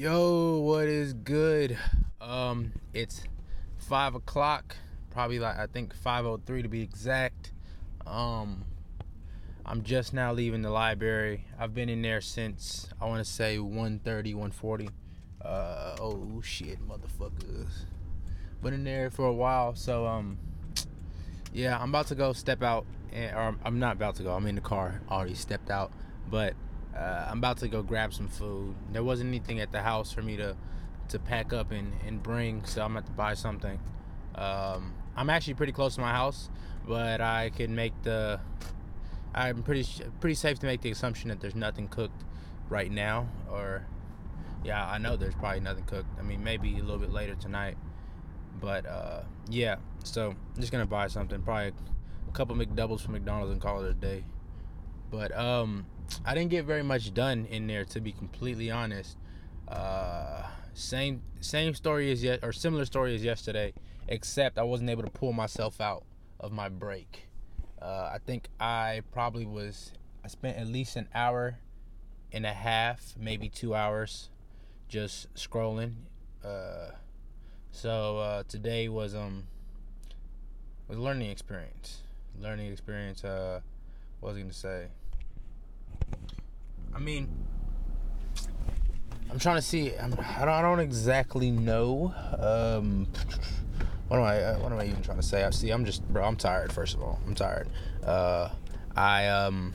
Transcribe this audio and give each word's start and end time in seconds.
Yo, 0.00 0.60
what 0.60 0.88
is 0.88 1.12
good? 1.12 1.76
Um, 2.22 2.72
it's 2.94 3.22
five 3.76 4.14
o'clock, 4.14 4.74
probably 5.10 5.38
like 5.38 5.58
I 5.58 5.66
think 5.66 5.94
five 5.94 6.24
o 6.24 6.38
three 6.38 6.62
to 6.62 6.70
be 6.70 6.80
exact. 6.80 7.52
Um, 8.06 8.64
I'm 9.66 9.82
just 9.82 10.14
now 10.14 10.32
leaving 10.32 10.62
the 10.62 10.70
library. 10.70 11.44
I've 11.58 11.74
been 11.74 11.90
in 11.90 12.00
there 12.00 12.22
since 12.22 12.88
I 12.98 13.04
want 13.04 13.22
to 13.22 13.30
say 13.30 13.58
1:30, 13.58 14.34
1:40. 14.34 14.88
Uh, 15.44 15.96
oh 16.00 16.40
shit, 16.42 16.78
motherfuckers. 16.88 17.84
Been 18.62 18.72
in 18.72 18.84
there 18.84 19.10
for 19.10 19.26
a 19.26 19.34
while, 19.34 19.74
so 19.74 20.06
um, 20.06 20.38
yeah, 21.52 21.78
I'm 21.78 21.90
about 21.90 22.06
to 22.06 22.14
go 22.14 22.32
step 22.32 22.62
out, 22.62 22.86
and, 23.12 23.36
or 23.36 23.54
I'm 23.62 23.78
not 23.78 23.96
about 23.96 24.14
to 24.14 24.22
go. 24.22 24.32
I'm 24.32 24.46
in 24.46 24.54
the 24.54 24.62
car, 24.62 25.02
already 25.10 25.34
stepped 25.34 25.70
out, 25.70 25.92
but 26.30 26.54
uh, 26.96 27.26
I'm 27.28 27.38
about 27.38 27.58
to 27.58 27.68
go 27.68 27.82
grab 27.82 28.12
some 28.12 28.28
food. 28.28 28.74
There 28.92 29.04
wasn't 29.04 29.28
anything 29.28 29.60
at 29.60 29.72
the 29.72 29.82
house 29.82 30.12
for 30.12 30.22
me 30.22 30.36
to 30.36 30.56
to 31.08 31.18
pack 31.18 31.52
up 31.52 31.72
and, 31.72 31.92
and 32.06 32.22
bring, 32.22 32.64
so 32.64 32.82
I'm 32.82 32.92
going 32.92 33.04
to 33.04 33.10
buy 33.10 33.34
something. 33.34 33.80
Um, 34.36 34.94
I'm 35.16 35.28
actually 35.28 35.54
pretty 35.54 35.72
close 35.72 35.96
to 35.96 36.00
my 36.00 36.12
house, 36.12 36.48
but 36.86 37.20
I 37.20 37.50
can 37.50 37.74
make 37.74 37.92
the. 38.02 38.40
I'm 39.34 39.62
pretty 39.62 39.86
pretty 40.20 40.34
safe 40.34 40.58
to 40.60 40.66
make 40.66 40.80
the 40.80 40.90
assumption 40.90 41.28
that 41.28 41.40
there's 41.40 41.54
nothing 41.54 41.88
cooked 41.88 42.24
right 42.68 42.90
now, 42.90 43.28
or 43.50 43.86
yeah, 44.64 44.88
I 44.88 44.98
know 44.98 45.16
there's 45.16 45.34
probably 45.34 45.60
nothing 45.60 45.84
cooked. 45.84 46.08
I 46.18 46.22
mean, 46.22 46.42
maybe 46.42 46.72
a 46.78 46.82
little 46.82 46.98
bit 46.98 47.10
later 47.10 47.34
tonight, 47.34 47.76
but 48.60 48.86
uh, 48.86 49.22
yeah. 49.48 49.76
So 50.04 50.30
I'm 50.30 50.60
just 50.60 50.72
gonna 50.72 50.86
buy 50.86 51.08
something, 51.08 51.42
probably 51.42 51.72
a 52.28 52.32
couple 52.32 52.56
McDoubles 52.56 53.00
from 53.00 53.12
McDonald's 53.12 53.52
and 53.52 53.60
call 53.60 53.84
it 53.84 53.90
a 53.90 53.94
day. 53.94 54.24
But 55.10 55.36
um, 55.36 55.86
I 56.24 56.34
didn't 56.34 56.50
get 56.50 56.64
very 56.64 56.82
much 56.82 57.14
done 57.14 57.46
in 57.46 57.66
there, 57.66 57.84
to 57.86 58.00
be 58.00 58.12
completely 58.12 58.70
honest. 58.70 59.16
Uh, 59.68 60.42
same 60.74 61.22
same 61.40 61.74
story 61.74 62.10
as 62.12 62.22
yet, 62.22 62.40
or 62.42 62.52
similar 62.52 62.84
story 62.84 63.14
as 63.14 63.24
yesterday, 63.24 63.72
except 64.08 64.58
I 64.58 64.62
wasn't 64.62 64.90
able 64.90 65.02
to 65.02 65.10
pull 65.10 65.32
myself 65.32 65.80
out 65.80 66.04
of 66.38 66.52
my 66.52 66.68
break. 66.68 67.28
Uh, 67.80 68.10
I 68.12 68.18
think 68.24 68.48
I 68.58 69.02
probably 69.12 69.46
was. 69.46 69.92
I 70.24 70.28
spent 70.28 70.58
at 70.58 70.66
least 70.66 70.96
an 70.96 71.08
hour 71.14 71.58
and 72.32 72.44
a 72.44 72.52
half, 72.52 73.14
maybe 73.18 73.48
two 73.48 73.74
hours, 73.74 74.28
just 74.88 75.32
scrolling. 75.34 75.94
Uh, 76.44 76.90
so 77.70 78.18
uh, 78.18 78.42
today 78.48 78.88
was 78.88 79.14
um 79.14 79.44
was 80.88 80.98
a 80.98 81.00
learning 81.00 81.30
experience. 81.30 82.02
Learning 82.38 82.70
experience. 82.70 83.24
Uh, 83.24 83.60
what 84.20 84.30
was 84.30 84.38
I 84.38 84.40
gonna 84.42 84.52
say? 84.52 84.88
I 86.94 86.98
mean, 86.98 87.28
I'm 89.30 89.38
trying 89.38 89.56
to 89.56 89.62
see. 89.62 89.96
I'm, 89.96 90.12
I 90.12 90.44
don't. 90.44 90.48
I 90.48 90.62
don't 90.62 90.80
exactly 90.80 91.50
know. 91.50 92.12
Um, 92.38 93.06
what 94.08 94.18
am 94.18 94.24
I? 94.24 94.42
Uh, 94.42 94.58
what 94.58 94.72
am 94.72 94.80
I 94.80 94.86
even 94.86 95.02
trying 95.02 95.18
to 95.18 95.22
say? 95.22 95.44
I 95.44 95.50
see. 95.50 95.70
I'm 95.70 95.84
just, 95.84 96.06
bro. 96.08 96.24
I'm 96.24 96.36
tired. 96.36 96.72
First 96.72 96.94
of 96.94 97.02
all, 97.02 97.20
I'm 97.26 97.34
tired. 97.34 97.68
Uh, 98.04 98.50
I 98.96 99.28
um, 99.28 99.72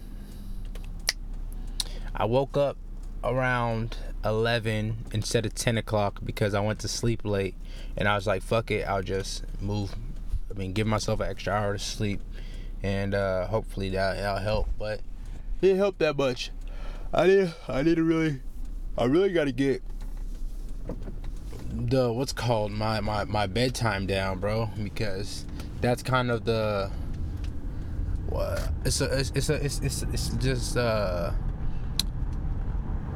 I 2.13 2.25
woke 2.25 2.58
up 2.58 2.77
around 3.23 3.97
11 4.23 4.97
instead 5.11 5.45
of 5.45 5.55
10 5.55 5.77
o'clock 5.77 6.19
because 6.23 6.53
I 6.53 6.59
went 6.59 6.80
to 6.80 6.88
sleep 6.88 7.21
late, 7.23 7.55
and 7.95 8.09
I 8.09 8.16
was 8.16 8.27
like, 8.27 8.41
"Fuck 8.43 8.71
it, 8.71 8.86
I'll 8.88 9.03
just 9.03 9.43
move." 9.61 9.95
I 10.49 10.58
mean, 10.58 10.73
give 10.73 10.86
myself 10.86 11.21
an 11.21 11.30
extra 11.30 11.53
hour 11.53 11.73
to 11.73 11.80
sleep, 11.80 12.19
and 12.83 13.13
uh, 13.13 13.47
hopefully 13.47 13.89
that, 13.91 14.17
that'll 14.17 14.39
help. 14.39 14.67
But 14.77 14.99
it 14.99 15.61
didn't 15.61 15.77
help 15.77 15.97
that 15.99 16.17
much. 16.17 16.52
I 17.16 17.27
need 17.27 17.53
I 17.69 17.81
need 17.81 17.95
to 17.95 18.03
really 18.03 18.41
I 18.97 19.05
really 19.05 19.31
got 19.31 19.45
to 19.45 19.53
get 19.53 19.81
the 21.71 22.11
what's 22.11 22.33
called 22.33 22.73
my, 22.73 22.99
my 22.99 23.23
my 23.23 23.47
bedtime 23.47 24.05
down, 24.05 24.39
bro, 24.39 24.69
because 24.83 25.45
that's 25.80 26.03
kind 26.03 26.30
of 26.30 26.43
the 26.43 26.92
what 28.27 28.70
it's 28.83 28.99
a 28.99 29.05
it's 29.17 29.31
it's 29.33 29.49
a, 29.49 29.53
it's, 29.53 29.80
it's, 29.80 30.02
it's 30.03 30.30
just 30.36 30.76
uh 30.76 31.31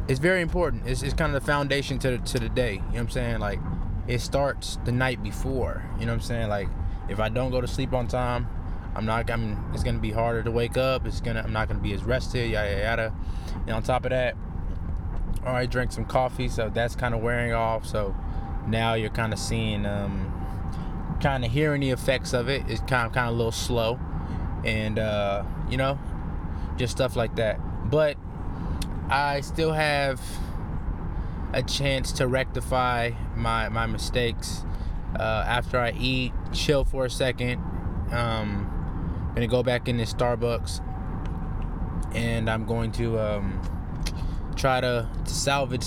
it's 0.08 0.20
very 0.20 0.42
important. 0.42 0.88
It's, 0.88 1.04
it's 1.04 1.14
kind 1.14 1.36
of 1.36 1.42
the 1.42 1.46
foundation 1.46 2.00
to 2.00 2.12
the, 2.12 2.18
to 2.20 2.40
the 2.40 2.50
day. 2.50 2.76
You 2.76 2.80
know 2.80 2.86
what 2.86 3.00
I'm 3.00 3.10
saying? 3.10 3.40
Like 3.40 3.60
it 4.08 4.22
starts 4.22 4.80
the 4.86 4.94
night 4.94 5.22
before. 5.22 5.84
You 6.00 6.06
know 6.06 6.14
what 6.14 6.22
I'm 6.22 6.22
saying? 6.22 6.48
Like 6.48 6.70
if 7.10 7.20
I 7.20 7.28
don't 7.28 7.52
go 7.52 7.60
to 7.60 7.68
sleep 7.68 7.92
on 7.92 8.08
time, 8.08 8.48
I'm 9.00 9.06
not. 9.06 9.32
I'm. 9.32 9.72
It's 9.74 9.82
gonna 9.82 9.98
be 10.00 10.12
harder 10.12 10.44
to 10.44 10.52
wake 10.52 10.76
up. 10.76 11.06
It's 11.06 11.22
gonna. 11.22 11.42
I'm 11.42 11.54
not 11.54 11.70
gonna 11.70 11.80
be 11.80 11.94
as 11.94 12.04
rested. 12.04 12.52
Yada 12.52 12.82
yada. 12.82 13.14
And 13.62 13.70
on 13.70 13.82
top 13.82 14.04
of 14.04 14.10
that, 14.10 14.36
all 15.46 15.54
right, 15.54 15.72
drink 15.72 15.94
some 15.94 16.04
coffee. 16.04 16.50
So 16.50 16.70
that's 16.70 16.98
kind 16.98 17.16
of 17.16 17.22
wearing 17.22 17.54
off. 17.54 17.86
So 17.86 18.14
now 18.68 18.96
you're 18.96 19.10
kind 19.10 19.32
of 19.32 19.40
seeing, 19.40 19.86
um, 19.86 21.18
kind 21.22 21.46
of 21.46 21.52
hearing 21.52 21.80
the 21.80 21.92
effects 21.92 22.34
of 22.34 22.50
it. 22.50 22.66
It's 22.68 22.82
kind 22.82 23.08
of 23.08 23.14
kind 23.14 23.30
of 23.30 23.36
a 23.36 23.38
little 23.38 23.54
slow, 23.54 23.98
and 24.66 25.00
uh, 25.00 25.46
you 25.70 25.78
know, 25.78 25.98
just 26.76 26.92
stuff 26.92 27.16
like 27.16 27.38
that. 27.38 27.58
But 27.90 28.18
I 29.10 29.40
still 29.40 29.72
have 29.72 30.20
a 31.54 31.64
chance 31.64 32.12
to 32.12 32.28
rectify 32.28 33.12
my 33.34 33.70
my 33.70 33.86
mistakes 33.86 34.66
uh, 35.18 35.46
after 35.48 35.80
I 35.80 35.92
eat, 35.92 36.34
chill 36.52 36.84
for 36.84 37.06
a 37.06 37.10
second. 37.10 37.64
Um, 38.12 38.76
gonna 39.40 39.48
go 39.48 39.64
back 39.64 39.88
in 39.88 39.96
this 39.96 40.14
Starbucks 40.14 40.82
and 42.14 42.50
I'm 42.50 42.66
going 42.66 42.92
to 42.94 43.18
um, 43.20 43.62
try 44.58 44.82
to, 44.82 45.08
to 45.24 45.34
salvage 45.34 45.86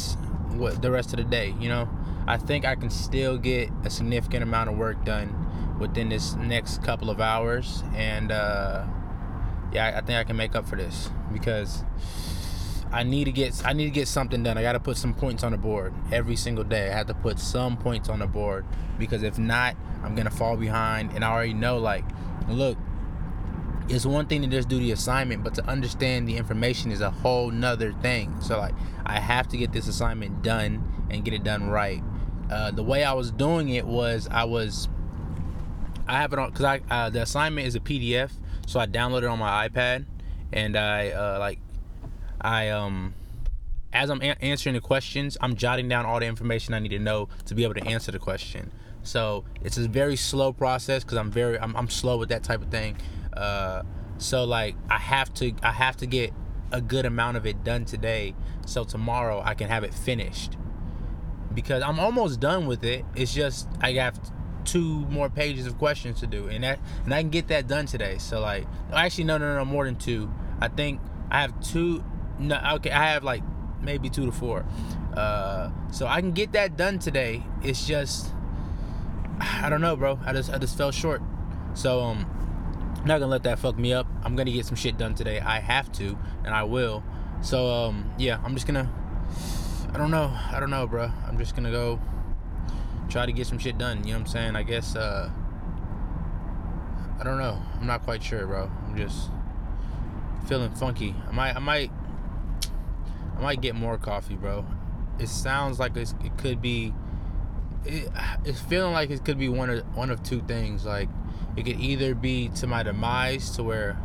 what 0.52 0.80
the 0.80 0.90
rest 0.90 1.12
of 1.12 1.18
the 1.18 1.24
day. 1.24 1.54
You 1.60 1.68
know, 1.68 1.88
I 2.26 2.38
think 2.38 2.64
I 2.64 2.76
can 2.76 2.88
still 2.88 3.36
get 3.36 3.68
a 3.84 3.90
significant 3.90 4.42
amount 4.42 4.70
of 4.70 4.78
work 4.78 5.04
done 5.04 5.76
within 5.78 6.08
this 6.08 6.34
next 6.34 6.82
couple 6.82 7.10
of 7.10 7.20
hours, 7.20 7.82
and 7.94 8.32
uh, 8.32 8.86
yeah, 9.70 9.98
I 9.98 10.00
think 10.00 10.18
I 10.18 10.24
can 10.24 10.36
make 10.36 10.54
up 10.54 10.66
for 10.66 10.76
this 10.76 11.10
because 11.30 11.84
I 12.90 13.02
need 13.02 13.24
to 13.24 13.32
get 13.32 13.60
I 13.66 13.74
need 13.74 13.84
to 13.84 13.90
get 13.90 14.08
something 14.08 14.42
done. 14.42 14.56
I 14.56 14.62
got 14.62 14.72
to 14.72 14.80
put 14.80 14.96
some 14.96 15.12
points 15.12 15.42
on 15.42 15.52
the 15.52 15.58
board 15.58 15.92
every 16.10 16.36
single 16.36 16.64
day. 16.64 16.90
I 16.90 16.94
have 16.94 17.08
to 17.08 17.14
put 17.14 17.38
some 17.38 17.76
points 17.76 18.08
on 18.08 18.20
the 18.20 18.26
board 18.26 18.64
because 18.98 19.22
if 19.22 19.38
not, 19.38 19.76
I'm 20.02 20.14
gonna 20.14 20.30
fall 20.30 20.56
behind. 20.56 21.12
And 21.12 21.22
I 21.22 21.32
already 21.32 21.54
know 21.54 21.76
like, 21.78 22.04
look, 22.48 22.78
it's 23.92 24.06
one 24.06 24.26
thing 24.26 24.40
to 24.42 24.48
just 24.48 24.68
do 24.68 24.78
the 24.78 24.92
assignment, 24.92 25.44
but 25.44 25.54
to 25.54 25.66
understand 25.66 26.26
the 26.26 26.36
information 26.36 26.90
is 26.90 27.00
a 27.02 27.10
whole 27.10 27.50
nother 27.50 27.92
thing. 27.92 28.34
So 28.40 28.58
like, 28.58 28.74
I 29.04 29.20
have 29.20 29.48
to 29.48 29.56
get 29.58 29.72
this 29.72 29.86
assignment 29.86 30.42
done 30.42 31.06
and 31.10 31.24
get 31.24 31.34
it 31.34 31.44
done 31.44 31.68
right. 31.68 32.02
Uh, 32.50 32.70
the 32.70 32.82
way 32.82 33.04
I 33.04 33.12
was 33.12 33.30
doing 33.30 33.68
it 33.68 33.86
was 33.86 34.28
I 34.30 34.44
was, 34.44 34.88
I 36.08 36.14
have 36.14 36.32
it 36.32 36.38
on 36.38 36.50
because 36.50 36.64
I 36.64 36.80
uh, 36.90 37.10
the 37.10 37.22
assignment 37.22 37.66
is 37.66 37.74
a 37.74 37.80
PDF, 37.80 38.30
so 38.66 38.80
I 38.80 38.86
downloaded 38.86 39.24
it 39.24 39.28
on 39.28 39.38
my 39.38 39.68
iPad, 39.68 40.06
and 40.52 40.76
I 40.76 41.10
uh, 41.10 41.38
like, 41.38 41.58
I 42.40 42.70
um, 42.70 43.14
as 43.92 44.10
I'm 44.10 44.22
a- 44.22 44.42
answering 44.42 44.74
the 44.74 44.80
questions, 44.80 45.36
I'm 45.40 45.54
jotting 45.54 45.88
down 45.88 46.06
all 46.06 46.18
the 46.18 46.26
information 46.26 46.74
I 46.74 46.78
need 46.78 46.90
to 46.90 46.98
know 46.98 47.28
to 47.46 47.54
be 47.54 47.62
able 47.62 47.74
to 47.74 47.86
answer 47.86 48.10
the 48.10 48.18
question. 48.18 48.70
So 49.02 49.44
it's 49.62 49.76
a 49.78 49.88
very 49.88 50.16
slow 50.16 50.52
process 50.52 51.04
because 51.04 51.18
I'm 51.18 51.30
very 51.30 51.58
I'm, 51.58 51.76
I'm 51.76 51.88
slow 51.88 52.16
with 52.16 52.28
that 52.30 52.42
type 52.42 52.62
of 52.62 52.68
thing. 52.68 52.96
Uh, 53.32 53.82
so 54.18 54.44
like 54.44 54.76
I 54.88 54.98
have 54.98 55.32
to 55.34 55.52
I 55.62 55.72
have 55.72 55.96
to 55.98 56.06
get 56.06 56.32
a 56.70 56.80
good 56.80 57.04
amount 57.04 57.36
of 57.36 57.46
it 57.46 57.62
done 57.64 57.84
today 57.84 58.34
so 58.64 58.84
tomorrow 58.84 59.42
I 59.44 59.54
can 59.54 59.68
have 59.68 59.84
it 59.84 59.92
finished. 59.92 60.56
Because 61.52 61.82
I'm 61.82 62.00
almost 62.00 62.40
done 62.40 62.66
with 62.66 62.82
it. 62.84 63.04
It's 63.14 63.34
just 63.34 63.68
I 63.80 63.92
have 63.92 64.18
two 64.64 65.00
more 65.06 65.28
pages 65.28 65.66
of 65.66 65.76
questions 65.76 66.20
to 66.20 66.26
do 66.26 66.46
and 66.46 66.62
that 66.62 66.78
and 67.04 67.12
I 67.12 67.20
can 67.20 67.30
get 67.30 67.48
that 67.48 67.66
done 67.66 67.86
today. 67.86 68.18
So 68.18 68.40
like 68.40 68.66
actually 68.92 69.24
no 69.24 69.38
no 69.38 69.56
no 69.56 69.64
more 69.64 69.84
than 69.84 69.96
two. 69.96 70.32
I 70.60 70.68
think 70.68 71.00
I 71.30 71.40
have 71.40 71.60
two 71.60 72.04
no 72.38 72.60
okay, 72.76 72.90
I 72.90 73.12
have 73.12 73.24
like 73.24 73.42
maybe 73.82 74.08
two 74.08 74.26
to 74.26 74.32
four. 74.32 74.64
Uh, 75.14 75.70
so 75.90 76.06
I 76.06 76.20
can 76.20 76.32
get 76.32 76.52
that 76.52 76.76
done 76.76 76.98
today. 76.98 77.42
It's 77.62 77.86
just 77.86 78.32
I 79.40 79.68
don't 79.68 79.80
know, 79.80 79.96
bro. 79.96 80.18
I 80.24 80.32
just 80.32 80.50
I 80.52 80.58
just 80.58 80.76
fell 80.76 80.92
short. 80.92 81.20
So 81.74 82.00
um 82.00 82.26
not 83.06 83.18
gonna 83.18 83.30
let 83.30 83.42
that 83.44 83.58
fuck 83.58 83.76
me 83.78 83.92
up. 83.92 84.06
I'm 84.22 84.36
gonna 84.36 84.52
get 84.52 84.66
some 84.66 84.76
shit 84.76 84.96
done 84.96 85.14
today. 85.14 85.40
I 85.40 85.58
have 85.60 85.90
to, 85.92 86.16
and 86.44 86.54
I 86.54 86.62
will. 86.64 87.02
So 87.40 87.68
um, 87.68 88.12
yeah, 88.18 88.40
I'm 88.44 88.54
just 88.54 88.66
gonna. 88.66 88.90
I 89.92 89.98
don't 89.98 90.10
know. 90.10 90.32
I 90.50 90.60
don't 90.60 90.70
know, 90.70 90.86
bro. 90.86 91.10
I'm 91.26 91.38
just 91.38 91.54
gonna 91.56 91.70
go 91.70 92.00
try 93.08 93.26
to 93.26 93.32
get 93.32 93.46
some 93.46 93.58
shit 93.58 93.76
done. 93.76 93.98
You 94.04 94.12
know 94.12 94.20
what 94.20 94.20
I'm 94.20 94.26
saying? 94.26 94.56
I 94.56 94.62
guess. 94.62 94.94
Uh, 94.94 95.30
I 97.18 97.24
don't 97.24 97.38
know. 97.38 97.60
I'm 97.80 97.86
not 97.86 98.02
quite 98.02 98.22
sure, 98.22 98.46
bro. 98.46 98.70
I'm 98.86 98.96
just 98.96 99.30
feeling 100.48 100.72
funky. 100.72 101.14
I 101.28 101.32
might. 101.32 101.56
I 101.56 101.58
might. 101.58 101.90
I 103.36 103.40
might 103.40 103.60
get 103.60 103.74
more 103.74 103.98
coffee, 103.98 104.36
bro. 104.36 104.64
It 105.18 105.28
sounds 105.28 105.78
like 105.78 105.96
it 105.96 106.14
could 106.38 106.62
be. 106.62 106.94
It, 107.84 108.08
it's 108.44 108.60
feeling 108.60 108.92
like 108.92 109.10
it 109.10 109.24
could 109.24 109.38
be 109.38 109.48
one 109.48 109.70
of 109.70 109.96
one 109.96 110.10
of 110.10 110.22
two 110.22 110.40
things. 110.42 110.84
Like 110.84 111.08
it 111.56 111.64
could 111.64 111.80
either 111.80 112.14
be 112.14 112.48
to 112.56 112.66
my 112.66 112.82
demise 112.82 113.50
to 113.56 113.62
where 113.62 113.98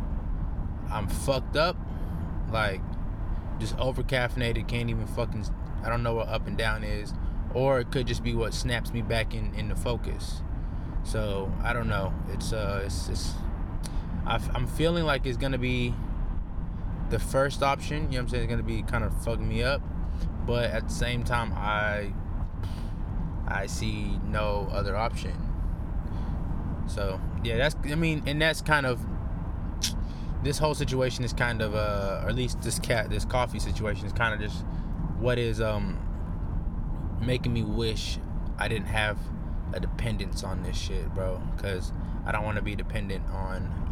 I'm 0.90 1.08
fucked 1.08 1.56
up, 1.56 1.76
like 2.52 2.80
just 3.58 3.76
over 3.78 4.02
caffeinated, 4.02 4.68
can't 4.68 4.90
even 4.90 5.06
fucking. 5.06 5.46
I 5.82 5.88
don't 5.88 6.02
know 6.02 6.14
what 6.14 6.28
up 6.28 6.46
and 6.46 6.56
down 6.56 6.84
is, 6.84 7.12
or 7.54 7.80
it 7.80 7.90
could 7.90 8.06
just 8.06 8.22
be 8.22 8.34
what 8.34 8.52
snaps 8.52 8.92
me 8.92 9.02
back 9.02 9.34
in 9.34 9.54
into 9.54 9.76
focus. 9.76 10.42
So 11.04 11.52
I 11.62 11.72
don't 11.72 11.88
know. 11.88 12.12
It's 12.32 12.52
uh, 12.52 12.82
it's, 12.84 13.08
it's 13.08 13.32
i 14.26 14.38
am 14.54 14.66
feeling 14.66 15.04
like 15.04 15.24
it's 15.24 15.38
gonna 15.38 15.58
be 15.58 15.94
the 17.08 17.18
first 17.18 17.62
option. 17.62 17.96
You 17.96 18.02
know 18.02 18.08
what 18.08 18.20
I'm 18.20 18.28
saying? 18.28 18.44
It's 18.44 18.50
gonna 18.50 18.62
be 18.62 18.82
kind 18.82 19.04
of 19.04 19.24
fucking 19.24 19.48
me 19.48 19.62
up, 19.62 19.80
but 20.46 20.70
at 20.70 20.88
the 20.88 20.94
same 20.94 21.24
time, 21.24 21.52
I 21.54 22.12
I 23.46 23.66
see 23.66 24.18
no 24.26 24.68
other 24.70 24.96
option. 24.96 25.32
So 26.86 27.20
yeah, 27.44 27.56
that's 27.56 27.76
I 27.90 27.94
mean, 27.94 28.22
and 28.26 28.40
that's 28.40 28.60
kind 28.60 28.86
of 28.86 29.00
this 30.42 30.58
whole 30.58 30.74
situation 30.74 31.24
is 31.24 31.32
kind 31.32 31.60
of 31.60 31.74
uh, 31.74 32.22
or 32.24 32.28
at 32.28 32.34
least 32.34 32.62
this 32.62 32.78
cat 32.78 33.10
this 33.10 33.24
coffee 33.24 33.58
situation 33.58 34.06
is 34.06 34.12
kind 34.12 34.34
of 34.34 34.40
just 34.40 34.64
what 35.18 35.38
is 35.38 35.60
um 35.60 35.98
making 37.20 37.52
me 37.52 37.62
wish 37.62 38.18
I 38.58 38.68
didn't 38.68 38.86
have 38.86 39.18
a 39.72 39.80
dependence 39.80 40.42
on 40.42 40.62
this 40.62 40.76
shit, 40.76 41.12
bro. 41.14 41.40
Because 41.56 41.92
I 42.26 42.32
don't 42.32 42.44
want 42.44 42.56
to 42.56 42.62
be 42.62 42.74
dependent 42.74 43.24
on 43.30 43.86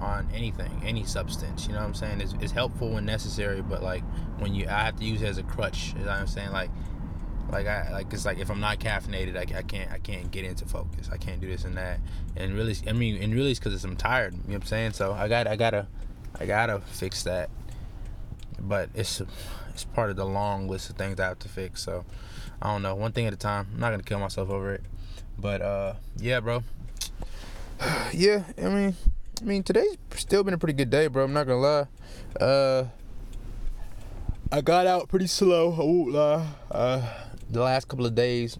on 0.00 0.28
anything, 0.32 0.80
any 0.84 1.04
substance. 1.04 1.66
You 1.66 1.72
know 1.72 1.80
what 1.80 1.86
I'm 1.86 1.94
saying? 1.94 2.20
It's, 2.20 2.34
it's 2.40 2.52
helpful 2.52 2.90
when 2.90 3.04
necessary, 3.04 3.62
but 3.62 3.82
like 3.82 4.04
when 4.38 4.54
you, 4.54 4.66
I 4.68 4.84
have 4.84 4.96
to 4.96 5.04
use 5.04 5.22
it 5.22 5.26
as 5.26 5.38
a 5.38 5.42
crutch. 5.42 5.92
You 5.94 6.04
know 6.04 6.06
what 6.06 6.20
I'm 6.20 6.26
saying? 6.28 6.52
Like, 6.52 6.70
like 7.50 7.66
I 7.66 7.90
like 7.92 8.12
it's 8.12 8.24
like 8.24 8.38
if 8.38 8.50
I'm 8.50 8.60
not 8.60 8.78
caffeinated, 8.78 9.36
I, 9.36 9.58
I 9.58 9.62
can't 9.62 9.90
I 9.90 9.98
can't 9.98 10.30
get 10.30 10.44
into 10.44 10.66
focus. 10.66 11.08
I 11.10 11.16
can't 11.16 11.40
do 11.40 11.46
this 11.46 11.64
and 11.64 11.76
that. 11.76 12.00
And 12.36 12.54
really, 12.54 12.76
I 12.86 12.92
mean, 12.92 13.22
and 13.22 13.34
really, 13.34 13.50
it's 13.50 13.58
because 13.58 13.82
I'm 13.84 13.96
tired. 13.96 14.34
You 14.34 14.38
know 14.38 14.44
what 14.46 14.54
I'm 14.56 14.66
saying? 14.66 14.92
So 14.92 15.12
I 15.12 15.28
got 15.28 15.46
I 15.46 15.56
gotta 15.56 15.86
I 16.38 16.46
gotta 16.46 16.80
fix 16.80 17.22
that. 17.22 17.50
But 18.60 18.90
it's 18.94 19.22
it's 19.70 19.84
part 19.84 20.10
of 20.10 20.16
the 20.16 20.26
long 20.26 20.68
list 20.68 20.90
of 20.90 20.96
things 20.96 21.18
I 21.20 21.28
have 21.28 21.38
to 21.40 21.48
fix. 21.48 21.82
So 21.82 22.04
I 22.60 22.72
don't 22.72 22.82
know, 22.82 22.94
one 22.94 23.12
thing 23.12 23.26
at 23.26 23.32
a 23.32 23.36
time. 23.36 23.68
I'm 23.72 23.80
not 23.80 23.90
gonna 23.90 24.02
kill 24.02 24.18
myself 24.18 24.50
over 24.50 24.74
it. 24.74 24.82
But 25.38 25.62
uh, 25.62 25.94
yeah, 26.18 26.40
bro. 26.40 26.64
yeah, 28.12 28.44
I 28.58 28.68
mean, 28.68 28.96
I 29.40 29.44
mean, 29.44 29.62
today's 29.62 29.96
still 30.16 30.44
been 30.44 30.54
a 30.54 30.58
pretty 30.58 30.74
good 30.74 30.90
day, 30.90 31.06
bro. 31.06 31.24
I'm 31.24 31.32
not 31.32 31.46
gonna 31.46 31.60
lie. 31.60 31.86
Uh, 32.38 32.84
I 34.50 34.60
got 34.60 34.86
out 34.86 35.08
pretty 35.08 35.28
slow. 35.28 35.72
I 35.72 35.78
won't 35.78 36.12
lie. 36.12 36.46
Uh, 36.70 37.14
the 37.50 37.62
last 37.62 37.88
couple 37.88 38.06
of 38.06 38.14
days, 38.14 38.58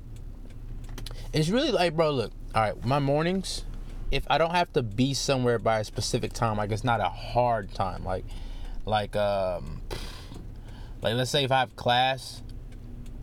it's 1.33 1.49
really 1.49 1.71
like, 1.71 1.97
bro. 1.97 2.11
Look, 2.11 2.33
all 2.55 2.63
right, 2.63 2.85
my 2.85 2.99
mornings. 2.99 3.65
If 4.11 4.25
I 4.31 4.39
don't 4.39 4.53
have 4.53 4.73
to 4.73 4.83
be 4.83 5.13
somewhere 5.13 5.59
by 5.59 5.81
a 5.81 5.85
specific 5.85 6.33
time, 6.33 6.57
like 6.57 6.73
it's 6.73 6.85
not 6.85 7.01
a 7.01 7.11
hard 7.11 7.75
time. 7.75 8.05
Like, 8.05 8.25
like 8.87 9.15
um, 9.17 9.83
like 11.03 11.15
let's 11.15 11.31
say 11.31 11.45
if 11.45 11.53
I 11.53 11.61
have 11.61 11.77
class, 11.77 12.43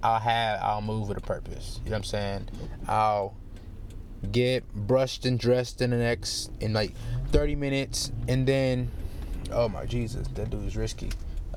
I'll 0.03 0.19
have 0.19 0.59
I'll 0.62 0.81
move 0.81 1.09
with 1.09 1.17
a 1.17 1.21
purpose. 1.21 1.79
You 1.83 1.89
know 1.89 1.95
what 1.95 1.97
I'm 1.97 2.03
saying? 2.03 2.50
I'll 2.88 3.35
get 4.31 4.71
brushed 4.73 5.25
and 5.25 5.39
dressed 5.39 5.81
in 5.81 5.91
the 5.91 5.97
next 5.97 6.51
in 6.59 6.73
like 6.73 6.94
30 7.31 7.56
minutes 7.56 8.12
and 8.27 8.47
then 8.47 8.89
oh 9.51 9.69
my 9.69 9.85
jesus 9.85 10.27
that 10.29 10.50
dude 10.50 10.65
is 10.65 10.75
risky 10.75 11.09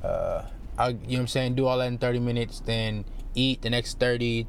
uh 0.02 0.42
i 0.78 0.88
you 0.88 0.94
know 0.94 1.00
what 1.00 1.18
i'm 1.20 1.26
saying 1.26 1.54
do 1.54 1.66
all 1.66 1.78
that 1.78 1.86
in 1.86 1.98
30 1.98 2.18
minutes 2.18 2.60
then 2.60 3.04
eat 3.34 3.62
the 3.62 3.70
next 3.70 3.98
30 3.98 4.46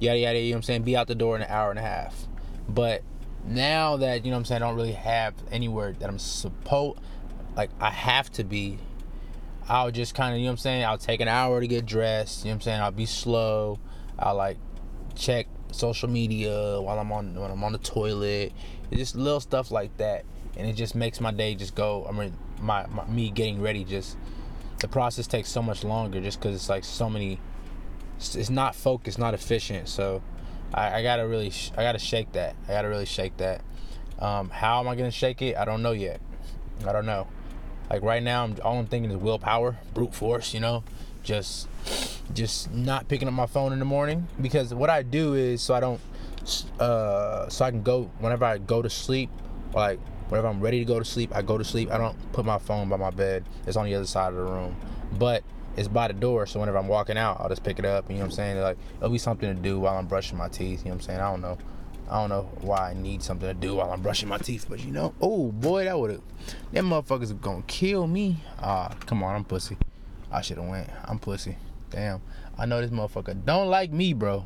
yada 0.00 0.18
yada 0.18 0.38
you 0.38 0.50
know 0.50 0.56
what 0.56 0.58
i'm 0.58 0.62
saying 0.62 0.82
be 0.82 0.96
out 0.96 1.06
the 1.06 1.14
door 1.14 1.36
in 1.36 1.42
an 1.42 1.50
hour 1.50 1.70
and 1.70 1.78
a 1.78 1.82
half 1.82 2.26
but 2.68 3.02
now 3.44 3.96
that 3.96 4.24
you 4.24 4.30
know 4.30 4.36
what 4.36 4.40
i'm 4.40 4.44
saying 4.44 4.62
i 4.62 4.66
don't 4.66 4.76
really 4.76 4.92
have 4.92 5.34
anywhere 5.50 5.92
that 5.92 6.08
i'm 6.08 6.18
supposed 6.18 6.98
like 7.56 7.70
i 7.80 7.90
have 7.90 8.30
to 8.30 8.44
be 8.44 8.78
i'll 9.68 9.90
just 9.90 10.14
kind 10.14 10.34
of 10.34 10.38
you 10.38 10.44
know 10.44 10.50
what 10.50 10.52
i'm 10.52 10.58
saying 10.58 10.84
i'll 10.84 10.98
take 10.98 11.20
an 11.20 11.28
hour 11.28 11.60
to 11.60 11.66
get 11.66 11.84
dressed 11.84 12.44
you 12.44 12.50
know 12.50 12.54
what 12.54 12.56
i'm 12.56 12.60
saying 12.60 12.80
i'll 12.80 12.90
be 12.90 13.06
slow 13.06 13.78
i'll 14.18 14.34
like 14.34 14.58
check 15.14 15.46
social 15.74 16.08
media 16.08 16.80
while 16.80 16.98
I'm 16.98 17.10
on 17.12 17.34
when 17.34 17.50
I'm 17.50 17.64
on 17.64 17.72
the 17.72 17.78
toilet. 17.78 18.52
It's 18.90 18.98
just 18.98 19.16
little 19.16 19.40
stuff 19.40 19.70
like 19.70 19.96
that, 19.96 20.24
and 20.56 20.66
it 20.68 20.74
just 20.74 20.94
makes 20.94 21.20
my 21.20 21.30
day 21.30 21.54
just 21.54 21.74
go. 21.74 22.06
I 22.08 22.12
mean, 22.12 22.36
my, 22.60 22.86
my 22.86 23.06
me 23.06 23.30
getting 23.30 23.60
ready 23.60 23.84
just 23.84 24.16
the 24.80 24.88
process 24.88 25.26
takes 25.26 25.48
so 25.48 25.62
much 25.62 25.84
longer 25.84 26.20
just 26.20 26.40
because 26.40 26.54
it's 26.54 26.68
like 26.68 26.84
so 26.84 27.08
many. 27.08 27.40
It's 28.34 28.50
not 28.50 28.74
focused, 28.74 29.18
not 29.18 29.34
efficient. 29.34 29.88
So 29.88 30.22
I, 30.72 30.98
I 30.98 31.02
gotta 31.02 31.26
really, 31.26 31.50
sh- 31.50 31.72
I 31.76 31.82
gotta 31.82 31.98
shake 31.98 32.32
that. 32.32 32.54
I 32.68 32.72
gotta 32.72 32.88
really 32.88 33.06
shake 33.06 33.36
that. 33.38 33.62
Um, 34.18 34.50
how 34.50 34.80
am 34.80 34.88
I 34.88 34.94
gonna 34.94 35.10
shake 35.10 35.42
it? 35.42 35.56
I 35.56 35.64
don't 35.64 35.82
know 35.82 35.92
yet. 35.92 36.20
I 36.86 36.92
don't 36.92 37.06
know. 37.06 37.26
Like 37.90 38.02
right 38.02 38.22
now, 38.22 38.44
I'm 38.44 38.56
all 38.64 38.78
I'm 38.78 38.86
thinking 38.86 39.10
is 39.10 39.16
willpower, 39.16 39.78
brute 39.94 40.14
force. 40.14 40.54
You 40.54 40.60
know, 40.60 40.84
just 41.22 41.68
just 42.32 42.72
not 42.72 43.08
picking 43.08 43.28
up 43.28 43.34
my 43.34 43.46
phone 43.46 43.72
in 43.72 43.78
the 43.78 43.84
morning 43.84 44.26
because 44.40 44.72
what 44.72 44.90
I 44.90 45.02
do 45.02 45.34
is 45.34 45.60
so 45.62 45.74
I 45.74 45.80
don't 45.80 46.00
uh 46.80 47.48
so 47.48 47.64
I 47.64 47.70
can 47.70 47.82
go 47.82 48.10
whenever 48.18 48.44
I 48.44 48.58
go 48.58 48.82
to 48.82 48.90
sleep 48.90 49.30
like 49.74 50.00
whenever 50.28 50.48
I'm 50.48 50.60
ready 50.60 50.78
to 50.78 50.84
go 50.84 50.98
to 50.98 51.04
sleep 51.04 51.34
I 51.34 51.42
go 51.42 51.58
to 51.58 51.64
sleep 51.64 51.90
I 51.90 51.98
don't 51.98 52.16
put 52.32 52.44
my 52.44 52.58
phone 52.58 52.88
by 52.88 52.96
my 52.96 53.10
bed 53.10 53.44
it's 53.66 53.76
on 53.76 53.86
the 53.86 53.94
other 53.94 54.06
side 54.06 54.28
of 54.28 54.36
the 54.36 54.44
room 54.44 54.76
but 55.12 55.44
it's 55.76 55.88
by 55.88 56.08
the 56.08 56.14
door 56.14 56.46
so 56.46 56.60
whenever 56.60 56.78
I'm 56.78 56.88
walking 56.88 57.16
out 57.16 57.40
I'll 57.40 57.48
just 57.48 57.62
pick 57.62 57.78
it 57.78 57.84
up 57.84 58.08
you 58.08 58.16
know 58.16 58.20
what 58.20 58.26
I'm 58.26 58.32
saying 58.32 58.60
like 58.60 58.78
it'll 58.98 59.10
be 59.10 59.18
something 59.18 59.54
to 59.54 59.60
do 59.60 59.80
while 59.80 59.96
I'm 59.96 60.06
brushing 60.06 60.38
my 60.38 60.48
teeth 60.48 60.80
you 60.80 60.86
know 60.86 60.90
what 60.90 60.94
I'm 60.94 61.00
saying 61.00 61.20
I 61.20 61.30
don't 61.30 61.40
know 61.40 61.58
I 62.12 62.20
don't 62.20 62.28
know 62.28 62.50
why 62.60 62.90
I 62.90 62.94
need 62.94 63.22
something 63.22 63.48
to 63.48 63.54
do 63.54 63.76
while 63.76 63.90
I'm 63.90 64.02
brushing 64.02 64.28
my 64.28 64.36
teeth, 64.36 64.66
but 64.68 64.84
you 64.84 64.90
know, 64.90 65.14
oh 65.22 65.50
boy, 65.50 65.84
that 65.84 65.98
would 65.98 66.10
have, 66.10 66.20
them 66.70 66.90
motherfuckers 66.90 67.40
gonna 67.40 67.62
kill 67.66 68.06
me. 68.06 68.36
Ah, 68.58 68.94
come 69.06 69.22
on, 69.22 69.34
I'm 69.34 69.44
pussy. 69.44 69.78
I 70.30 70.42
should 70.42 70.58
have 70.58 70.68
went. 70.68 70.90
I'm 71.04 71.18
pussy. 71.18 71.56
Damn. 71.88 72.20
I 72.58 72.66
know 72.66 72.82
this 72.82 72.90
motherfucker 72.90 73.42
don't 73.46 73.68
like 73.68 73.92
me, 73.92 74.12
bro. 74.12 74.44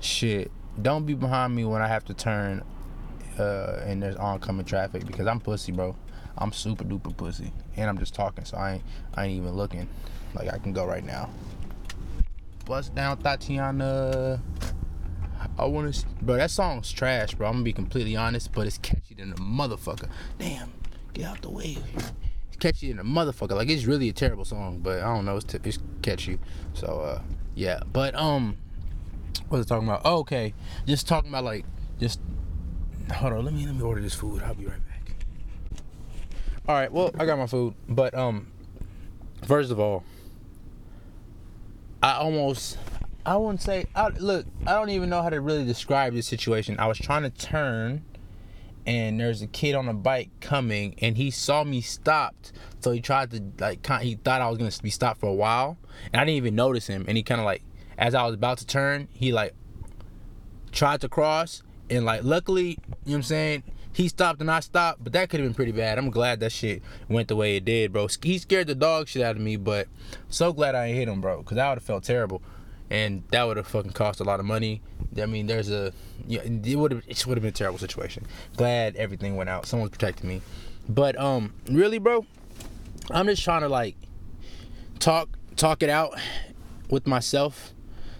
Shit. 0.00 0.50
Don't 0.80 1.06
be 1.06 1.14
behind 1.14 1.54
me 1.54 1.64
when 1.64 1.82
I 1.82 1.86
have 1.88 2.04
to 2.06 2.14
turn 2.14 2.64
uh, 3.38 3.82
and 3.84 4.02
there's 4.02 4.16
oncoming 4.16 4.64
traffic 4.64 5.06
because 5.06 5.28
I'm 5.28 5.40
pussy, 5.40 5.70
bro. 5.70 5.94
I'm 6.40 6.52
super 6.52 6.84
duper 6.84 7.16
pussy. 7.16 7.52
And 7.76 7.88
I'm 7.88 7.98
just 7.98 8.14
talking, 8.14 8.44
so 8.44 8.56
I 8.56 8.74
ain't 8.74 8.82
I 9.14 9.26
ain't 9.26 9.36
even 9.36 9.52
looking. 9.52 9.88
Like 10.34 10.52
I 10.52 10.58
can 10.58 10.72
go 10.72 10.84
right 10.84 11.04
now. 11.04 11.30
Bust 12.64 12.94
down 12.94 13.18
Thotiana. 13.18 14.40
I 15.58 15.64
wanna 15.64 15.92
bro, 16.22 16.36
that 16.36 16.50
song's 16.50 16.92
trash, 16.92 17.34
bro. 17.34 17.48
I'm 17.48 17.54
gonna 17.54 17.64
be 17.64 17.72
completely 17.72 18.16
honest, 18.16 18.52
but 18.52 18.66
it's 18.66 18.78
catchy 18.78 19.14
than 19.14 19.32
a 19.32 19.36
motherfucker. 19.36 20.08
Damn, 20.38 20.72
get 21.12 21.26
out 21.26 21.42
the 21.42 21.50
way 21.50 21.78
catchy 22.60 22.92
than 22.92 23.00
a 23.00 23.04
motherfucker. 23.04 23.56
Like 23.56 23.68
it's 23.68 23.86
really 23.86 24.08
a 24.08 24.12
terrible 24.12 24.44
song, 24.44 24.78
but 24.80 25.00
I 25.00 25.14
don't 25.14 25.24
know. 25.24 25.36
It's, 25.36 25.44
t- 25.44 25.58
it's 25.64 25.78
catchy. 26.02 26.38
So 26.74 26.86
uh, 26.86 27.22
yeah. 27.56 27.80
But 27.92 28.14
um, 28.14 28.56
what 29.48 29.58
was 29.58 29.66
I 29.66 29.68
talking 29.74 29.88
about? 29.88 30.02
Oh, 30.04 30.18
okay, 30.18 30.54
just 30.86 31.08
talking 31.08 31.30
about 31.30 31.44
like 31.44 31.64
just. 31.98 32.20
Hold 33.12 33.32
on. 33.32 33.44
Let 33.44 33.54
me 33.54 33.66
let 33.66 33.74
me 33.74 33.82
order 33.82 34.00
this 34.00 34.14
food. 34.14 34.42
I'll 34.42 34.54
be 34.54 34.66
right 34.66 34.86
back. 34.86 34.89
All 36.70 36.76
right. 36.76 36.92
Well, 36.92 37.10
I 37.18 37.26
got 37.26 37.36
my 37.36 37.48
food, 37.48 37.74
but 37.88 38.14
um, 38.14 38.46
first 39.44 39.72
of 39.72 39.80
all, 39.80 40.04
I 42.00 42.12
almost. 42.12 42.78
I 43.26 43.36
wouldn't 43.38 43.60
say. 43.60 43.86
I, 43.96 44.10
look, 44.10 44.46
I 44.68 44.74
don't 44.74 44.90
even 44.90 45.10
know 45.10 45.20
how 45.20 45.30
to 45.30 45.40
really 45.40 45.64
describe 45.64 46.14
this 46.14 46.28
situation. 46.28 46.78
I 46.78 46.86
was 46.86 46.96
trying 46.96 47.24
to 47.24 47.30
turn 47.30 48.04
and 48.86 49.18
there's 49.18 49.42
a 49.42 49.48
kid 49.48 49.74
on 49.74 49.88
a 49.88 49.92
bike 49.92 50.30
coming 50.40 50.94
and 51.00 51.16
he 51.16 51.32
saw 51.32 51.64
me 51.64 51.80
stopped 51.80 52.52
so 52.78 52.92
he 52.92 53.00
tried 53.00 53.30
to 53.32 53.42
like 53.58 53.84
he 54.00 54.14
thought 54.14 54.40
i 54.40 54.48
was 54.48 54.56
gonna 54.56 54.70
be 54.82 54.88
stopped 54.88 55.20
for 55.20 55.26
a 55.26 55.34
while 55.34 55.76
and 56.14 56.18
i 56.18 56.24
didn't 56.24 56.36
even 56.36 56.54
notice 56.54 56.86
him 56.86 57.04
and 57.06 57.14
he 57.14 57.22
kind 57.22 57.42
of 57.42 57.44
like 57.44 57.62
as 57.98 58.14
i 58.14 58.24
was 58.24 58.32
about 58.32 58.56
to 58.56 58.64
turn 58.64 59.06
he 59.12 59.32
like 59.32 59.52
tried 60.72 60.98
to 60.98 61.10
cross 61.10 61.62
and 61.90 62.06
like 62.06 62.24
luckily 62.24 62.70
you 62.70 62.76
know 62.78 62.94
what 63.04 63.14
i'm 63.16 63.22
saying 63.22 63.62
he 63.92 64.08
stopped 64.08 64.40
and 64.40 64.50
i 64.50 64.60
stopped 64.60 65.02
but 65.02 65.12
that 65.12 65.28
could 65.28 65.40
have 65.40 65.48
been 65.48 65.54
pretty 65.54 65.72
bad 65.72 65.98
i'm 65.98 66.10
glad 66.10 66.40
that 66.40 66.52
shit 66.52 66.82
went 67.08 67.28
the 67.28 67.36
way 67.36 67.56
it 67.56 67.64
did 67.64 67.92
bro 67.92 68.08
he 68.22 68.38
scared 68.38 68.66
the 68.66 68.74
dog 68.74 69.08
shit 69.08 69.22
out 69.22 69.36
of 69.36 69.42
me 69.42 69.56
but 69.56 69.88
so 70.28 70.52
glad 70.52 70.74
i 70.74 70.88
hit 70.88 71.08
him 71.08 71.20
bro 71.20 71.38
because 71.38 71.58
i 71.58 71.68
would 71.68 71.76
have 71.76 71.84
felt 71.84 72.04
terrible 72.04 72.42
and 72.90 73.22
that 73.30 73.44
would 73.44 73.56
have 73.56 73.66
fucking 73.66 73.92
cost 73.92 74.20
a 74.20 74.24
lot 74.24 74.40
of 74.40 74.46
money. 74.46 74.82
I 75.20 75.26
mean, 75.26 75.46
there's 75.46 75.70
a 75.70 75.92
yeah, 76.26 76.42
it 76.42 76.76
would 76.76 76.90
have 76.90 77.04
it 77.06 77.26
would 77.26 77.38
have 77.38 77.42
been 77.42 77.50
a 77.50 77.52
terrible 77.52 77.78
situation. 77.78 78.26
Glad 78.56 78.96
everything 78.96 79.36
went 79.36 79.48
out. 79.48 79.66
Someone's 79.66 79.92
protecting 79.92 80.28
me, 80.28 80.42
but 80.88 81.18
um, 81.18 81.54
really, 81.70 81.98
bro, 81.98 82.26
I'm 83.10 83.26
just 83.26 83.42
trying 83.42 83.62
to 83.62 83.68
like 83.68 83.96
talk 84.98 85.38
talk 85.56 85.82
it 85.82 85.88
out 85.88 86.18
with 86.90 87.06
myself. 87.06 87.72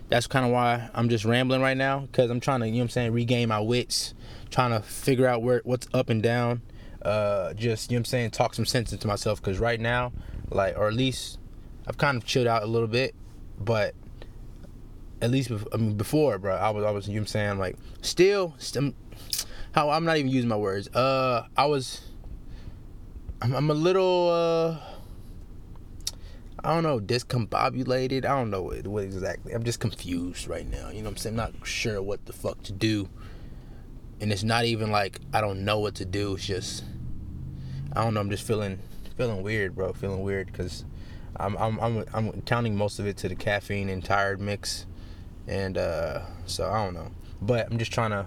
That's 0.09 0.27
kind 0.27 0.45
of 0.45 0.53
why 0.53 0.89
I'm 0.95 1.09
just 1.09 1.25
rambling 1.25 1.61
right 1.61 1.77
now 1.77 2.01
because 2.01 2.31
I'm 2.31 2.41
trying 2.41 2.61
to, 2.61 2.67
you 2.67 2.73
know 2.73 2.79
what 2.79 2.85
I'm 2.85 2.89
saying, 2.91 3.13
regain 3.13 3.49
my 3.49 3.61
wits, 3.61 4.13
trying 4.51 4.71
to 4.71 4.81
figure 4.81 5.27
out 5.27 5.43
where 5.43 5.63
what's 5.65 5.89
up 5.95 6.11
and 6.11 6.23
down. 6.23 6.63
Uh, 7.03 7.55
just 7.55 7.91
you 7.91 7.97
know 7.97 8.01
I'm 8.01 8.05
saying, 8.05 8.31
talk 8.31 8.55
some 8.55 8.67
sense 8.67 8.93
into 8.93 9.07
myself 9.07 9.41
because 9.41 9.59
right 9.59 9.81
now, 9.81 10.13
like, 10.51 10.77
or 10.77 10.89
at 10.89 10.95
least 10.95 11.39
I've 11.87 11.97
kind 11.97 12.17
of 12.17 12.25
chilled 12.25 12.47
out 12.47 12.63
a 12.63 12.67
little 12.67 12.89
bit, 12.89 13.15
but 13.59 13.95
at 15.23 15.31
least 15.31 15.51
I 15.73 15.77
mean, 15.77 15.97
before, 15.97 16.39
bro, 16.39 16.57
I 16.57 16.71
was, 16.71 16.85
I 16.85 16.91
was, 16.91 17.09
you 17.09 17.15
know 17.15 17.21
I'm 17.21 17.27
saying, 17.27 17.59
like, 17.59 17.77
still, 18.03 18.55
st- 18.59 18.95
how 19.73 19.91
I'm 19.91 20.05
not 20.05 20.17
even 20.17 20.31
using 20.31 20.49
my 20.49 20.57
words. 20.57 20.89
Uh, 20.89 21.47
I 21.57 21.67
was, 21.67 22.01
I'm, 23.43 23.55
I'm 23.55 23.71
a 23.71 23.75
little, 23.75 24.29
uh, 24.31 24.79
I 26.63 26.75
don't 26.75 26.83
know, 26.83 26.99
discombobulated. 26.99 28.25
I 28.25 28.29
don't 28.29 28.51
know 28.51 28.63
what, 28.63 28.87
what 28.87 29.05
exactly. 29.05 29.53
I'm 29.53 29.65
just 29.65 29.81
confused 29.81 30.49
right 30.49 30.69
now. 30.69 30.91
You 30.91 30.99
know 30.99 31.05
what 31.05 31.11
I'm 31.11 31.17
saying? 31.17 31.41
I'm 31.41 31.55
not 31.55 31.67
sure 31.67 32.03
what 32.03 32.25
the 32.27 32.33
fuck 32.33 32.63
to 32.65 32.73
do. 32.73 33.09
And 34.21 34.33
it's 34.33 34.43
not 34.43 34.65
even 34.65 34.91
like 34.91 35.21
I 35.33 35.41
don't 35.41 35.65
know 35.65 35.79
what 35.79 35.95
to 35.97 36.05
do. 36.05 36.35
It's 36.35 36.47
just 36.47 36.85
I 37.93 38.05
don't 38.05 38.15
know. 38.15 38.21
I'm 38.21 38.31
just 38.31 38.47
feeling 38.47 38.79
feeling 39.17 39.43
weird, 39.43 39.75
bro. 39.75 39.93
Feeling 39.93 40.23
weird 40.23 40.47
because 40.47 40.85
I'm 41.37 41.57
I'm 41.57 41.79
I'm 41.81 42.05
I'm 42.13 42.43
counting 42.43 42.77
most 42.77 42.99
of 42.99 43.07
it 43.07 43.17
to 43.19 43.29
the 43.29 43.35
caffeine 43.35 43.89
and 43.89 44.05
tired 44.05 44.41
mix, 44.41 44.87
and 45.47 45.79
uh, 45.79 46.23
so 46.47 46.71
I 46.71 46.85
don't 46.85 46.95
know. 46.95 47.11
But 47.41 47.71
I'm 47.71 47.79
just 47.79 47.93
trying 47.93 48.11
to 48.11 48.27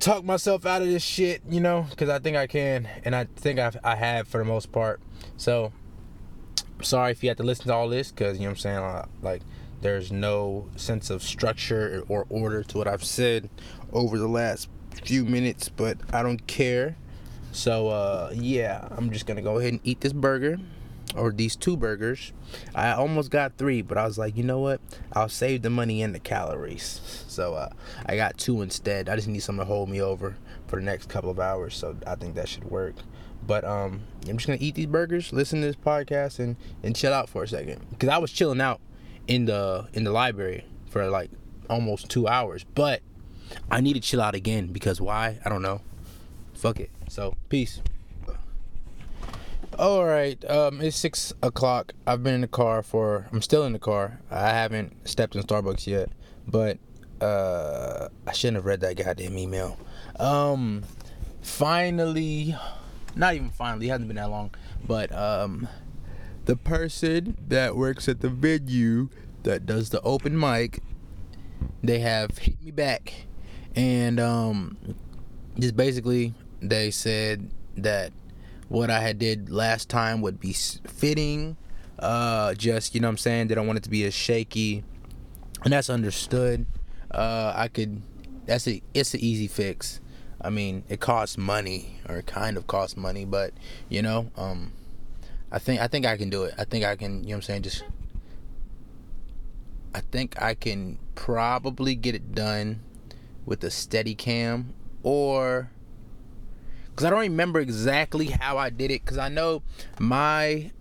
talk 0.00 0.24
myself 0.24 0.66
out 0.66 0.82
of 0.82 0.88
this 0.88 1.02
shit, 1.02 1.42
you 1.48 1.60
know, 1.60 1.86
because 1.90 2.08
I 2.08 2.18
think 2.18 2.36
I 2.36 2.46
can, 2.46 2.88
and 3.04 3.14
I 3.14 3.24
think 3.36 3.58
I've, 3.58 3.76
I 3.84 3.96
have 3.96 4.28
for 4.28 4.38
the 4.38 4.44
most 4.44 4.72
part. 4.72 5.00
So 5.36 5.72
sorry 6.82 7.12
if 7.12 7.22
you 7.22 7.28
had 7.28 7.36
to 7.38 7.42
listen 7.42 7.66
to 7.66 7.74
all 7.74 7.88
this 7.88 8.10
because 8.10 8.38
you 8.38 8.44
know 8.44 8.50
what 8.50 8.64
I'm 8.64 9.04
saying. 9.04 9.08
Like, 9.22 9.42
there's 9.80 10.10
no 10.10 10.68
sense 10.76 11.10
of 11.10 11.22
structure 11.22 12.04
or 12.08 12.26
order 12.28 12.62
to 12.64 12.78
what 12.78 12.88
I've 12.88 13.04
said 13.04 13.48
over 13.92 14.18
the 14.18 14.28
last 14.28 14.68
few 15.04 15.24
minutes, 15.24 15.68
but 15.68 15.98
I 16.12 16.22
don't 16.22 16.46
care. 16.46 16.96
So 17.52 17.88
uh, 17.88 18.32
yeah, 18.34 18.88
I'm 18.90 19.10
just 19.10 19.26
gonna 19.26 19.42
go 19.42 19.58
ahead 19.58 19.72
and 19.72 19.80
eat 19.84 20.00
this 20.00 20.12
burger 20.12 20.58
or 21.16 21.32
these 21.32 21.56
two 21.56 21.76
burgers. 21.76 22.32
I 22.74 22.92
almost 22.92 23.30
got 23.30 23.56
three, 23.56 23.82
but 23.82 23.96
I 23.96 24.04
was 24.04 24.18
like, 24.18 24.36
you 24.36 24.42
know 24.42 24.58
what? 24.58 24.80
I'll 25.12 25.28
save 25.28 25.62
the 25.62 25.70
money 25.70 26.02
and 26.02 26.14
the 26.14 26.18
calories. 26.18 27.24
So 27.28 27.54
uh, 27.54 27.70
I 28.06 28.16
got 28.16 28.36
two 28.36 28.62
instead. 28.62 29.08
I 29.08 29.16
just 29.16 29.28
need 29.28 29.40
something 29.40 29.64
to 29.64 29.66
hold 29.66 29.88
me 29.88 30.00
over 30.00 30.36
for 30.66 30.76
the 30.76 30.84
next 30.84 31.08
couple 31.08 31.30
of 31.30 31.40
hours. 31.40 31.76
So 31.76 31.96
I 32.06 32.14
think 32.16 32.34
that 32.34 32.48
should 32.48 32.64
work. 32.64 32.96
But 33.46 33.64
um, 33.64 34.02
I'm 34.28 34.36
just 34.36 34.46
gonna 34.46 34.58
eat 34.60 34.74
these 34.74 34.86
burgers, 34.86 35.32
listen 35.32 35.60
to 35.60 35.68
this 35.68 35.76
podcast, 35.76 36.38
and 36.38 36.56
and 36.82 36.94
chill 36.94 37.14
out 37.14 37.28
for 37.30 37.44
a 37.44 37.48
second. 37.48 37.80
Cause 37.98 38.10
I 38.10 38.18
was 38.18 38.30
chilling 38.30 38.60
out 38.60 38.80
in 39.28 39.44
the 39.44 39.86
in 39.92 40.04
the 40.04 40.10
library 40.10 40.64
for 40.90 41.08
like 41.08 41.30
almost 41.70 42.08
two 42.08 42.26
hours, 42.26 42.64
but 42.74 43.02
I 43.70 43.80
need 43.80 43.94
to 43.94 44.00
chill 44.00 44.20
out 44.20 44.34
again 44.34 44.68
because 44.68 45.00
why? 45.00 45.38
I 45.44 45.48
don't 45.48 45.62
know. 45.62 45.82
Fuck 46.54 46.80
it. 46.80 46.90
So 47.08 47.36
peace. 47.48 47.80
All 49.78 50.04
right, 50.04 50.42
um, 50.50 50.80
it's 50.80 50.96
six 50.96 51.32
o'clock. 51.40 51.92
I've 52.04 52.24
been 52.24 52.34
in 52.34 52.40
the 52.40 52.48
car 52.48 52.82
for. 52.82 53.28
I'm 53.30 53.42
still 53.42 53.64
in 53.64 53.72
the 53.72 53.78
car. 53.78 54.18
I 54.28 54.48
haven't 54.48 55.06
stepped 55.06 55.36
in 55.36 55.42
Starbucks 55.42 55.86
yet, 55.86 56.10
but 56.48 56.78
uh, 57.20 58.08
I 58.26 58.32
shouldn't 58.32 58.56
have 58.56 58.64
read 58.64 58.80
that 58.80 58.96
goddamn 58.96 59.38
email. 59.38 59.78
Um, 60.18 60.82
finally, 61.42 62.56
not 63.14 63.34
even 63.34 63.50
finally. 63.50 63.86
It 63.86 63.90
hasn't 63.90 64.08
been 64.08 64.16
that 64.16 64.30
long, 64.30 64.50
but 64.84 65.12
um, 65.12 65.68
the 66.48 66.56
person 66.56 67.36
that 67.46 67.76
works 67.76 68.08
at 68.08 68.20
the 68.20 68.28
venue 68.30 69.10
that 69.42 69.66
does 69.66 69.90
the 69.90 70.00
open 70.00 70.36
mic, 70.40 70.80
they 71.82 71.98
have 71.98 72.38
hit 72.38 72.60
me 72.64 72.70
back, 72.70 73.26
and 73.76 74.18
um, 74.18 74.78
just 75.58 75.76
basically 75.76 76.32
they 76.62 76.90
said 76.90 77.50
that 77.76 78.12
what 78.70 78.88
I 78.88 79.00
had 79.00 79.18
did 79.18 79.50
last 79.50 79.90
time 79.90 80.22
would 80.22 80.40
be 80.40 80.54
fitting. 80.54 81.58
Uh, 81.98 82.54
just 82.54 82.94
you 82.94 83.02
know 83.02 83.08
what 83.08 83.12
I'm 83.12 83.18
saying. 83.18 83.48
They 83.48 83.54
don't 83.54 83.66
want 83.66 83.76
it 83.76 83.82
to 83.82 83.90
be 83.90 84.04
as 84.04 84.14
shaky, 84.14 84.84
and 85.64 85.72
that's 85.74 85.90
understood. 85.90 86.64
Uh, 87.10 87.52
I 87.54 87.68
could. 87.68 88.00
That's 88.46 88.66
a. 88.66 88.80
It's 88.94 89.12
an 89.12 89.20
easy 89.20 89.48
fix. 89.48 90.00
I 90.40 90.48
mean, 90.48 90.84
it 90.88 90.98
costs 90.98 91.36
money, 91.36 92.00
or 92.08 92.22
kind 92.22 92.56
of 92.56 92.66
costs 92.66 92.96
money, 92.96 93.26
but 93.26 93.52
you 93.90 94.00
know, 94.00 94.30
um, 94.34 94.72
I 95.50 95.58
think 95.58 95.80
I 95.80 95.88
think 95.88 96.06
I 96.06 96.16
can 96.16 96.30
do 96.30 96.44
it. 96.44 96.54
I 96.58 96.64
think 96.64 96.84
I 96.84 96.96
can. 96.96 97.22
You 97.22 97.30
know 97.30 97.30
what 97.30 97.34
I'm 97.36 97.42
saying? 97.42 97.62
Just. 97.62 97.84
I 99.94 100.00
think 100.00 100.40
I 100.40 100.54
can 100.54 100.98
probably 101.14 101.94
get 101.94 102.14
it 102.14 102.34
done 102.34 102.82
with 103.46 103.64
a 103.64 103.70
steady 103.70 104.14
cam 104.14 104.74
or 105.02 105.70
because 106.90 107.06
I 107.06 107.10
don't 107.10 107.20
remember 107.20 107.60
exactly 107.60 108.26
how 108.26 108.58
I 108.58 108.70
did 108.70 108.90
it. 108.90 109.04
Because 109.04 109.18
I 109.18 109.28
know 109.28 109.62
my 109.98 110.72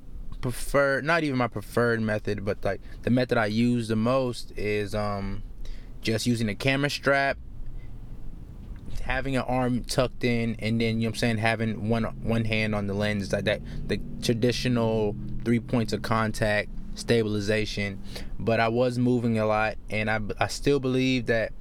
preferred, 0.41 1.05
not 1.05 1.23
even 1.23 1.37
my 1.37 1.47
preferred 1.47 2.01
method, 2.01 2.43
but 2.43 2.63
like 2.63 2.81
the 3.03 3.09
method 3.09 3.37
I 3.37 3.45
use 3.45 3.87
the 3.87 3.95
most 3.95 4.51
is 4.57 4.93
um 4.93 5.43
just 6.01 6.25
using 6.25 6.49
a 6.49 6.55
camera 6.55 6.89
strap, 6.89 7.37
having 9.07 9.37
an 9.37 9.43
arm 9.43 9.85
tucked 9.85 10.25
in, 10.25 10.57
and 10.59 10.81
then 10.81 10.99
you 10.99 11.03
know 11.03 11.07
what 11.07 11.15
I'm 11.15 11.19
saying 11.19 11.37
having 11.37 11.87
one 11.87 12.03
one 12.03 12.43
hand 12.43 12.75
on 12.75 12.87
the 12.87 12.93
lens 12.93 13.31
like 13.31 13.45
that 13.45 13.61
the 13.87 14.01
traditional 14.21 15.15
three 15.45 15.61
points 15.61 15.93
of 15.93 16.01
contact 16.01 16.69
stabilization. 16.95 18.01
But 18.37 18.59
I 18.59 18.67
was 18.67 18.99
moving 18.99 19.39
a 19.39 19.45
lot, 19.45 19.75
and 19.89 20.11
I 20.11 20.19
I 20.39 20.47
still 20.47 20.81
believe 20.81 21.27
that 21.27 21.53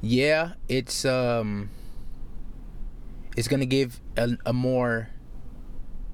yeah, 0.00 0.52
it's 0.68 1.04
um 1.04 1.70
it's 3.36 3.48
gonna 3.48 3.66
give 3.66 4.00
a, 4.16 4.36
a 4.46 4.52
more 4.52 5.08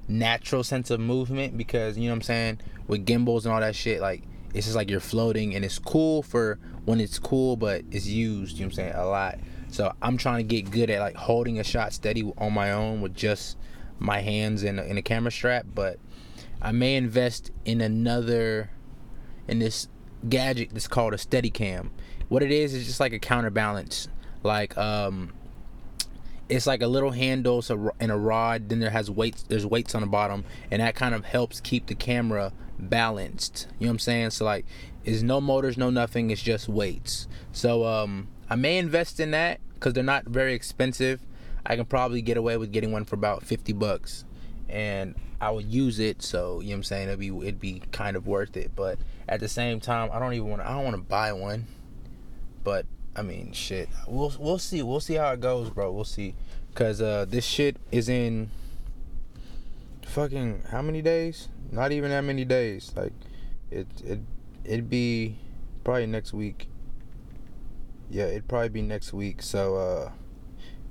natural 0.07 0.63
sense 0.63 0.89
of 0.89 0.99
movement 0.99 1.55
because 1.55 1.97
you 1.97 2.05
know 2.05 2.09
what 2.09 2.17
I'm 2.17 2.21
saying 2.23 2.59
with 2.87 3.05
gimbals 3.05 3.45
and 3.45 3.53
all 3.53 3.61
that 3.61 3.75
shit 3.75 4.01
like 4.01 4.23
it's 4.53 4.65
just 4.65 4.75
like 4.75 4.89
you're 4.89 4.99
floating 4.99 5.55
and 5.55 5.63
it's 5.63 5.79
cool 5.79 6.21
for 6.21 6.59
when 6.83 6.99
it's 6.99 7.17
cool 7.17 7.55
but 7.55 7.83
it's 7.91 8.07
used 8.07 8.57
you 8.57 8.65
know 8.65 8.67
what 8.67 8.71
I'm 8.71 8.75
saying 8.75 8.93
a 8.95 9.05
lot 9.05 9.39
so 9.71 9.93
I'm 10.01 10.17
trying 10.17 10.37
to 10.37 10.43
get 10.43 10.69
good 10.71 10.89
at 10.89 10.99
like 10.99 11.15
holding 11.15 11.59
a 11.59 11.63
shot 11.63 11.93
steady 11.93 12.31
on 12.37 12.53
my 12.53 12.71
own 12.71 13.01
with 13.01 13.15
just 13.15 13.57
my 13.99 14.19
hands 14.19 14.63
in 14.63 14.79
a, 14.79 14.83
in 14.83 14.97
a 14.97 15.01
camera 15.01 15.31
strap 15.31 15.65
but 15.73 15.99
I 16.61 16.71
may 16.71 16.95
invest 16.95 17.51
in 17.65 17.81
another 17.81 18.69
in 19.47 19.59
this 19.59 19.87
gadget 20.29 20.69
that's 20.71 20.87
called 20.87 21.13
a 21.13 21.17
steady 21.17 21.49
cam. 21.49 21.91
what 22.29 22.43
it 22.43 22.51
is 22.51 22.73
is 22.73 22.85
just 22.85 22.99
like 22.99 23.13
a 23.13 23.19
counterbalance. 23.19 24.07
Like 24.43 24.77
um 24.77 25.33
it's 26.49 26.67
like 26.67 26.81
a 26.81 26.87
little 26.87 27.11
handle 27.11 27.61
so 27.61 27.91
and 27.99 28.11
a 28.11 28.17
rod 28.17 28.69
then 28.69 28.79
there 28.79 28.89
has 28.89 29.09
weights 29.09 29.43
there's 29.43 29.65
weights 29.65 29.95
on 29.95 30.01
the 30.01 30.07
bottom 30.07 30.43
and 30.69 30.81
that 30.81 30.95
kind 30.95 31.15
of 31.15 31.23
helps 31.23 31.61
keep 31.61 31.87
the 31.87 31.95
camera 31.95 32.53
balanced. 32.77 33.67
You 33.79 33.85
know 33.85 33.91
what 33.91 33.93
i'm 33.93 33.99
saying? 33.99 34.29
So 34.31 34.45
like 34.45 34.65
it's 35.03 35.23
no 35.23 35.41
motors 35.41 35.77
no 35.77 35.89
nothing 35.89 36.29
it's 36.29 36.41
just 36.41 36.67
weights. 36.69 37.27
So 37.51 37.85
um 37.85 38.27
i 38.51 38.55
may 38.55 38.77
invest 38.77 39.19
in 39.19 39.31
that 39.31 39.59
because 39.73 39.93
they're 39.93 40.03
not 40.03 40.25
very 40.25 40.53
expensive 40.53 41.19
i 41.65 41.75
can 41.75 41.85
probably 41.85 42.21
get 42.21 42.37
away 42.37 42.57
with 42.57 42.71
getting 42.71 42.91
one 42.91 43.05
for 43.05 43.15
about 43.15 43.43
50 43.43 43.73
bucks 43.73 44.25
and 44.69 45.15
i 45.39 45.49
would 45.49 45.65
use 45.65 45.97
it 45.97 46.21
so 46.21 46.59
you 46.59 46.67
know 46.67 46.73
what 46.73 46.77
i'm 46.77 46.83
saying 46.83 47.07
it'd 47.07 47.19
be 47.19 47.29
it'd 47.29 47.59
be 47.59 47.81
kind 47.91 48.15
of 48.15 48.27
worth 48.27 48.55
it 48.55 48.71
but 48.75 48.99
at 49.27 49.39
the 49.39 49.47
same 49.47 49.79
time 49.79 50.09
i 50.13 50.19
don't 50.19 50.33
even 50.33 50.49
want 50.49 50.61
to 50.61 50.67
i 50.67 50.71
don't 50.71 50.83
want 50.83 50.95
to 50.95 51.01
buy 51.01 51.33
one 51.33 51.65
but 52.63 52.85
I 53.15 53.23
mean, 53.23 53.51
shit. 53.51 53.89
We'll 54.07 54.33
we'll 54.39 54.59
see. 54.59 54.81
We'll 54.81 54.99
see 54.99 55.15
how 55.15 55.31
it 55.33 55.41
goes, 55.41 55.69
bro. 55.69 55.91
We'll 55.91 56.03
see. 56.03 56.33
Cause 56.73 57.01
uh, 57.01 57.25
this 57.27 57.43
shit 57.43 57.75
is 57.91 58.07
in 58.07 58.49
fucking 60.05 60.63
how 60.71 60.81
many 60.81 61.01
days? 61.01 61.49
Not 61.71 61.91
even 61.91 62.11
that 62.11 62.21
many 62.21 62.45
days. 62.45 62.93
Like 62.95 63.13
it 63.69 63.87
it 64.05 64.19
it'd 64.63 64.89
be 64.89 65.37
probably 65.83 66.05
next 66.05 66.33
week. 66.33 66.67
Yeah, 68.11 68.25
it'd 68.25 68.49
probably 68.49 68.69
be 68.69 68.81
next 68.81 69.13
week. 69.13 69.41
So 69.41 69.77
uh, 69.77 70.11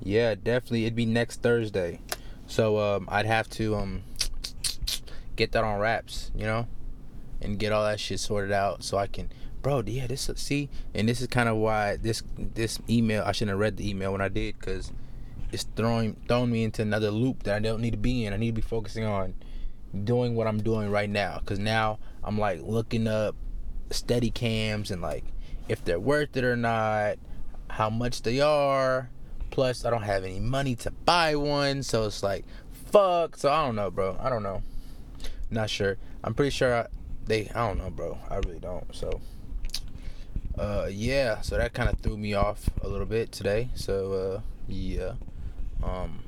yeah, 0.01 0.33
definitely 0.33 0.85
it'd 0.85 0.95
be 0.95 1.05
next 1.05 1.43
Thursday. 1.43 1.99
So 2.47 2.79
um, 2.79 3.07
I'd 3.09 3.27
have 3.27 3.47
to 3.51 3.75
um 3.75 4.03
get 5.35 5.51
that 5.51 5.63
on 5.63 5.79
wraps, 5.79 6.31
you 6.35 6.45
know, 6.45 6.67
and 7.39 7.59
get 7.59 7.71
all 7.71 7.85
that 7.85 7.99
shit 7.99 8.19
sorted 8.19 8.51
out 8.51 8.83
so 8.83 8.97
I 8.97 9.05
can 9.05 9.29
bro 9.61 9.83
yeah 9.85 10.07
this 10.07 10.29
see 10.35 10.69
and 10.95 11.07
this 11.07 11.21
is 11.21 11.27
kind 11.27 11.47
of 11.47 11.55
why 11.55 11.95
this 11.97 12.23
this 12.35 12.79
email 12.89 13.23
i 13.25 13.31
shouldn't 13.31 13.51
have 13.51 13.59
read 13.59 13.77
the 13.77 13.87
email 13.87 14.11
when 14.11 14.21
i 14.21 14.27
did 14.27 14.57
because 14.59 14.91
it's 15.51 15.67
throwing 15.75 16.15
throwing 16.27 16.51
me 16.51 16.63
into 16.63 16.81
another 16.81 17.11
loop 17.11 17.43
that 17.43 17.55
i 17.55 17.59
don't 17.59 17.79
need 17.79 17.91
to 17.91 17.97
be 17.97 18.25
in 18.25 18.33
i 18.33 18.37
need 18.37 18.47
to 18.47 18.53
be 18.53 18.61
focusing 18.61 19.05
on 19.05 19.35
doing 20.03 20.35
what 20.35 20.47
i'm 20.47 20.61
doing 20.61 20.89
right 20.89 21.09
now 21.09 21.37
because 21.39 21.59
now 21.59 21.99
i'm 22.23 22.39
like 22.39 22.59
looking 22.63 23.07
up 23.07 23.35
steady 23.91 24.31
cams 24.31 24.89
and 24.89 25.01
like 25.01 25.25
if 25.71 25.83
they're 25.83 25.99
worth 25.99 26.35
it 26.37 26.43
or 26.43 26.55
not 26.55 27.17
how 27.69 27.89
much 27.89 28.21
they 28.21 28.41
are. 28.41 29.09
Plus 29.49 29.83
i 29.83 29.89
don't 29.89 30.03
have 30.03 30.23
any 30.23 30.39
money 30.39 30.75
to 30.75 30.91
buy 30.91 31.35
one 31.35 31.83
so 31.83 32.05
it's 32.05 32.23
like 32.23 32.45
fuck. 32.91 33.37
So 33.37 33.51
i 33.51 33.65
don't 33.65 33.75
know 33.75 33.89
bro. 33.91 34.17
I 34.19 34.29
don't 34.29 34.43
know. 34.43 34.61
Not 35.49 35.69
sure. 35.69 35.97
I'm 36.23 36.33
pretty 36.33 36.51
sure 36.51 36.73
I, 36.73 36.87
they 37.25 37.49
i 37.49 37.67
don't 37.67 37.77
know 37.77 37.89
bro. 37.89 38.17
I 38.29 38.37
really 38.37 38.59
don't. 38.59 38.93
So 38.95 39.21
uh, 40.57 40.87
yeah, 40.91 41.41
so 41.41 41.57
that 41.57 41.73
kind 41.73 41.89
of 41.89 41.99
threw 41.99 42.17
me 42.17 42.33
off 42.33 42.69
a 42.81 42.87
little 42.87 43.05
bit 43.05 43.31
today. 43.31 43.69
So 43.75 44.13
uh, 44.13 44.41
yeah, 44.67 45.13
um, 45.83 46.23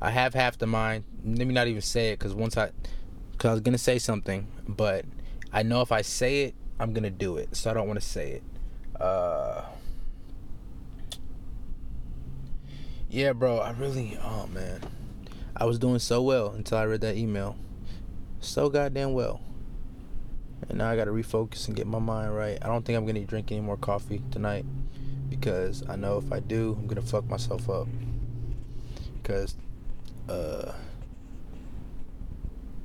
I 0.00 0.10
have 0.10 0.34
half 0.34 0.58
the 0.58 0.66
mind. 0.66 1.04
Let 1.24 1.46
me 1.46 1.54
not 1.54 1.66
even 1.66 1.82
say 1.82 2.10
it 2.12 2.18
because 2.18 2.34
once 2.34 2.56
I, 2.56 2.70
cause 3.38 3.48
I 3.48 3.52
was 3.52 3.60
gonna 3.60 3.78
say 3.78 3.98
something, 3.98 4.46
but 4.68 5.04
I 5.52 5.62
know 5.62 5.80
if 5.80 5.90
I 5.90 6.02
say 6.02 6.44
it, 6.44 6.54
I'm 6.78 6.92
gonna 6.92 7.10
do 7.10 7.36
it. 7.38 7.56
So 7.56 7.70
I 7.70 7.74
don't 7.74 7.86
want 7.86 8.00
to 8.00 8.06
say 8.06 8.32
it. 8.32 8.42
Uh, 9.00 9.62
yeah, 13.10 13.32
bro, 13.32 13.58
I 13.58 13.70
really, 13.72 14.18
oh 14.22 14.46
man, 14.48 14.80
I 15.56 15.64
was 15.64 15.78
doing 15.78 15.98
so 15.98 16.22
well 16.22 16.50
until 16.50 16.78
I 16.78 16.84
read 16.84 17.02
that 17.02 17.16
email, 17.16 17.56
so 18.40 18.68
goddamn 18.68 19.12
well. 19.12 19.40
And 20.68 20.78
now 20.78 20.90
I 20.90 20.96
gotta 20.96 21.10
refocus 21.10 21.66
and 21.68 21.76
get 21.76 21.86
my 21.86 21.98
mind 21.98 22.34
right. 22.34 22.58
I 22.62 22.68
don't 22.68 22.84
think 22.84 22.96
I'm 22.96 23.06
gonna 23.06 23.24
drink 23.24 23.52
any 23.52 23.60
more 23.60 23.76
coffee 23.76 24.22
tonight 24.30 24.64
because 25.28 25.82
I 25.88 25.96
know 25.96 26.18
if 26.18 26.32
I 26.32 26.40
do, 26.40 26.76
I'm 26.78 26.86
gonna 26.86 27.02
fuck 27.02 27.28
myself 27.28 27.68
up. 27.68 27.88
Because 29.22 29.54
uh, 30.28 30.72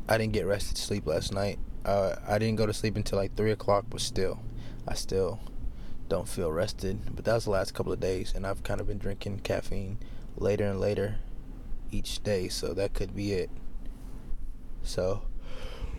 I 0.10 0.18
didn't 0.18 0.34
get 0.34 0.46
rested 0.46 0.77
sleep 0.77 1.08
last 1.08 1.34
night. 1.34 1.60
Uh, 1.86 2.15
I 2.27 2.38
didn't 2.38 2.58
go 2.58 2.65
to 2.65 2.74
sleep 2.74 2.96
until 2.96 3.18
like 3.18 3.36
three 3.36 3.51
o'clock, 3.51 3.86
but 3.89 4.01
still, 4.01 4.39
I 4.88 4.94
still 4.94 5.39
don't 6.12 6.27
feel 6.27 6.51
rested. 6.51 7.15
But 7.15 7.24
that 7.24 7.36
was 7.36 7.46
the 7.46 7.51
last 7.51 7.74
couple 7.74 7.94
of 7.94 8.01
days, 8.01 8.34
and 8.36 8.46
I've 8.46 8.63
kind 8.63 8.82
of 8.82 8.88
been 8.88 8.98
drinking 8.98 9.39
caffeine 9.39 9.98
later 10.36 10.65
and 10.65 10.77
later 10.77 11.15
each 11.89 12.22
day, 12.22 12.50
so 12.50 12.74
that 12.74 12.94
could 12.94 13.15
be 13.15 13.32
it. 13.32 13.50
So 14.84 15.22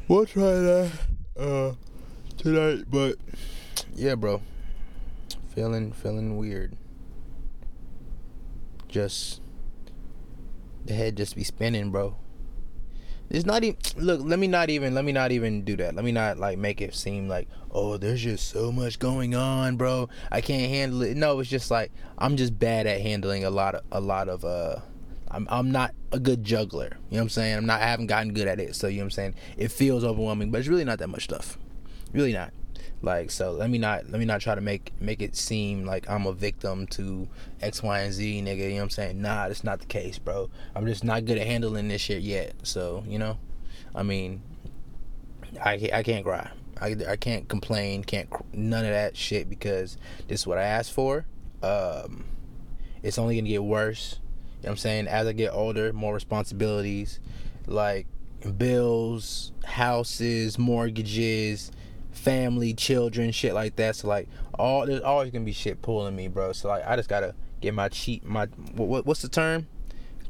we'll 0.09 0.27
try 0.27 0.53
that 0.53 0.91
uh 1.39 1.73
tonight, 2.37 2.85
but 2.91 3.17
yeah, 3.95 4.15
bro, 4.15 4.43
feeling 5.55 5.93
feeling 5.93 6.37
weird. 6.37 6.77
Just 8.89 9.41
the 10.85 10.93
head 10.93 11.17
just 11.17 11.35
be 11.35 11.45
spinning, 11.45 11.91
bro. 11.91 12.17
It's 13.33 13.47
not 13.47 13.65
even 13.65 13.79
look. 13.97 14.21
Let 14.23 14.39
me 14.39 14.47
not 14.47 14.69
even. 14.69 14.95
Let 14.95 15.07
me 15.07 15.13
not 15.13 15.33
even 15.33 15.65
do 15.65 15.75
that. 15.77 15.95
Let 15.95 16.05
me 16.05 16.13
not 16.13 16.37
like 16.37 16.59
make 16.59 16.83
it 16.83 16.95
seem 16.95 17.29
like 17.29 17.49
oh, 17.71 17.97
there's 17.97 18.21
just 18.21 18.51
so 18.51 18.71
much 18.71 18.99
going 18.99 19.35
on, 19.35 19.77
bro. 19.77 20.11
I 20.31 20.43
can't 20.43 20.71
handle 20.71 21.01
it. 21.01 21.17
No, 21.17 21.41
it's 21.41 21.49
just 21.49 21.71
like 21.71 21.93
I'm 22.19 22.37
just 22.37 22.59
bad 22.59 22.87
at 22.87 23.01
handling 23.01 23.45
a 23.45 23.51
lot 23.51 23.75
of 23.75 23.83
a 23.91 24.01
lot 24.01 24.29
of 24.29 24.45
uh. 24.45 24.77
I'm 25.31 25.49
I'm 25.51 25.73
not 25.73 25.95
a 26.13 26.19
good 26.19 26.45
juggler. 26.45 26.91
You 27.09 27.17
know 27.17 27.21
what 27.21 27.23
I'm 27.23 27.29
saying? 27.31 27.57
I'm 27.57 27.65
not. 27.65 27.81
I 27.81 27.87
haven't 27.87 28.09
gotten 28.09 28.35
good 28.35 28.49
at 28.49 28.61
it. 28.61 28.77
So 28.77 28.87
you 28.87 28.99
know 28.99 29.05
what 29.05 29.07
I'm 29.07 29.11
saying. 29.13 29.35
It 29.57 29.73
feels 29.73 30.05
overwhelming, 30.05 30.51
but 30.51 30.59
it's 30.59 30.69
really 30.69 30.85
not 30.85 30.99
that 30.99 31.09
much 31.09 31.25
stuff. 31.25 31.57
Really 32.13 32.35
not. 32.35 32.53
Like 33.03 33.33
so, 33.33 33.51
let 33.51 33.69
me 33.69 33.79
not 33.79 34.09
let 34.11 34.21
me 34.21 34.25
not 34.25 34.41
try 34.41 34.55
to 34.55 34.61
make 34.61 34.93
make 35.01 35.23
it 35.23 35.35
seem 35.35 35.85
like 35.85 36.09
I'm 36.09 36.25
a 36.25 36.33
victim 36.33 36.87
to 36.89 37.29
X, 37.61 37.83
Y, 37.83 37.99
and 37.99 38.13
Z, 38.13 38.43
nigga. 38.43 38.59
You 38.59 38.69
know 38.69 38.75
what 38.77 38.83
I'm 38.83 38.91
saying? 38.91 39.21
Nah, 39.21 39.49
that's 39.49 39.65
not 39.65 39.81
the 39.81 39.87
case, 39.87 40.21
bro. 40.21 40.49
I'm 40.77 40.87
just 40.87 41.03
not 41.03 41.25
good 41.25 41.37
at 41.37 41.47
handling 41.47 41.89
this 41.89 42.01
shit 42.01 42.23
yet. 42.23 42.55
So 42.63 43.03
you 43.09 43.19
know, 43.19 43.39
I 43.93 44.05
mean, 44.05 44.43
I 45.61 45.91
I 45.93 46.03
can't 46.05 46.25
cry. 46.25 46.49
I, 46.81 46.97
I 47.09 47.17
can't 47.17 47.49
complain. 47.49 48.05
Can't 48.05 48.29
none 48.55 48.85
of 48.85 48.93
that 48.93 49.17
shit 49.17 49.51
because 49.51 49.97
this 50.29 50.43
is 50.43 50.47
what 50.47 50.59
I 50.59 50.65
asked 50.65 50.93
for. 50.93 51.27
Um, 51.61 52.25
it's 53.03 53.19
only 53.19 53.37
gonna 53.37 53.49
get 53.49 53.65
worse. 53.65 54.21
You 54.21 54.67
know 54.67 54.69
what 54.69 54.71
I'm 54.71 54.77
saying? 54.77 55.09
As 55.09 55.27
I 55.27 55.33
get 55.33 55.53
older, 55.53 55.93
more 55.93 56.15
responsibilities, 56.15 57.19
like 57.67 58.07
bills, 58.57 59.51
houses, 59.65 60.57
mortgages 60.57 61.73
family, 62.13 62.75
children, 62.75 63.33
shit 63.33 63.55
like 63.55 63.77
that. 63.77 63.97
So 63.97 64.09
like 64.09 64.29
all 64.55 64.87
there's 64.87 65.03
always 65.03 65.31
gonna 65.31 65.45
be 65.45 65.53
shit 65.53 65.83
pulling 65.83 66.15
me, 66.15 66.29
bro. 66.29 66.53
So 66.53 66.69
like 66.69 66.87
I 66.87 66.97
just 66.97 67.09
gotta 67.09 67.35
get 67.61 67.75
my 67.75 67.89
cheat 67.89 68.25
my 68.25 68.47
what, 68.75 69.07
what's 69.07 69.23
the 69.23 69.29
term? 69.29 69.67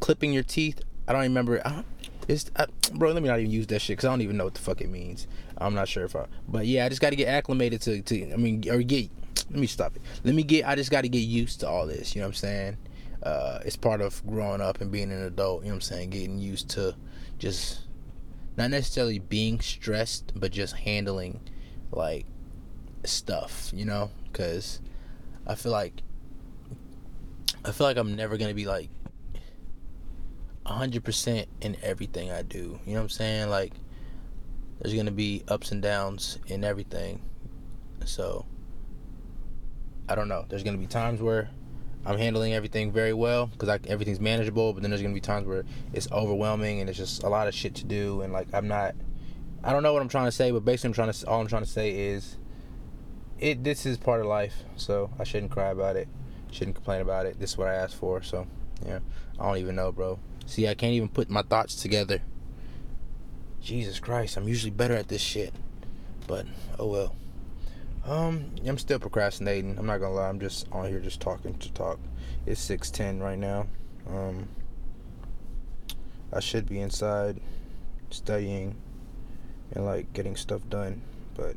Clipping 0.00 0.32
your 0.32 0.42
teeth. 0.42 0.80
I 1.06 1.12
don't 1.12 1.22
remember. 1.22 1.60
I 1.66 1.84
it's 2.28 2.50
I, 2.56 2.66
bro. 2.94 3.12
Let 3.12 3.22
me 3.22 3.28
not 3.28 3.40
even 3.40 3.50
use 3.50 3.66
that 3.68 3.80
shit 3.80 3.96
because 3.96 4.06
I 4.06 4.10
don't 4.10 4.22
even 4.22 4.36
know 4.36 4.44
what 4.44 4.54
the 4.54 4.60
fuck 4.60 4.80
it 4.80 4.88
means. 4.88 5.26
I'm 5.58 5.74
not 5.74 5.88
sure 5.88 6.04
if 6.04 6.16
I. 6.16 6.26
But 6.48 6.66
yeah, 6.66 6.86
I 6.86 6.88
just 6.88 7.00
got 7.00 7.10
to 7.10 7.16
get 7.16 7.28
acclimated 7.28 7.80
to 7.82 8.02
to. 8.02 8.32
I 8.32 8.36
mean, 8.36 8.64
or 8.70 8.82
get. 8.82 9.10
Let 9.50 9.60
me 9.60 9.66
stop 9.66 9.96
it. 9.96 10.02
Let 10.24 10.34
me 10.34 10.42
get. 10.42 10.66
I 10.66 10.74
just 10.76 10.90
got 10.90 11.02
to 11.02 11.08
get 11.08 11.18
used 11.18 11.60
to 11.60 11.68
all 11.68 11.86
this. 11.86 12.14
You 12.14 12.20
know 12.20 12.28
what 12.28 12.30
I'm 12.30 12.34
saying? 12.34 12.76
Uh, 13.22 13.60
it's 13.64 13.76
part 13.76 14.00
of 14.00 14.24
growing 14.26 14.60
up 14.60 14.80
and 14.80 14.90
being 14.90 15.12
an 15.12 15.22
adult. 15.22 15.62
You 15.62 15.68
know 15.68 15.74
what 15.74 15.76
I'm 15.76 15.80
saying? 15.82 16.10
Getting 16.10 16.38
used 16.38 16.70
to 16.70 16.94
just 17.38 17.80
not 18.56 18.70
necessarily 18.70 19.18
being 19.18 19.60
stressed, 19.60 20.32
but 20.34 20.52
just 20.52 20.74
handling 20.74 21.40
like 21.92 22.26
stuff, 23.04 23.70
you 23.74 23.84
know, 23.84 24.10
because 24.24 24.80
I 25.46 25.54
feel 25.54 25.72
like 25.72 26.02
I 27.64 27.70
feel 27.70 27.86
like 27.86 27.96
I'm 27.96 28.16
never 28.16 28.36
gonna 28.36 28.54
be 28.54 28.66
like 28.66 28.88
hundred 30.64 31.04
percent 31.04 31.48
in 31.60 31.76
everything 31.82 32.30
I 32.30 32.42
do. 32.42 32.80
You 32.86 32.94
know 32.94 33.00
what 33.00 33.02
I'm 33.02 33.08
saying? 33.10 33.50
Like 33.50 33.74
there's 34.80 34.94
gonna 34.94 35.10
be 35.10 35.44
ups 35.48 35.70
and 35.70 35.82
downs 35.82 36.38
in 36.46 36.64
everything. 36.64 37.20
So 38.04 38.46
I 40.08 40.14
don't 40.14 40.28
know. 40.28 40.44
There's 40.48 40.62
gonna 40.62 40.78
be 40.78 40.86
times 40.86 41.20
where 41.20 41.50
I'm 42.04 42.18
handling 42.18 42.52
everything 42.54 42.90
very 42.90 43.12
well 43.12 43.46
because 43.46 43.68
everything's 43.86 44.18
manageable, 44.18 44.72
but 44.72 44.82
then 44.82 44.90
there's 44.90 45.02
gonna 45.02 45.14
be 45.14 45.20
times 45.20 45.46
where 45.46 45.64
it's 45.92 46.10
overwhelming 46.10 46.80
and 46.80 46.88
it's 46.88 46.98
just 46.98 47.22
a 47.22 47.28
lot 47.28 47.46
of 47.46 47.54
shit 47.54 47.76
to 47.76 47.84
do, 47.84 48.22
and 48.22 48.32
like 48.32 48.48
I'm 48.52 48.66
not 48.66 48.94
I 49.64 49.72
don't 49.72 49.82
know 49.82 49.92
what 49.92 50.02
I'm 50.02 50.08
trying 50.08 50.26
to 50.26 50.32
say, 50.32 50.50
but 50.50 50.64
basically, 50.64 50.88
I'm 50.88 50.94
trying 50.94 51.12
to 51.12 51.26
all 51.28 51.40
I'm 51.40 51.46
trying 51.46 51.64
to 51.64 51.68
say 51.68 51.90
is, 51.90 52.36
it. 53.38 53.62
This 53.62 53.86
is 53.86 53.96
part 53.96 54.20
of 54.20 54.26
life, 54.26 54.64
so 54.76 55.10
I 55.18 55.24
shouldn't 55.24 55.52
cry 55.52 55.70
about 55.70 55.96
it. 55.96 56.08
Shouldn't 56.50 56.76
complain 56.76 57.00
about 57.00 57.26
it. 57.26 57.38
This 57.38 57.50
is 57.50 57.58
what 57.58 57.68
I 57.68 57.74
asked 57.74 57.96
for, 57.96 58.22
so 58.22 58.46
yeah. 58.84 58.98
I 59.38 59.44
don't 59.44 59.58
even 59.58 59.76
know, 59.76 59.92
bro. 59.92 60.18
See, 60.46 60.66
I 60.66 60.74
can't 60.74 60.92
even 60.92 61.08
put 61.08 61.30
my 61.30 61.42
thoughts 61.42 61.76
together. 61.76 62.20
Jesus 63.60 64.00
Christ, 64.00 64.36
I'm 64.36 64.48
usually 64.48 64.72
better 64.72 64.94
at 64.94 65.08
this 65.08 65.22
shit, 65.22 65.54
but 66.26 66.46
oh 66.78 66.86
well. 66.86 67.14
Um, 68.04 68.50
I'm 68.66 68.78
still 68.78 68.98
procrastinating. 68.98 69.78
I'm 69.78 69.86
not 69.86 69.98
gonna 69.98 70.14
lie. 70.14 70.28
I'm 70.28 70.40
just 70.40 70.66
on 70.72 70.88
here 70.88 70.98
just 70.98 71.20
talking 71.20 71.54
to 71.58 71.72
talk. 71.72 72.00
It's 72.46 72.60
six 72.60 72.90
ten 72.90 73.20
right 73.20 73.38
now. 73.38 73.68
Um, 74.08 74.48
I 76.32 76.40
should 76.40 76.68
be 76.68 76.80
inside 76.80 77.40
studying 78.10 78.74
and 79.74 79.84
like 79.84 80.12
getting 80.12 80.36
stuff 80.36 80.62
done, 80.68 81.02
but 81.34 81.56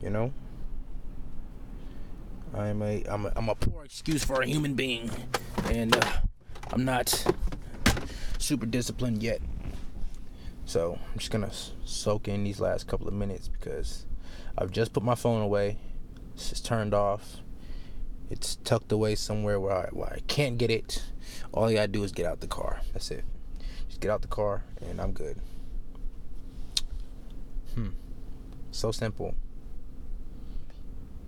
you 0.00 0.10
know, 0.10 0.32
I'm 2.54 2.82
a 2.82 3.04
I'm 3.08 3.26
a, 3.26 3.32
I'm 3.36 3.48
a 3.48 3.54
poor 3.54 3.84
excuse 3.84 4.24
for 4.24 4.42
a 4.42 4.46
human 4.46 4.74
being, 4.74 5.10
and 5.64 5.96
uh, 5.96 6.12
I'm 6.72 6.84
not 6.84 7.24
super 8.38 8.66
disciplined 8.66 9.22
yet. 9.22 9.40
So 10.64 10.98
I'm 11.12 11.18
just 11.18 11.30
gonna 11.30 11.50
soak 11.84 12.28
in 12.28 12.44
these 12.44 12.60
last 12.60 12.86
couple 12.86 13.08
of 13.08 13.14
minutes 13.14 13.48
because 13.48 14.06
I've 14.56 14.70
just 14.70 14.92
put 14.92 15.02
my 15.02 15.14
phone 15.14 15.42
away. 15.42 15.78
It's 16.34 16.60
turned 16.60 16.94
off. 16.94 17.36
It's 18.30 18.56
tucked 18.56 18.90
away 18.92 19.14
somewhere 19.14 19.60
where 19.60 19.76
I, 19.76 19.88
where 19.92 20.12
I 20.12 20.20
can't 20.26 20.56
get 20.56 20.70
it. 20.70 21.04
All 21.52 21.64
I 21.64 21.74
gotta 21.74 21.88
do 21.88 22.02
is 22.02 22.12
get 22.12 22.24
out 22.24 22.40
the 22.40 22.46
car. 22.46 22.80
That's 22.92 23.10
it. 23.10 23.24
Just 23.88 24.00
get 24.00 24.10
out 24.10 24.22
the 24.22 24.28
car 24.28 24.64
and 24.80 25.00
I'm 25.00 25.12
good. 25.12 25.38
Hmm. 27.74 27.88
So 28.70 28.92
simple. 28.92 29.34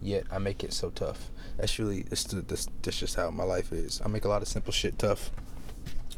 Yet 0.00 0.24
I 0.30 0.38
make 0.38 0.62
it 0.62 0.72
so 0.72 0.90
tough. 0.90 1.30
That's 1.56 1.78
really 1.78 2.02
that's, 2.02 2.24
that's 2.24 2.98
just 2.98 3.16
how 3.16 3.30
my 3.30 3.44
life 3.44 3.72
is. 3.72 4.02
I 4.04 4.08
make 4.08 4.24
a 4.24 4.28
lot 4.28 4.42
of 4.42 4.48
simple 4.48 4.72
shit 4.72 4.98
tough. 4.98 5.30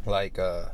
Like 0.04 0.38
uh, 0.38 0.66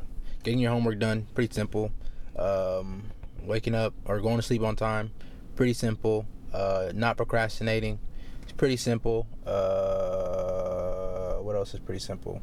getting 0.42 0.60
your 0.60 0.72
homework 0.72 0.98
done, 0.98 1.26
pretty 1.34 1.52
simple. 1.52 1.92
Um, 2.36 3.04
waking 3.42 3.74
up 3.74 3.94
or 4.06 4.20
going 4.20 4.36
to 4.36 4.42
sleep 4.42 4.62
on 4.62 4.76
time, 4.76 5.10
pretty 5.56 5.74
simple. 5.74 6.26
Uh, 6.52 6.92
not 6.94 7.16
procrastinating, 7.16 7.98
it's 8.42 8.52
pretty 8.52 8.76
simple. 8.76 9.26
Uh, 9.46 11.36
what 11.42 11.56
else 11.56 11.74
is 11.74 11.80
pretty 11.80 12.00
simple? 12.00 12.40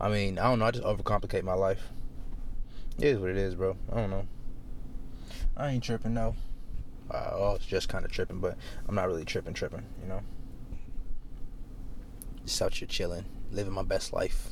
I 0.00 0.08
mean, 0.08 0.38
I 0.38 0.44
don't 0.44 0.58
know. 0.58 0.66
I 0.66 0.70
just 0.72 0.84
overcomplicate 0.84 1.42
my 1.42 1.54
life. 1.54 1.88
It 2.98 3.04
is 3.04 3.18
what 3.18 3.30
it 3.30 3.36
is, 3.36 3.54
bro. 3.54 3.76
I 3.92 3.96
don't 3.96 4.10
know. 4.10 4.26
I 5.56 5.70
ain't 5.70 5.84
tripping, 5.84 6.14
no. 6.14 6.36
Uh, 7.10 7.30
well, 7.38 7.54
it's 7.54 7.66
just 7.66 7.88
kind 7.88 8.04
of 8.04 8.10
tripping, 8.10 8.40
but 8.40 8.58
I'm 8.88 8.94
not 8.94 9.08
really 9.08 9.24
tripping, 9.24 9.54
tripping, 9.54 9.84
you 10.02 10.08
know? 10.08 10.20
Just 12.44 12.60
out 12.60 12.74
here 12.74 12.88
chilling, 12.88 13.24
living 13.50 13.72
my 13.72 13.82
best 13.82 14.12
life. 14.12 14.50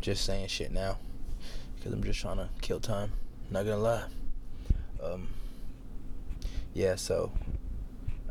Just 0.00 0.24
saying 0.24 0.48
shit 0.48 0.70
now. 0.70 0.98
Because 1.76 1.92
I'm 1.92 2.02
just 2.02 2.20
trying 2.20 2.36
to 2.36 2.48
kill 2.60 2.80
time. 2.80 3.12
Not 3.50 3.64
gonna 3.64 3.78
lie. 3.78 4.04
Um, 5.02 5.28
yeah, 6.74 6.96
so, 6.96 7.32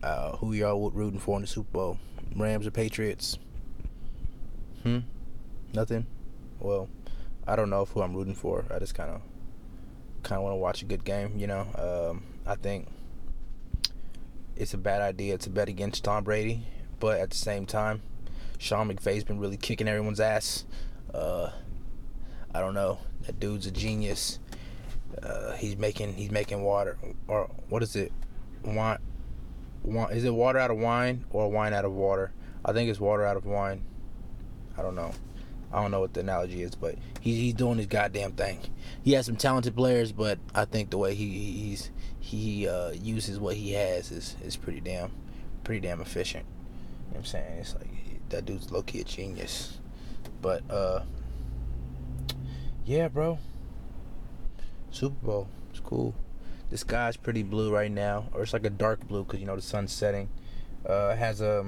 uh, 0.03 0.37
who 0.37 0.53
y'all 0.53 0.91
rooting 0.91 1.19
for 1.19 1.37
in 1.37 1.41
the 1.41 1.47
Super 1.47 1.71
Bowl? 1.71 1.99
Rams 2.35 2.67
or 2.67 2.71
Patriots? 2.71 3.39
Hmm? 4.83 4.99
Nothing? 5.73 6.05
Well, 6.59 6.89
I 7.47 7.55
don't 7.55 7.69
know 7.69 7.85
who 7.85 8.01
I'm 8.01 8.13
rooting 8.15 8.35
for. 8.35 8.65
I 8.69 8.79
just 8.79 8.93
kind 8.93 9.09
of 9.09 9.21
kind 10.27 10.39
of 10.39 10.43
want 10.43 10.53
to 10.53 10.57
watch 10.57 10.81
a 10.81 10.85
good 10.85 11.05
game. 11.05 11.37
You 11.37 11.47
know, 11.47 12.11
um, 12.11 12.23
I 12.45 12.55
think 12.55 12.87
it's 14.57 14.73
a 14.73 14.77
bad 14.77 15.01
idea 15.01 15.37
to 15.37 15.49
bet 15.49 15.69
against 15.69 16.03
Tom 16.03 16.25
Brady, 16.25 16.63
but 16.99 17.19
at 17.19 17.29
the 17.29 17.37
same 17.37 17.65
time, 17.65 18.01
Sean 18.57 18.91
McVay's 18.91 19.23
been 19.23 19.39
really 19.39 19.55
kicking 19.55 19.87
everyone's 19.87 20.19
ass. 20.19 20.65
Uh, 21.13 21.51
I 22.53 22.59
don't 22.59 22.73
know. 22.73 22.99
That 23.21 23.39
dude's 23.39 23.67
a 23.67 23.71
genius. 23.71 24.39
Uh, 25.23 25.53
he's 25.53 25.77
making 25.77 26.13
he's 26.13 26.29
making 26.29 26.61
water 26.61 26.97
or 27.27 27.49
what 27.69 27.81
is 27.81 27.95
it? 27.95 28.11
Wine, 28.63 28.99
wine 29.83 30.11
is 30.11 30.25
it 30.25 30.33
water 30.33 30.59
out 30.59 30.69
of 30.69 30.77
wine 30.77 31.25
or 31.29 31.49
wine 31.49 31.73
out 31.73 31.85
of 31.85 31.93
water? 31.93 32.33
I 32.65 32.73
think 32.73 32.89
it's 32.89 32.99
water 32.99 33.25
out 33.25 33.37
of 33.37 33.45
wine. 33.45 33.83
I 34.77 34.81
don't 34.81 34.95
know. 34.95 35.11
I 35.71 35.81
don't 35.81 35.91
know 35.91 35.99
what 35.99 36.13
the 36.13 36.21
analogy 36.21 36.61
is, 36.61 36.75
but 36.75 36.95
he's 37.19 37.37
he's 37.37 37.53
doing 37.53 37.77
his 37.77 37.87
goddamn 37.87 38.33
thing. 38.33 38.59
He 39.03 39.13
has 39.13 39.25
some 39.25 39.35
talented 39.35 39.75
players, 39.75 40.11
but 40.11 40.39
I 40.55 40.65
think 40.65 40.89
the 40.89 40.97
way 40.97 41.13
he 41.13 41.29
he's 41.29 41.91
he 42.19 42.67
uh, 42.67 42.91
uses 42.91 43.39
what 43.39 43.55
he 43.55 43.73
has 43.73 44.11
is 44.11 44.35
is 44.43 44.55
pretty 44.55 44.79
damn 44.79 45.11
pretty 45.63 45.81
damn 45.81 46.01
efficient. 46.01 46.45
You 46.45 46.53
know 46.53 47.09
what 47.11 47.17
I'm 47.19 47.25
saying? 47.25 47.57
It's 47.59 47.75
like 47.75 47.89
that 48.29 48.45
dude's 48.45 48.71
low 48.71 48.81
key 48.81 49.01
a 49.01 49.03
genius. 49.03 49.77
But 50.41 50.69
uh 50.71 51.01
yeah, 52.85 53.09
bro. 53.09 53.39
Super 54.91 55.25
Bowl. 55.25 55.49
It's 55.71 55.81
cool. 55.81 56.15
The 56.69 56.77
sky's 56.77 57.17
pretty 57.17 57.43
blue 57.43 57.73
right 57.73 57.91
now, 57.91 58.29
or 58.33 58.43
it's 58.43 58.53
like 58.53 58.65
a 58.65 58.69
dark 58.69 59.05
blue 59.07 59.23
because 59.23 59.39
you 59.39 59.45
know 59.45 59.55
the 59.55 59.61
sun's 59.61 59.91
setting. 59.91 60.29
Uh, 60.85 61.15
has 61.15 61.41
a 61.41 61.65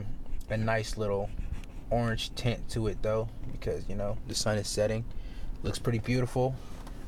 a 0.49 0.57
nice 0.57 0.97
little 0.97 1.29
orange 1.89 2.33
tint 2.35 2.69
to 2.69 2.87
it 2.87 3.01
though, 3.01 3.29
because 3.51 3.87
you 3.89 3.95
know 3.95 4.17
the 4.27 4.35
sun 4.35 4.57
is 4.57 4.67
setting. 4.67 5.05
Looks 5.63 5.79
pretty 5.79 5.99
beautiful. 5.99 6.55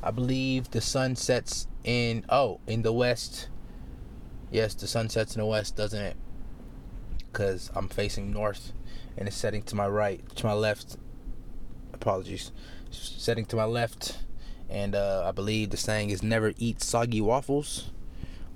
I 0.02 0.10
believe 0.10 0.70
the 0.70 0.80
sun 0.80 1.16
sets 1.16 1.66
in 1.84 2.24
oh 2.28 2.60
in 2.66 2.82
the 2.82 2.92
west. 2.92 3.48
Yes, 4.50 4.74
the 4.74 4.86
sun 4.86 5.08
sets 5.08 5.34
in 5.34 5.40
the 5.40 5.46
west, 5.46 5.76
doesn't 5.76 6.02
it? 6.02 6.16
Because 7.18 7.70
I'm 7.74 7.88
facing 7.88 8.30
north, 8.30 8.72
and 9.16 9.26
it's 9.26 9.36
setting 9.36 9.62
to 9.62 9.74
my 9.74 9.88
right, 9.88 10.20
to 10.36 10.46
my 10.46 10.52
left. 10.52 10.96
Apologies 11.94 12.52
setting 12.92 13.44
to 13.46 13.56
my 13.56 13.64
left. 13.64 14.18
And 14.68 14.94
uh, 14.94 15.24
I 15.26 15.32
believe 15.32 15.70
the 15.70 15.76
saying 15.76 16.10
is 16.10 16.22
never 16.22 16.52
eat 16.56 16.82
soggy 16.82 17.20
waffles. 17.20 17.90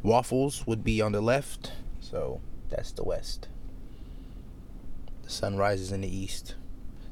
Waffles 0.03 0.67
would 0.67 0.85
be 0.85 1.01
on 1.01 1.13
the 1.13 1.21
left. 1.21 1.73
So 2.01 2.41
that's 2.71 2.93
the 2.93 3.05
west. 3.05 3.49
The 5.27 5.33
sun 5.33 5.57
rises 5.57 5.91
in 5.91 6.03
the 6.03 6.17
east, 6.17 6.55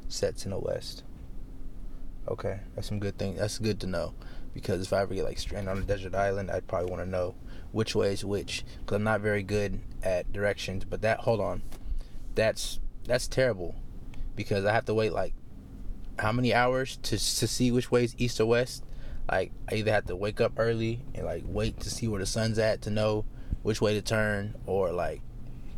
sets 0.07 0.45
in 0.45 0.53
the 0.53 0.59
west. 0.59 1.03
Okay, 2.29 2.61
that's 2.75 2.87
some 2.87 3.01
good 3.01 3.19
thing. 3.19 3.35
That's 3.35 3.59
good 3.59 3.81
to 3.81 3.89
know 3.89 4.15
because 4.55 4.87
if 4.87 4.93
I 4.93 5.03
ever 5.03 5.15
get 5.15 5.25
like 5.25 5.39
stranded 5.39 5.69
on 5.69 5.79
a 5.79 5.83
desert 5.83 6.15
island, 6.15 6.49
I'd 6.49 6.69
probably 6.69 6.91
want 6.91 7.03
to 7.03 7.11
know 7.11 7.35
which 7.73 7.97
way 7.97 8.13
is 8.13 8.25
which 8.25 8.65
because 8.79 8.95
I'm 8.95 9.03
not 9.03 9.21
very 9.21 9.43
good 9.43 9.81
at 10.05 10.33
directions. 10.33 10.85
But 10.85 11.03
that 11.03 11.21
hold 11.21 11.41
on, 11.41 11.63
that's 12.37 12.79
that's 13.05 13.27
terrible 13.27 13.75
because 14.37 14.65
I 14.65 14.73
have 14.73 14.85
to 14.85 14.95
wait 14.95 15.13
like 15.13 15.35
how 16.21 16.31
many 16.31 16.55
hours 16.55 16.97
to 16.99 17.19
to 17.19 17.49
see 17.49 17.73
which 17.73 17.91
way 17.91 18.05
is 18.05 18.15
east 18.17 18.41
or 18.41 18.47
west. 18.47 18.85
Like 19.29 19.51
I 19.69 19.75
either 19.75 19.91
have 19.91 20.07
to 20.07 20.15
wake 20.15 20.41
up 20.41 20.53
early 20.57 21.01
and 21.17 21.27
like 21.27 21.43
wait 21.45 21.81
to 21.81 21.91
see 21.91 22.07
where 22.07 22.21
the 22.21 22.27
sun's 22.27 22.61
at 22.61 22.81
to 22.83 22.91
know 22.91 23.25
which 23.63 23.81
way 23.81 23.95
to 23.95 24.03
turn, 24.03 24.55
or 24.67 24.93
like 24.93 25.21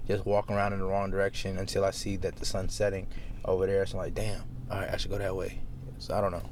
just 0.07 0.25
walk 0.25 0.51
around 0.51 0.73
in 0.73 0.79
the 0.79 0.85
wrong 0.85 1.11
direction 1.11 1.59
until 1.59 1.85
I 1.85 1.90
see 1.90 2.16
that 2.16 2.37
the 2.37 2.47
sun's 2.47 2.75
setting 2.75 3.07
over 3.45 3.66
there. 3.66 3.85
So 3.87 3.99
I'm 3.99 4.05
like, 4.05 4.14
damn, 4.14 4.42
all 4.71 4.79
right, 4.79 4.90
I 4.92 4.97
should 4.97 5.11
go 5.11 5.19
that 5.19 5.37
way. 5.37 5.61
So 5.99 6.14
I 6.14 6.21
don't 6.21 6.33
know. 6.33 6.42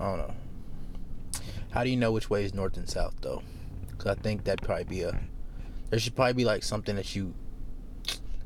I 0.00 0.04
don't 0.04 0.18
know. 0.18 0.34
How 1.70 1.82
do 1.82 1.90
you 1.90 1.96
know 1.96 2.12
which 2.12 2.30
way 2.30 2.44
is 2.44 2.54
north 2.54 2.76
and 2.76 2.88
south 2.88 3.14
though? 3.20 3.42
Because 3.90 4.06
I 4.06 4.14
think 4.20 4.44
that'd 4.44 4.62
probably 4.62 4.84
be 4.84 5.02
a. 5.02 5.18
There 5.90 5.98
should 5.98 6.14
probably 6.14 6.34
be 6.34 6.44
like 6.44 6.62
something 6.62 6.96
that 6.96 7.14
you. 7.16 7.34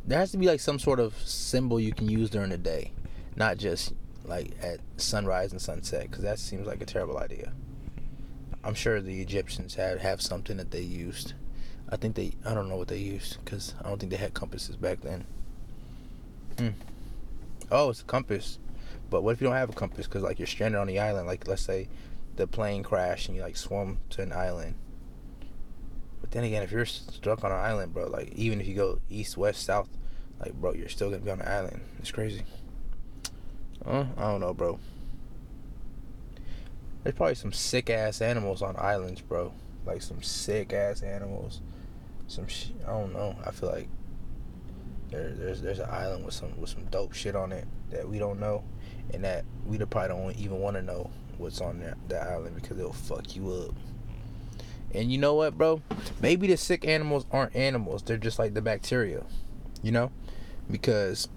There 0.06 0.18
has 0.18 0.30
to 0.32 0.38
be 0.38 0.46
like 0.46 0.61
some 0.61 0.78
sort 0.78 1.00
of 1.00 1.14
symbol 1.18 1.78
you 1.78 1.92
can 1.92 2.08
use 2.08 2.30
during 2.30 2.50
the 2.50 2.58
day, 2.58 2.92
not 3.37 3.58
just 3.58 3.92
like 4.24 4.52
at 4.62 4.80
sunrise 4.96 5.52
and 5.52 5.61
sunset 5.61 6.02
because 6.11 6.22
that 6.22 6.38
seems 6.38 6.66
like 6.66 6.82
a 6.82 6.87
terrible 6.87 7.18
idea. 7.18 7.52
I'm 8.64 8.74
sure 8.74 9.00
the 9.00 9.20
Egyptians 9.20 9.74
had 9.74 10.00
have 10.00 10.20
something 10.20 10.56
that 10.56 10.70
they 10.70 10.80
used. 10.80 11.34
I 11.90 11.96
think 11.96 12.16
they 12.16 12.33
I 12.44 12.55
don't 12.55 12.68
know 12.68 12.77
what 12.77 12.88
they 12.88 12.98
used 12.98 13.42
because 13.44 13.74
I 13.83 13.88
don't 13.88 13.98
think 13.98 14.11
they 14.11 14.18
had 14.18 14.35
compasses 14.35 14.77
back 14.77 15.01
then. 15.01 15.24
Hmm. 16.59 16.68
Oh, 17.70 17.90
it's 17.90 18.03
a 18.03 18.05
compass. 18.05 18.59
But 19.11 19.22
what 19.22 19.33
if 19.33 19.40
you 19.40 19.46
don't 19.46 19.57
have 19.57 19.70
a 19.70 19.74
compass? 19.74 20.07
Because 20.07 20.22
like 20.22 20.38
you're 20.38 20.46
stranded 20.46 20.81
on 20.81 20.87
the 20.87 20.98
island. 20.98 21.27
Like 21.27 21.48
let's 21.48 21.62
say 21.62 21.88
the 22.37 22.46
plane 22.46 22.83
crashed 22.83 23.29
and 23.29 23.37
you 23.37 23.42
like 23.42 23.57
swim 23.57 23.98
to 24.11 24.22
an 24.22 24.33
island. 24.33 24.74
But 26.20 26.31
then 26.33 26.44
again, 26.44 26.62
if 26.62 26.70
you're 26.70 26.85
stuck 26.85 27.42
on 27.44 27.53
an 27.53 27.59
island, 27.59 27.94
bro, 27.94 28.09
like 28.09 28.33
even 28.33 28.61
if 28.61 28.66
you 28.66 28.74
go 28.74 29.01
east, 29.09 29.37
west, 29.37 29.64
south, 29.64 29.88
like 30.40 30.53
bro, 30.55 30.74
you're 30.74 30.88
still 30.88 31.11
gonna 31.11 31.22
be 31.22 31.31
on 31.31 31.40
an 31.40 31.48
island. 31.48 31.81
It's 32.01 32.11
crazy. 32.11 32.42
Uh, 33.85 34.05
I 34.16 34.22
don't 34.22 34.40
know, 34.40 34.53
bro. 34.53 34.79
There's 37.03 37.14
probably 37.14 37.37
some 37.37 37.53
sick 37.53 37.88
ass 37.88 38.20
animals 38.20 38.61
on 38.61 38.77
islands, 38.77 39.22
bro. 39.22 39.53
Like 39.87 40.03
some 40.03 40.22
sick 40.22 40.72
ass 40.72 41.03
animals. 41.03 41.62
Some 42.28 42.46
sh- 42.46 42.68
I 42.86 42.90
don't 42.90 43.12
know. 43.12 43.34
I 43.44 43.50
feel 43.50 43.70
like 43.70 43.88
there, 45.10 45.30
there's 45.30 45.62
there's 45.62 45.78
an 45.78 45.88
island 45.90 46.24
with 46.24 46.34
some 46.34 46.58
with 46.60 46.70
some 46.70 46.84
dope 46.90 47.14
shit 47.14 47.34
on 47.34 47.52
it 47.52 47.66
that 47.90 48.06
we 48.08 48.18
don't 48.18 48.38
know, 48.38 48.62
and 49.12 49.24
that 49.24 49.44
we 49.66 49.78
probably 49.78 50.08
don't 50.08 50.36
even 50.36 50.60
want 50.60 50.76
to 50.76 50.82
know 50.82 51.10
what's 51.38 51.60
on 51.60 51.80
that 51.80 51.96
that 52.08 52.28
island 52.28 52.54
because 52.54 52.78
it'll 52.78 52.92
fuck 52.92 53.34
you 53.34 53.50
up. 53.50 53.74
And 54.94 55.10
you 55.10 55.18
know 55.18 55.34
what, 55.34 55.56
bro? 55.56 55.82
Maybe 56.20 56.46
the 56.46 56.56
sick 56.56 56.86
animals 56.86 57.24
aren't 57.32 57.56
animals; 57.56 58.02
they're 58.02 58.18
just 58.18 58.38
like 58.38 58.52
the 58.52 58.62
bacteria, 58.62 59.24
you 59.82 59.90
know, 59.90 60.10
because 60.70 61.28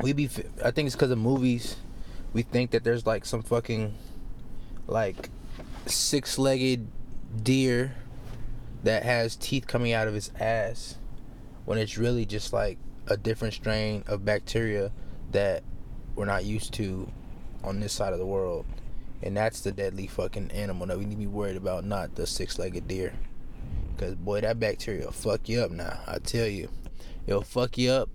we 0.00 0.14
be 0.14 0.30
I 0.64 0.70
think 0.70 0.86
it's 0.86 0.96
because 0.96 1.10
of 1.10 1.18
movies. 1.18 1.76
We 2.32 2.42
think 2.42 2.70
that 2.70 2.82
there's 2.82 3.06
like 3.06 3.26
some 3.26 3.42
fucking 3.42 3.94
like 4.86 5.28
six-legged 5.86 6.86
deer 7.42 7.94
that 8.84 9.02
has 9.02 9.36
teeth 9.36 9.66
coming 9.66 9.92
out 9.92 10.08
of 10.08 10.14
his 10.14 10.30
ass 10.38 10.96
when 11.64 11.78
it's 11.78 11.98
really 11.98 12.24
just 12.24 12.52
like 12.52 12.78
a 13.06 13.16
different 13.16 13.54
strain 13.54 14.04
of 14.06 14.24
bacteria 14.24 14.92
that 15.32 15.62
we're 16.14 16.24
not 16.24 16.44
used 16.44 16.72
to 16.74 17.10
on 17.64 17.80
this 17.80 17.92
side 17.92 18.12
of 18.12 18.18
the 18.18 18.26
world. 18.26 18.66
And 19.22 19.36
that's 19.36 19.62
the 19.62 19.72
deadly 19.72 20.06
fucking 20.06 20.52
animal 20.52 20.86
that 20.86 20.98
we 20.98 21.04
need 21.04 21.14
to 21.14 21.20
be 21.20 21.26
worried 21.26 21.56
about, 21.56 21.84
not 21.84 22.14
the 22.14 22.26
six-legged 22.26 22.86
deer. 22.86 23.12
Cause 23.96 24.14
boy, 24.14 24.40
that 24.42 24.60
bacteria 24.60 25.06
will 25.06 25.12
fuck 25.12 25.48
you 25.48 25.60
up 25.60 25.72
now. 25.72 25.98
I 26.06 26.18
tell 26.18 26.46
you, 26.46 26.68
it'll 27.26 27.42
fuck 27.42 27.76
you 27.76 27.90
up 27.90 28.08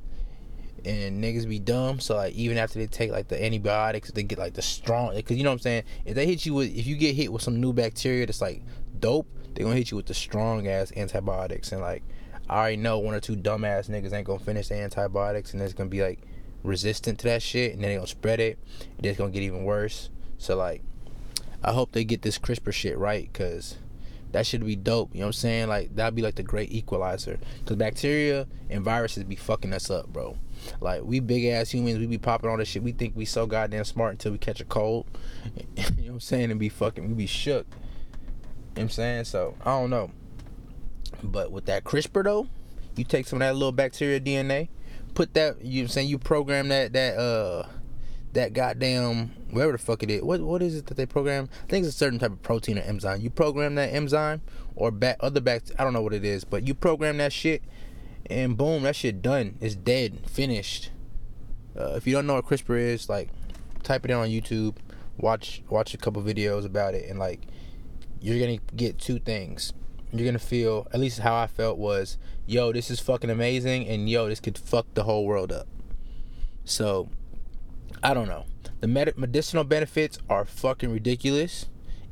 and 0.85 1.21
niggas 1.21 1.47
be 1.47 1.59
dumb. 1.59 1.99
So 1.99 2.15
like 2.15 2.33
even 2.35 2.57
after 2.57 2.79
they 2.79 2.87
take 2.87 3.11
like 3.11 3.27
the 3.27 3.43
antibiotics, 3.43 4.11
they 4.11 4.23
get 4.23 4.39
like 4.39 4.53
the 4.53 4.61
strong. 4.61 5.21
Cause 5.21 5.35
you 5.35 5.43
know 5.43 5.49
what 5.49 5.55
I'm 5.55 5.59
saying. 5.59 5.83
If 6.05 6.15
they 6.15 6.25
hit 6.25 6.45
you 6.45 6.53
with, 6.53 6.73
if 6.73 6.87
you 6.87 6.95
get 6.95 7.15
hit 7.15 7.33
with 7.33 7.41
some 7.41 7.59
new 7.59 7.73
bacteria 7.73 8.25
that's 8.25 8.41
like 8.41 8.61
dope, 8.99 9.27
they 9.55 9.63
gonna 9.63 9.75
hit 9.75 9.91
you 9.91 9.97
with 9.97 10.07
the 10.07 10.13
strong 10.13 10.67
ass 10.67 10.91
antibiotics. 10.95 11.71
And 11.71 11.81
like 11.81 12.03
I 12.49 12.57
already 12.57 12.77
know 12.77 12.99
one 12.99 13.13
or 13.13 13.19
two 13.19 13.35
dumbass 13.35 13.89
niggas 13.89 14.13
ain't 14.13 14.27
gonna 14.27 14.39
finish 14.39 14.67
the 14.67 14.75
antibiotics, 14.75 15.53
and 15.53 15.61
it's 15.61 15.73
gonna 15.73 15.89
be 15.89 16.01
like 16.01 16.19
resistant 16.63 17.19
to 17.19 17.27
that 17.27 17.41
shit, 17.41 17.73
and 17.73 17.83
then 17.83 17.89
they 17.89 17.95
gonna 17.95 18.07
spread 18.07 18.39
it. 18.39 18.57
And 18.97 19.05
it's 19.05 19.17
gonna 19.17 19.31
get 19.31 19.43
even 19.43 19.63
worse. 19.63 20.09
So 20.37 20.55
like, 20.55 20.81
I 21.63 21.71
hope 21.71 21.91
they 21.91 22.03
get 22.03 22.21
this 22.21 22.37
CRISPR 22.37 22.73
shit 22.73 22.97
right, 22.97 23.31
cause 23.33 23.77
that 24.33 24.47
should 24.47 24.65
be 24.65 24.75
dope. 24.75 25.13
You 25.13 25.19
know 25.19 25.27
what 25.27 25.29
I'm 25.29 25.33
saying? 25.33 25.67
Like 25.69 25.95
that'd 25.95 26.15
be 26.15 26.21
like 26.21 26.35
the 26.35 26.43
great 26.43 26.71
equalizer. 26.71 27.39
Cause 27.65 27.77
bacteria 27.77 28.47
and 28.69 28.83
viruses 28.83 29.23
be 29.23 29.35
fucking 29.35 29.71
us 29.71 29.89
up, 29.89 30.07
bro. 30.11 30.37
Like 30.81 31.03
we 31.03 31.19
big 31.19 31.45
ass 31.45 31.71
humans, 31.71 31.99
we 31.99 32.07
be 32.07 32.17
popping 32.17 32.49
all 32.49 32.57
this 32.57 32.67
shit. 32.67 32.83
We 32.83 32.91
think 32.91 33.15
we 33.15 33.25
so 33.25 33.45
goddamn 33.45 33.85
smart 33.85 34.13
until 34.13 34.31
we 34.31 34.37
catch 34.37 34.59
a 34.59 34.65
cold. 34.65 35.05
you 35.55 35.83
know 35.83 35.91
what 35.95 36.09
I'm 36.13 36.19
saying? 36.19 36.51
And 36.51 36.59
be 36.59 36.69
fucking, 36.69 37.07
we 37.07 37.13
be 37.13 37.27
shook. 37.27 37.67
Know 38.75 38.83
I'm 38.83 38.89
saying? 38.89 39.25
So 39.25 39.55
I 39.61 39.79
don't 39.79 39.89
know. 39.89 40.11
But 41.21 41.51
with 41.51 41.65
that 41.65 41.83
CRISPR 41.83 42.23
though, 42.23 42.47
you 42.95 43.03
take 43.03 43.27
some 43.27 43.37
of 43.37 43.47
that 43.47 43.53
little 43.53 43.71
bacteria 43.71 44.19
DNA, 44.19 44.69
put 45.13 45.33
that 45.35 45.63
you 45.63 45.81
know 45.81 45.85
I'm 45.85 45.89
saying, 45.89 46.09
you 46.09 46.17
program 46.17 46.69
that 46.69 46.93
that 46.93 47.17
uh 47.17 47.67
that 48.33 48.53
goddamn 48.53 49.31
whatever 49.51 49.73
the 49.73 49.77
fuck 49.77 50.03
it 50.03 50.09
is. 50.09 50.21
What 50.21 50.41
what 50.41 50.61
is 50.61 50.75
it 50.75 50.87
that 50.87 50.97
they 50.97 51.05
program? 51.05 51.49
I 51.63 51.67
think 51.67 51.85
it's 51.85 51.95
a 51.95 51.97
certain 51.97 52.19
type 52.19 52.31
of 52.31 52.41
protein 52.41 52.77
or 52.77 52.81
enzyme. 52.81 53.21
You 53.21 53.29
program 53.29 53.75
that 53.75 53.93
enzyme 53.93 54.41
or 54.75 54.91
back 54.91 55.17
other 55.19 55.39
back 55.39 55.63
I 55.77 55.83
don't 55.83 55.93
know 55.93 56.01
what 56.01 56.13
it 56.13 56.25
is, 56.25 56.43
but 56.43 56.67
you 56.67 56.73
program 56.73 57.17
that 57.17 57.31
shit 57.31 57.63
and 58.27 58.57
boom, 58.57 58.83
that 58.83 58.95
shit 58.95 59.21
done. 59.21 59.57
It's 59.61 59.75
dead, 59.75 60.29
finished. 60.29 60.91
Uh, 61.77 61.93
if 61.95 62.07
you 62.07 62.13
don't 62.13 62.27
know 62.27 62.35
what 62.35 62.45
CRISPR 62.45 62.77
is, 62.77 63.09
like, 63.09 63.29
type 63.81 64.05
it 64.05 64.11
in 64.11 64.17
on 64.17 64.29
YouTube, 64.29 64.75
watch 65.17 65.63
watch 65.69 65.93
a 65.93 65.97
couple 65.97 66.21
videos 66.21 66.65
about 66.65 66.93
it, 66.93 67.09
and 67.09 67.19
like, 67.19 67.41
you're 68.23 68.39
gonna 68.39 68.59
get 68.73 68.97
two 68.97 69.19
things. 69.19 69.73
You're 70.13 70.25
gonna 70.25 70.39
feel, 70.39 70.87
at 70.93 70.99
least 71.01 71.19
how 71.19 71.35
I 71.35 71.47
felt 71.47 71.77
was, 71.77 72.17
yo, 72.47 72.71
this 72.71 72.89
is 72.89 73.01
fucking 73.01 73.29
amazing, 73.29 73.85
and 73.85 74.09
yo, 74.09 74.29
this 74.29 74.39
could 74.39 74.57
fuck 74.57 74.85
the 74.93 75.03
whole 75.03 75.25
world 75.25 75.51
up. 75.51 75.67
So, 76.63 77.09
I 78.01 78.13
don't 78.13 78.29
know. 78.29 78.45
The 78.79 78.87
med- 78.87 79.17
medicinal 79.17 79.65
benefits 79.65 80.19
are 80.29 80.45
fucking 80.45 80.89
ridiculous 80.89 81.65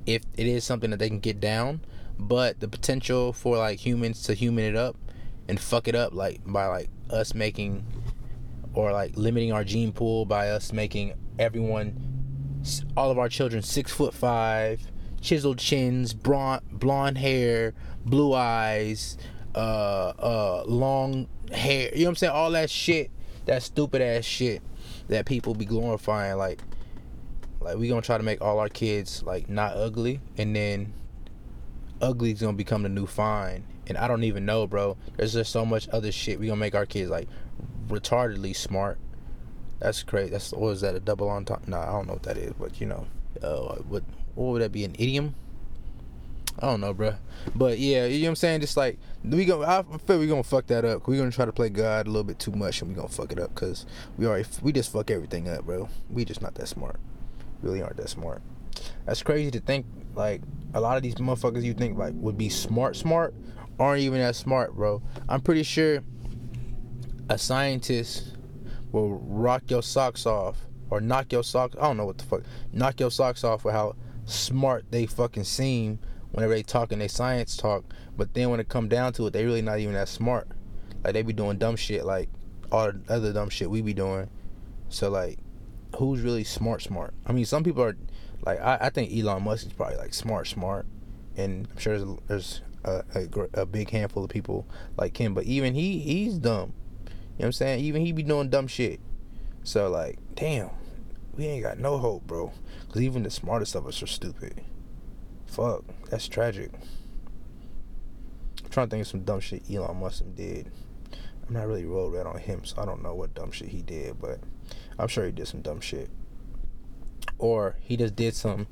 if 0.06 0.24
it 0.36 0.48
is 0.48 0.66
something 0.66 0.90
that 0.90 1.00
they 1.00 1.08
can 1.08 1.20
get 1.20 1.40
down, 1.40 1.80
but 2.20 2.60
the 2.60 2.68
potential 2.68 3.32
for 3.32 3.58
like 3.58 3.80
humans 3.80 4.22
to 4.24 4.34
human 4.34 4.66
it 4.66 4.76
up 4.76 4.98
and 5.48 5.62
fuck 5.62 5.88
it 5.88 5.96
up 5.96 6.14
like 6.14 6.42
by 6.46 6.66
like 6.66 6.90
us 7.10 7.34
making 7.34 7.86
or 8.74 8.92
like 8.92 9.16
limiting 9.16 9.54
our 9.54 9.64
gene 9.64 9.94
pool 9.94 10.26
by 10.26 10.50
us 10.50 10.74
making 10.74 11.14
everyone 11.40 11.96
all 12.96 13.10
of 13.10 13.18
our 13.18 13.30
children 13.30 13.64
six 13.64 13.92
foot 13.92 14.14
five 14.14 14.82
chiseled 15.22 15.58
chins 15.58 16.14
blonde 16.14 16.62
blonde 16.72 17.18
hair 17.18 17.74
blue 18.06 18.34
eyes 18.34 19.18
uh 19.56 20.14
uh 20.18 20.64
long 20.66 21.28
hair 21.52 21.90
you 21.94 22.00
know 22.00 22.06
what 22.06 22.10
i'm 22.10 22.16
saying 22.16 22.34
all 22.34 22.52
that 22.52 22.70
shit 22.70 23.12
that 23.46 23.62
stupid 23.64 24.02
ass 24.02 24.24
shit 24.26 24.62
that 25.08 25.26
people 25.26 25.54
be 25.54 25.66
glorifying 25.66 26.38
like 26.38 26.62
Like 27.62 27.78
we 27.78 27.88
gonna 27.88 28.02
try 28.02 28.18
to 28.18 28.24
make 28.24 28.42
all 28.42 28.60
our 28.60 28.70
kids 28.70 29.22
like 29.24 29.48
not 29.48 29.76
ugly, 29.76 30.20
and 30.38 30.56
then 30.56 30.94
ugly's 32.02 32.42
gonna 32.42 32.54
become 32.58 32.84
the 32.84 32.90
new 32.90 33.06
fine. 33.06 33.64
And 33.88 33.98
I 33.98 34.08
don't 34.08 34.24
even 34.24 34.46
know, 34.46 34.66
bro. 34.68 34.98
There's 35.18 35.34
just 35.34 35.52
so 35.52 35.66
much 35.66 35.88
other 35.90 36.12
shit. 36.12 36.40
We 36.40 36.48
gonna 36.48 36.60
make 36.60 36.76
our 36.76 36.88
kids 36.88 37.12
like 37.12 37.30
retardedly 37.88 38.56
smart. 38.56 38.98
That's 39.80 40.02
crazy. 40.02 40.32
That's 40.32 40.52
what 40.54 40.70
is 40.70 40.82
that? 40.82 40.96
A 40.96 41.00
double 41.00 41.30
on 41.30 41.46
top? 41.46 41.68
Nah, 41.68 41.84
I 41.84 41.92
don't 41.92 42.08
know 42.08 42.14
what 42.14 42.24
that 42.24 42.38
is, 42.38 42.54
but 42.60 42.82
you 42.82 42.88
know, 42.88 43.06
uh, 43.44 43.76
what 43.88 44.04
what 44.36 44.54
would 44.54 44.62
that 44.62 44.72
be? 44.72 44.84
An 44.84 44.96
idiom? 44.98 45.36
I 46.60 46.68
don't 46.68 46.82
know, 46.82 46.94
bro. 46.94 47.16
But 47.56 47.80
yeah, 47.80 48.06
you 48.06 48.20
know 48.20 48.26
what 48.26 48.30
I'm 48.30 48.36
saying? 48.36 48.62
Just 48.62 48.78
like 48.78 49.00
we 49.24 49.46
gonna, 49.46 49.66
I 49.66 49.98
feel 50.00 50.20
we 50.20 50.28
gonna 50.28 50.44
fuck 50.44 50.68
that 50.68 50.86
up. 50.86 51.08
We 51.08 51.18
gonna 51.18 51.32
try 51.32 51.46
to 51.46 51.52
play 51.52 51.70
God 51.70 52.08
a 52.08 52.10
little 52.10 52.24
bit 52.24 52.40
too 52.40 52.52
much, 52.52 52.82
and 52.82 52.90
we 52.90 52.96
gonna 52.96 53.08
fuck 53.08 53.32
it 53.32 53.40
up 53.40 53.54
because 53.54 53.86
we 54.18 54.28
already 54.28 54.48
we 54.62 54.72
just 54.72 54.92
fuck 54.92 55.10
everything 55.10 55.50
up, 55.50 55.66
bro. 55.66 55.90
We 56.10 56.26
just 56.26 56.42
not 56.42 56.56
that 56.56 56.68
smart. 56.68 57.00
Really 57.62 57.82
aren't 57.82 57.98
that 57.98 58.10
smart. 58.10 58.42
That's 59.06 59.24
crazy 59.24 59.52
to 59.52 59.60
think. 59.60 59.86
Like 60.14 60.42
a 60.74 60.82
lot 60.82 60.98
of 60.98 61.04
these 61.04 61.16
motherfuckers 61.16 61.64
you 61.64 61.74
think 61.74 61.98
like 61.98 62.14
would 62.16 62.38
be 62.38 62.50
smart, 62.50 62.96
smart, 62.96 63.34
aren't 63.80 64.02
even 64.02 64.20
that 64.20 64.36
smart, 64.36 64.76
bro. 64.76 65.02
I'm 65.30 65.42
pretty 65.42 65.64
sure 65.64 66.04
a 67.30 67.38
scientist 67.38 68.36
will 68.92 69.18
rock 69.20 69.64
your 69.68 69.82
socks 69.82 70.26
off 70.26 70.58
or 70.90 71.00
knock 71.00 71.32
your 71.32 71.44
socks. 71.44 71.76
I 71.80 71.84
don't 71.84 71.98
know 71.98 72.06
what 72.06 72.18
the 72.18 72.26
fuck. 72.26 72.42
Knock 72.74 73.00
your 73.00 73.10
socks 73.10 73.44
off 73.44 73.62
for 73.62 73.72
how 73.72 73.96
smart 74.32 74.86
they 74.92 75.06
fucking 75.06 75.44
seem 75.44 76.00
whenever 76.32 76.54
they 76.54 76.64
talk 76.64 76.92
and 76.92 77.02
they 77.02 77.08
science 77.08 77.58
talk. 77.58 77.84
But 78.18 78.34
then 78.34 78.50
when 78.50 78.60
it 78.60 78.70
come 78.70 78.88
down 78.88 79.14
to 79.14 79.28
it, 79.28 79.34
they 79.34 79.46
really 79.46 79.62
not 79.62 79.80
even 79.80 79.94
that 79.94 80.08
smart. 80.08 80.48
Like 81.04 81.14
they 81.14 81.22
be 81.22 81.34
doing 81.34 81.58
dumb 81.58 81.76
shit 81.76 82.06
like 82.06 82.30
all 82.72 82.92
the 82.92 83.14
other 83.14 83.34
dumb 83.34 83.50
shit 83.50 83.70
we 83.70 83.82
be 83.82 83.94
doing. 83.94 84.30
So 84.90 85.10
like, 85.10 85.40
who's 85.98 86.22
really 86.22 86.44
smart? 86.44 86.82
Smart. 86.82 87.14
I 87.26 87.32
mean, 87.32 87.46
some 87.46 87.64
people 87.64 87.84
are 87.84 87.98
like 88.46 88.60
I, 88.60 88.78
I 88.82 88.90
think 88.90 89.12
Elon 89.14 89.44
Musk 89.44 89.68
is 89.68 89.74
probably 89.74 89.98
like 89.98 90.14
smart, 90.14 90.48
smart, 90.48 90.86
and 91.36 91.68
I'm 91.72 91.78
sure 91.78 91.98
there's 91.98 92.18
there's 92.28 92.62
a, 92.84 93.04
a, 93.16 93.62
a 93.62 93.66
big 93.66 93.90
handful 93.90 94.24
of 94.24 94.30
people 94.30 94.68
like 94.98 95.18
him. 95.18 95.34
But 95.34 95.46
even 95.46 95.74
he 95.74 96.00
he's 96.00 96.36
dumb. 96.36 96.74
You 97.04 97.10
know 97.10 97.14
what 97.38 97.46
I'm 97.48 97.52
saying? 97.54 97.84
Even 97.84 98.06
he 98.06 98.12
be 98.12 98.24
doing 98.24 98.50
dumb 98.50 98.68
shit. 98.68 99.00
So 99.64 99.90
like, 99.90 100.20
damn, 100.36 100.70
we 101.36 101.46
ain't 101.46 101.64
got 101.64 101.80
no 101.80 101.98
hope, 101.98 102.28
bro. 102.28 102.52
Cause 102.90 103.02
even 103.02 103.24
the 103.24 103.30
smartest 103.30 103.76
of 103.76 103.88
us 103.88 104.02
are 104.04 104.08
stupid. 104.08 104.62
Fuck, 105.46 105.84
that's 106.10 106.28
tragic. 106.28 106.72
I'm 108.64 108.70
trying 108.70 108.88
to 108.88 108.92
think 108.92 109.02
of 109.02 109.08
some 109.08 109.24
dumb 109.24 109.40
shit 109.40 109.64
Elon 109.70 110.00
Musk 110.00 110.24
did. 110.36 110.72
I'm 111.48 111.54
not 111.54 111.68
really 111.68 111.86
real 111.86 112.10
read 112.10 112.26
on 112.26 112.38
him, 112.38 112.64
so 112.64 112.82
I 112.82 112.86
don't 112.86 113.04
know 113.04 113.14
what 113.14 113.34
dumb 113.34 113.52
shit 113.52 113.70
he 113.70 113.82
did, 113.82 114.22
but 114.22 114.40
I'm 114.98 115.08
sure 115.08 115.26
he 115.26 115.32
did 115.32 115.48
some 115.48 115.62
dumb 115.62 115.82
shit. 115.82 116.10
Or 117.38 117.76
he 117.82 117.98
just 117.98 118.16
did 118.16 118.36
some 118.36 118.68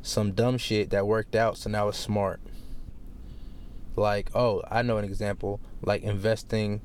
some 0.00 0.32
dumb 0.32 0.58
shit 0.58 0.90
that 0.90 1.06
worked 1.06 1.34
out, 1.34 1.56
so 1.56 1.70
now 1.70 1.88
it's 1.88 1.98
smart. 1.98 2.40
Like, 3.96 4.30
oh, 4.34 4.62
I 4.70 4.82
know 4.82 4.98
an 4.98 5.04
example, 5.04 5.60
like 5.82 6.02
investing. 6.02 6.80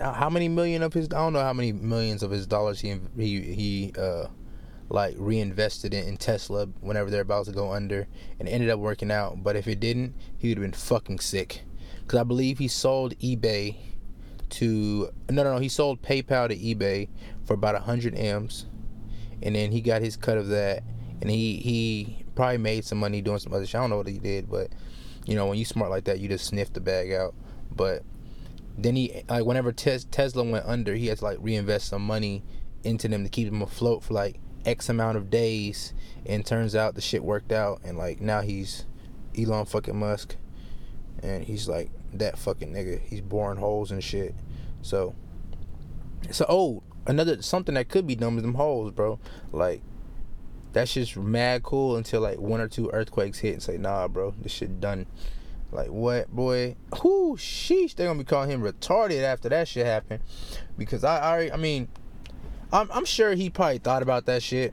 How 0.00 0.30
many 0.30 0.48
million 0.48 0.82
of 0.82 0.92
his? 0.92 1.06
I 1.06 1.18
don't 1.18 1.32
know 1.32 1.40
how 1.40 1.52
many 1.52 1.72
millions 1.72 2.22
of 2.22 2.30
his 2.30 2.46
dollars 2.46 2.80
he 2.80 2.98
he 3.16 3.40
he 3.40 3.92
uh 3.98 4.26
like 4.90 5.14
reinvested 5.18 5.92
in, 5.92 6.06
in 6.06 6.16
Tesla 6.16 6.66
whenever 6.80 7.10
they're 7.10 7.22
about 7.22 7.46
to 7.46 7.52
go 7.52 7.72
under, 7.72 8.06
and 8.38 8.48
ended 8.48 8.70
up 8.70 8.78
working 8.78 9.10
out. 9.10 9.42
But 9.42 9.56
if 9.56 9.66
it 9.66 9.80
didn't, 9.80 10.14
he 10.36 10.48
would 10.48 10.58
have 10.58 10.62
been 10.62 10.72
fucking 10.72 11.18
sick. 11.18 11.62
Because 12.02 12.20
I 12.20 12.24
believe 12.24 12.58
he 12.58 12.68
sold 12.68 13.18
eBay 13.18 13.76
to 14.50 15.10
no 15.28 15.42
no 15.42 15.54
no 15.54 15.58
he 15.58 15.68
sold 15.68 16.00
PayPal 16.02 16.48
to 16.48 16.56
eBay 16.56 17.08
for 17.44 17.54
about 17.54 17.74
a 17.74 17.80
hundred 17.80 18.14
m's, 18.16 18.66
and 19.42 19.54
then 19.54 19.72
he 19.72 19.80
got 19.80 20.02
his 20.02 20.16
cut 20.16 20.38
of 20.38 20.48
that, 20.48 20.82
and 21.20 21.30
he 21.30 21.56
he 21.56 22.24
probably 22.34 22.58
made 22.58 22.84
some 22.84 22.98
money 22.98 23.20
doing 23.20 23.38
some 23.38 23.52
other 23.52 23.66
shit. 23.66 23.74
I 23.74 23.80
don't 23.80 23.90
know 23.90 23.98
what 23.98 24.06
he 24.06 24.18
did, 24.18 24.48
but 24.48 24.70
you 25.26 25.34
know 25.34 25.46
when 25.46 25.58
you 25.58 25.64
smart 25.64 25.90
like 25.90 26.04
that, 26.04 26.20
you 26.20 26.28
just 26.28 26.46
sniff 26.46 26.72
the 26.72 26.80
bag 26.80 27.12
out. 27.12 27.34
But 27.74 28.04
then 28.78 28.94
he 28.94 29.22
like 29.28 29.44
whenever 29.44 29.72
tes- 29.72 30.06
Tesla 30.10 30.44
went 30.44 30.64
under, 30.64 30.94
he 30.94 31.08
had 31.08 31.18
to 31.18 31.24
like 31.24 31.38
reinvest 31.40 31.88
some 31.88 32.02
money 32.02 32.44
into 32.84 33.08
them 33.08 33.24
to 33.24 33.28
keep 33.28 33.50
them 33.50 33.60
afloat 33.60 34.04
for 34.04 34.14
like 34.14 34.38
X 34.64 34.88
amount 34.88 35.16
of 35.16 35.30
days, 35.30 35.92
and 36.24 36.46
turns 36.46 36.76
out 36.76 36.94
the 36.94 37.00
shit 37.00 37.24
worked 37.24 37.50
out, 37.52 37.80
and 37.84 37.98
like 37.98 38.20
now 38.20 38.40
he's 38.40 38.86
Elon 39.36 39.66
fucking 39.66 39.98
Musk, 39.98 40.36
and 41.22 41.44
he's 41.44 41.68
like 41.68 41.90
that 42.14 42.38
fucking 42.38 42.72
nigga. 42.72 43.00
He's 43.02 43.20
boring 43.20 43.58
holes 43.58 43.90
and 43.90 44.02
shit. 44.02 44.34
So, 44.80 45.14
so 46.30 46.46
oh, 46.48 46.82
another 47.06 47.42
something 47.42 47.74
that 47.74 47.88
could 47.88 48.06
be 48.06 48.14
dumb 48.14 48.36
is 48.36 48.42
them 48.42 48.54
holes, 48.54 48.92
bro. 48.92 49.18
Like 49.52 49.82
that's 50.72 50.94
just 50.94 51.16
mad 51.16 51.64
cool 51.64 51.96
until 51.96 52.20
like 52.20 52.38
one 52.38 52.60
or 52.60 52.68
two 52.68 52.90
earthquakes 52.92 53.38
hit 53.38 53.54
and 53.54 53.62
say, 53.62 53.76
nah, 53.76 54.06
bro, 54.06 54.34
this 54.40 54.52
shit 54.52 54.80
done. 54.80 55.06
Like 55.70 55.88
what, 55.88 56.34
boy? 56.34 56.76
Whoo, 57.02 57.36
sheesh! 57.36 57.94
They're 57.94 58.06
gonna 58.06 58.18
be 58.18 58.24
calling 58.24 58.50
him 58.50 58.62
retarded 58.62 59.22
after 59.22 59.48
that 59.50 59.68
shit 59.68 59.84
happened, 59.84 60.22
because 60.78 61.04
I, 61.04 61.18
I, 61.18 61.54
I 61.54 61.56
mean, 61.56 61.88
I'm, 62.72 62.90
I'm 62.90 63.04
sure 63.04 63.34
he 63.34 63.50
probably 63.50 63.78
thought 63.78 64.02
about 64.02 64.26
that 64.26 64.42
shit. 64.42 64.72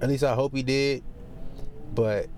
At 0.00 0.08
least 0.08 0.22
I 0.22 0.34
hope 0.34 0.54
he 0.54 0.62
did. 0.62 1.02
But 1.94 2.28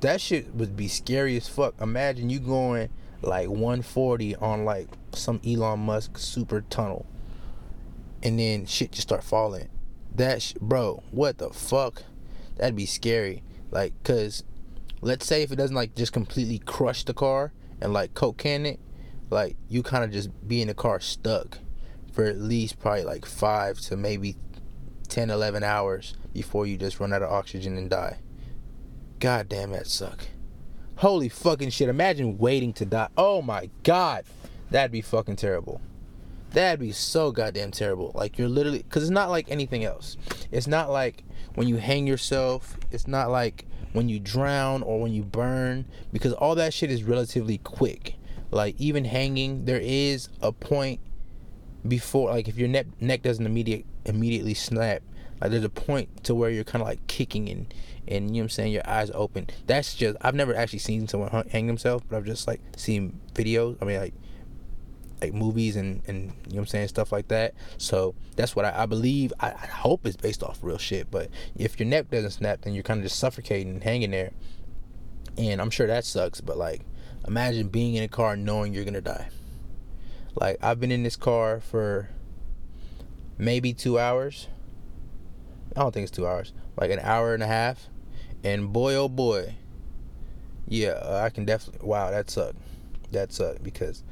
that 0.00 0.20
shit 0.20 0.54
would 0.54 0.76
be 0.76 0.88
scary 0.88 1.36
as 1.36 1.48
fuck. 1.48 1.80
Imagine 1.80 2.30
you 2.30 2.40
going 2.40 2.88
like 3.22 3.48
140 3.48 4.36
on 4.36 4.64
like 4.64 4.88
some 5.12 5.40
Elon 5.46 5.80
Musk 5.80 6.18
super 6.18 6.62
tunnel, 6.62 7.06
and 8.22 8.38
then 8.38 8.66
shit 8.66 8.92
just 8.92 9.08
start 9.08 9.22
falling. 9.22 9.68
That 10.14 10.42
sh- 10.42 10.54
bro, 10.60 11.02
what 11.10 11.38
the 11.38 11.50
fuck? 11.50 12.02
That'd 12.56 12.74
be 12.74 12.86
scary. 12.86 13.42
Like, 13.70 13.92
cause 14.02 14.42
let's 15.00 15.26
say 15.26 15.42
if 15.42 15.52
it 15.52 15.56
doesn't 15.56 15.76
like 15.76 15.94
just 15.94 16.12
completely 16.12 16.58
crush 16.58 17.04
the 17.04 17.14
car 17.14 17.52
and 17.80 17.92
like 17.92 18.14
coke 18.14 18.38
can 18.38 18.66
it, 18.66 18.80
like 19.30 19.56
you 19.68 19.82
kind 19.82 20.04
of 20.04 20.10
just 20.10 20.30
be 20.46 20.62
in 20.62 20.68
the 20.68 20.74
car 20.74 21.00
stuck 21.00 21.58
for 22.12 22.24
at 22.24 22.38
least 22.38 22.78
probably 22.78 23.04
like 23.04 23.24
five 23.24 23.78
to 23.78 23.96
maybe 23.96 24.36
10, 25.08 25.30
11 25.30 25.62
hours 25.62 26.14
before 26.32 26.66
you 26.66 26.76
just 26.76 27.00
run 27.00 27.12
out 27.12 27.22
of 27.22 27.30
oxygen 27.30 27.76
and 27.76 27.90
die. 27.90 28.18
God 29.20 29.48
damn, 29.48 29.70
that 29.72 29.86
suck. 29.86 30.26
Holy 30.96 31.28
fucking 31.28 31.70
shit. 31.70 31.88
Imagine 31.88 32.38
waiting 32.38 32.72
to 32.74 32.84
die. 32.84 33.08
Oh 33.16 33.42
my 33.42 33.70
god. 33.82 34.24
That'd 34.70 34.92
be 34.92 35.00
fucking 35.00 35.36
terrible. 35.36 35.80
That'd 36.50 36.80
be 36.80 36.92
so 36.92 37.30
goddamn 37.30 37.70
terrible. 37.70 38.12
Like 38.14 38.38
you're 38.38 38.48
literally 38.48 38.84
cuz 38.88 39.04
it's 39.04 39.10
not 39.10 39.30
like 39.30 39.50
anything 39.50 39.84
else. 39.84 40.16
It's 40.50 40.66
not 40.66 40.90
like 40.90 41.24
when 41.54 41.68
you 41.68 41.76
hang 41.76 42.06
yourself, 42.06 42.76
it's 42.90 43.06
not 43.06 43.30
like 43.30 43.64
when 43.92 44.08
you 44.08 44.18
drown 44.18 44.82
or 44.82 45.00
when 45.00 45.12
you 45.12 45.22
burn 45.22 45.86
because 46.12 46.32
all 46.34 46.54
that 46.54 46.74
shit 46.74 46.90
is 46.90 47.02
relatively 47.02 47.58
quick. 47.58 48.16
Like 48.50 48.74
even 48.78 49.04
hanging, 49.04 49.66
there 49.66 49.80
is 49.80 50.28
a 50.40 50.52
point 50.52 51.00
before 51.86 52.30
like 52.30 52.48
if 52.48 52.56
your 52.56 52.68
neck 52.68 52.86
neck 53.00 53.22
doesn't 53.22 53.46
immediate 53.46 53.84
immediately 54.04 54.54
snap 54.54 55.02
like 55.40 55.50
there's 55.50 55.64
a 55.64 55.68
point 55.68 56.24
to 56.24 56.34
where 56.34 56.50
you're 56.50 56.64
kind 56.64 56.82
of 56.82 56.88
like 56.88 57.04
kicking 57.06 57.48
and 57.48 57.72
and 58.08 58.30
you 58.30 58.34
know 58.34 58.38
what 58.38 58.44
I'm 58.44 58.48
saying 58.50 58.72
your 58.72 58.88
eyes 58.88 59.10
open 59.14 59.46
that's 59.66 59.94
just 59.94 60.16
I've 60.20 60.34
never 60.34 60.54
actually 60.54 60.80
seen 60.80 61.06
someone 61.06 61.30
hang 61.50 61.66
themselves 61.66 62.04
but 62.08 62.16
I've 62.16 62.24
just 62.24 62.46
like 62.48 62.60
seen 62.76 63.20
videos 63.32 63.76
I 63.80 63.84
mean 63.84 64.00
like 64.00 64.14
like 65.20 65.34
movies 65.34 65.76
and 65.76 66.02
and 66.06 66.16
you 66.16 66.28
know 66.28 66.32
what 66.48 66.58
I'm 66.60 66.66
saying 66.66 66.88
stuff 66.88 67.12
like 67.12 67.28
that 67.28 67.54
so 67.76 68.14
that's 68.36 68.54
what 68.54 68.64
I, 68.64 68.82
I 68.82 68.86
believe 68.86 69.32
I, 69.40 69.48
I 69.48 69.66
hope 69.66 70.06
it's 70.06 70.16
based 70.16 70.42
off 70.42 70.58
real 70.62 70.78
shit 70.78 71.10
but 71.10 71.30
if 71.56 71.78
your 71.78 71.88
neck 71.88 72.10
doesn't 72.10 72.30
snap 72.30 72.62
then 72.62 72.74
you're 72.74 72.84
kind 72.84 72.98
of 72.98 73.04
just 73.04 73.18
suffocating 73.18 73.74
and 73.74 73.82
hanging 73.82 74.12
there 74.12 74.30
and 75.36 75.60
I'm 75.60 75.70
sure 75.70 75.86
that 75.86 76.04
sucks 76.04 76.40
but 76.40 76.56
like 76.56 76.82
imagine 77.26 77.68
being 77.68 77.94
in 77.94 78.02
a 78.04 78.08
car 78.08 78.36
knowing 78.36 78.72
you're 78.72 78.84
gonna 78.84 79.00
die 79.00 79.28
like 80.34 80.58
I've 80.62 80.78
been 80.78 80.92
in 80.92 81.02
this 81.02 81.16
car 81.16 81.60
for 81.60 82.10
maybe 83.38 83.72
two 83.72 83.98
hours. 83.98 84.48
I 85.76 85.80
don't 85.80 85.92
think 85.92 86.04
it's 86.04 86.16
two 86.16 86.26
hours. 86.26 86.52
Like 86.76 86.90
an 86.90 87.00
hour 87.00 87.34
and 87.34 87.42
a 87.42 87.46
half. 87.46 87.88
And 88.44 88.72
boy 88.72 88.94
oh 88.94 89.08
boy. 89.08 89.54
Yeah, 90.66 90.90
uh, 90.90 91.22
I 91.24 91.30
can 91.30 91.44
definitely 91.44 91.86
wow, 91.86 92.10
that 92.10 92.30
sucked. 92.30 92.58
That 93.10 93.32
sucked 93.32 93.62
because 93.62 94.04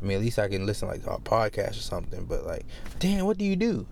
I 0.00 0.04
mean 0.04 0.18
at 0.18 0.22
least 0.22 0.38
I 0.38 0.48
can 0.48 0.66
listen 0.66 0.88
like 0.88 1.04
to 1.04 1.12
a 1.12 1.20
podcast 1.20 1.70
or 1.70 1.82
something, 1.82 2.24
but 2.24 2.46
like, 2.46 2.66
damn, 2.98 3.26
what 3.26 3.38
do 3.38 3.44
you 3.44 3.56
do? 3.56 3.86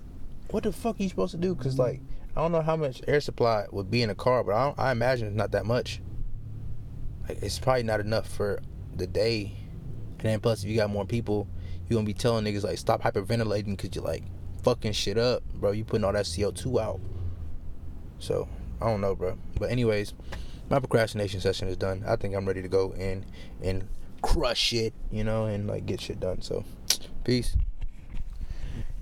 What 0.50 0.64
the 0.64 0.72
fuck 0.72 1.00
are 1.00 1.02
you 1.02 1.08
supposed 1.08 1.32
to 1.32 1.38
do? 1.38 1.54
Cause 1.54 1.78
like 1.78 2.00
I 2.36 2.40
don't 2.40 2.52
know 2.52 2.62
how 2.62 2.76
much 2.76 3.00
air 3.06 3.20
supply 3.20 3.66
would 3.70 3.90
be 3.90 4.02
in 4.02 4.10
a 4.10 4.14
car, 4.14 4.42
but 4.42 4.52
I, 4.52 4.74
I 4.76 4.92
imagine 4.92 5.28
it's 5.28 5.36
not 5.36 5.52
that 5.52 5.66
much. 5.66 6.00
Like, 7.28 7.42
it's 7.42 7.58
probably 7.58 7.84
not 7.84 8.00
enough 8.00 8.28
for 8.28 8.60
the 8.96 9.06
day. 9.06 9.56
And 10.18 10.28
then 10.28 10.40
plus, 10.40 10.64
if 10.64 10.70
you 10.70 10.76
got 10.76 10.90
more 10.90 11.04
people, 11.04 11.48
you 11.88 11.94
gonna 11.94 12.06
be 12.06 12.14
telling 12.14 12.44
niggas 12.44 12.64
like 12.64 12.78
stop 12.78 13.02
hyperventilating 13.02 13.76
because 13.76 13.94
you're 13.94 14.04
like 14.04 14.24
fucking 14.62 14.92
shit 14.92 15.16
up, 15.16 15.42
bro. 15.54 15.70
You 15.70 15.84
putting 15.84 16.04
all 16.04 16.12
that 16.12 16.24
CO2 16.24 16.80
out. 16.80 17.00
So 18.18 18.48
I 18.80 18.86
don't 18.86 19.00
know, 19.00 19.14
bro. 19.14 19.38
But 19.58 19.70
anyways, 19.70 20.14
my 20.70 20.80
procrastination 20.80 21.40
session 21.40 21.68
is 21.68 21.76
done. 21.76 22.02
I 22.06 22.16
think 22.16 22.34
I'm 22.34 22.46
ready 22.46 22.62
to 22.62 22.68
go 22.68 22.92
in 22.92 23.24
and 23.62 23.86
crush 24.24 24.72
it, 24.72 24.94
you 25.10 25.22
know, 25.22 25.44
and 25.44 25.66
like 25.66 25.86
get 25.86 26.00
shit 26.00 26.18
done. 26.18 26.40
So 26.40 26.64
peace. 27.24 27.56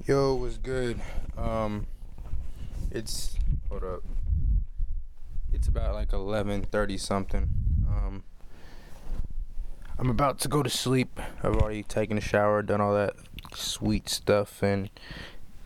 Yo, 0.07 0.35
was 0.35 0.59
good. 0.59 1.01
Um, 1.37 1.87
it's 2.91 3.37
Hold 3.73 3.85
up. 3.85 4.03
It's 5.51 5.67
about 5.67 5.95
like 5.95 6.11
11:30 6.11 7.01
something. 7.01 7.49
Um, 7.89 8.23
I'm 9.99 10.11
about 10.11 10.41
to 10.41 10.49
go 10.49 10.63
to 10.63 10.69
sleep. 10.69 11.19
I've 11.43 11.57
already 11.57 11.83
taken 11.83 12.19
a 12.19 12.21
shower, 12.21 12.61
done 12.61 12.83
all 12.83 12.93
that 12.93 13.15
sweet 13.55 14.11
stuff, 14.11 14.63
and 14.63 14.91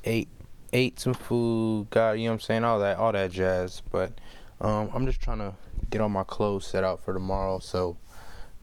ate 0.04 0.28
ate 0.72 1.00
some 1.00 1.14
food. 1.14 1.90
Got 1.90 2.20
you 2.20 2.26
know 2.26 2.30
what 2.30 2.34
I'm 2.34 2.40
saying, 2.42 2.62
all 2.62 2.78
that 2.78 2.96
all 2.96 3.10
that 3.10 3.32
jazz. 3.32 3.82
But 3.90 4.12
um, 4.60 4.88
I'm 4.94 5.04
just 5.04 5.20
trying 5.20 5.38
to 5.38 5.54
get 5.90 6.00
all 6.00 6.08
my 6.08 6.22
clothes 6.22 6.64
set 6.64 6.84
out 6.84 7.00
for 7.00 7.12
tomorrow, 7.12 7.58
so 7.58 7.96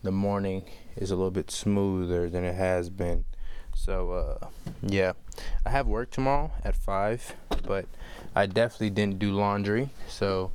the 0.04 0.12
morning 0.12 0.66
is 0.98 1.12
a 1.12 1.16
little 1.16 1.32
bit 1.32 1.50
smoother 1.50 2.30
than 2.30 2.44
it 2.44 2.56
has 2.56 2.90
been. 2.90 3.24
So 3.74 4.12
uh, 4.12 4.48
yeah, 4.82 5.14
I 5.66 5.70
have 5.70 5.88
work 5.88 6.12
tomorrow 6.12 6.52
at 6.64 6.76
five, 6.76 7.36
but 7.66 7.86
I 8.36 8.46
definitely 8.46 8.92
didn't 8.92 9.18
do 9.18 9.32
laundry. 9.32 9.90
So 10.08 10.52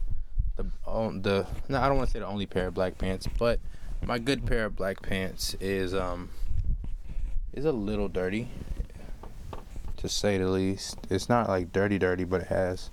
the 0.56 0.66
on 0.86 1.22
the 1.22 1.46
no, 1.68 1.80
I 1.80 1.88
don't 1.88 1.96
want 1.96 2.08
to 2.08 2.12
say 2.12 2.18
the 2.20 2.26
only 2.26 2.46
pair 2.46 2.68
of 2.68 2.74
black 2.74 2.98
pants, 2.98 3.26
but 3.38 3.58
my 4.04 4.18
good 4.18 4.46
pair 4.46 4.66
of 4.66 4.76
black 4.76 5.02
pants 5.02 5.54
is 5.60 5.94
um 5.94 6.30
is 7.52 7.64
a 7.64 7.72
little 7.72 8.08
dirty, 8.08 8.48
to 9.96 10.08
say 10.08 10.38
the 10.38 10.48
least. 10.48 10.98
It's 11.10 11.28
not 11.28 11.48
like 11.48 11.72
dirty 11.72 11.98
dirty, 11.98 12.24
but 12.24 12.42
it 12.42 12.48
has 12.48 12.90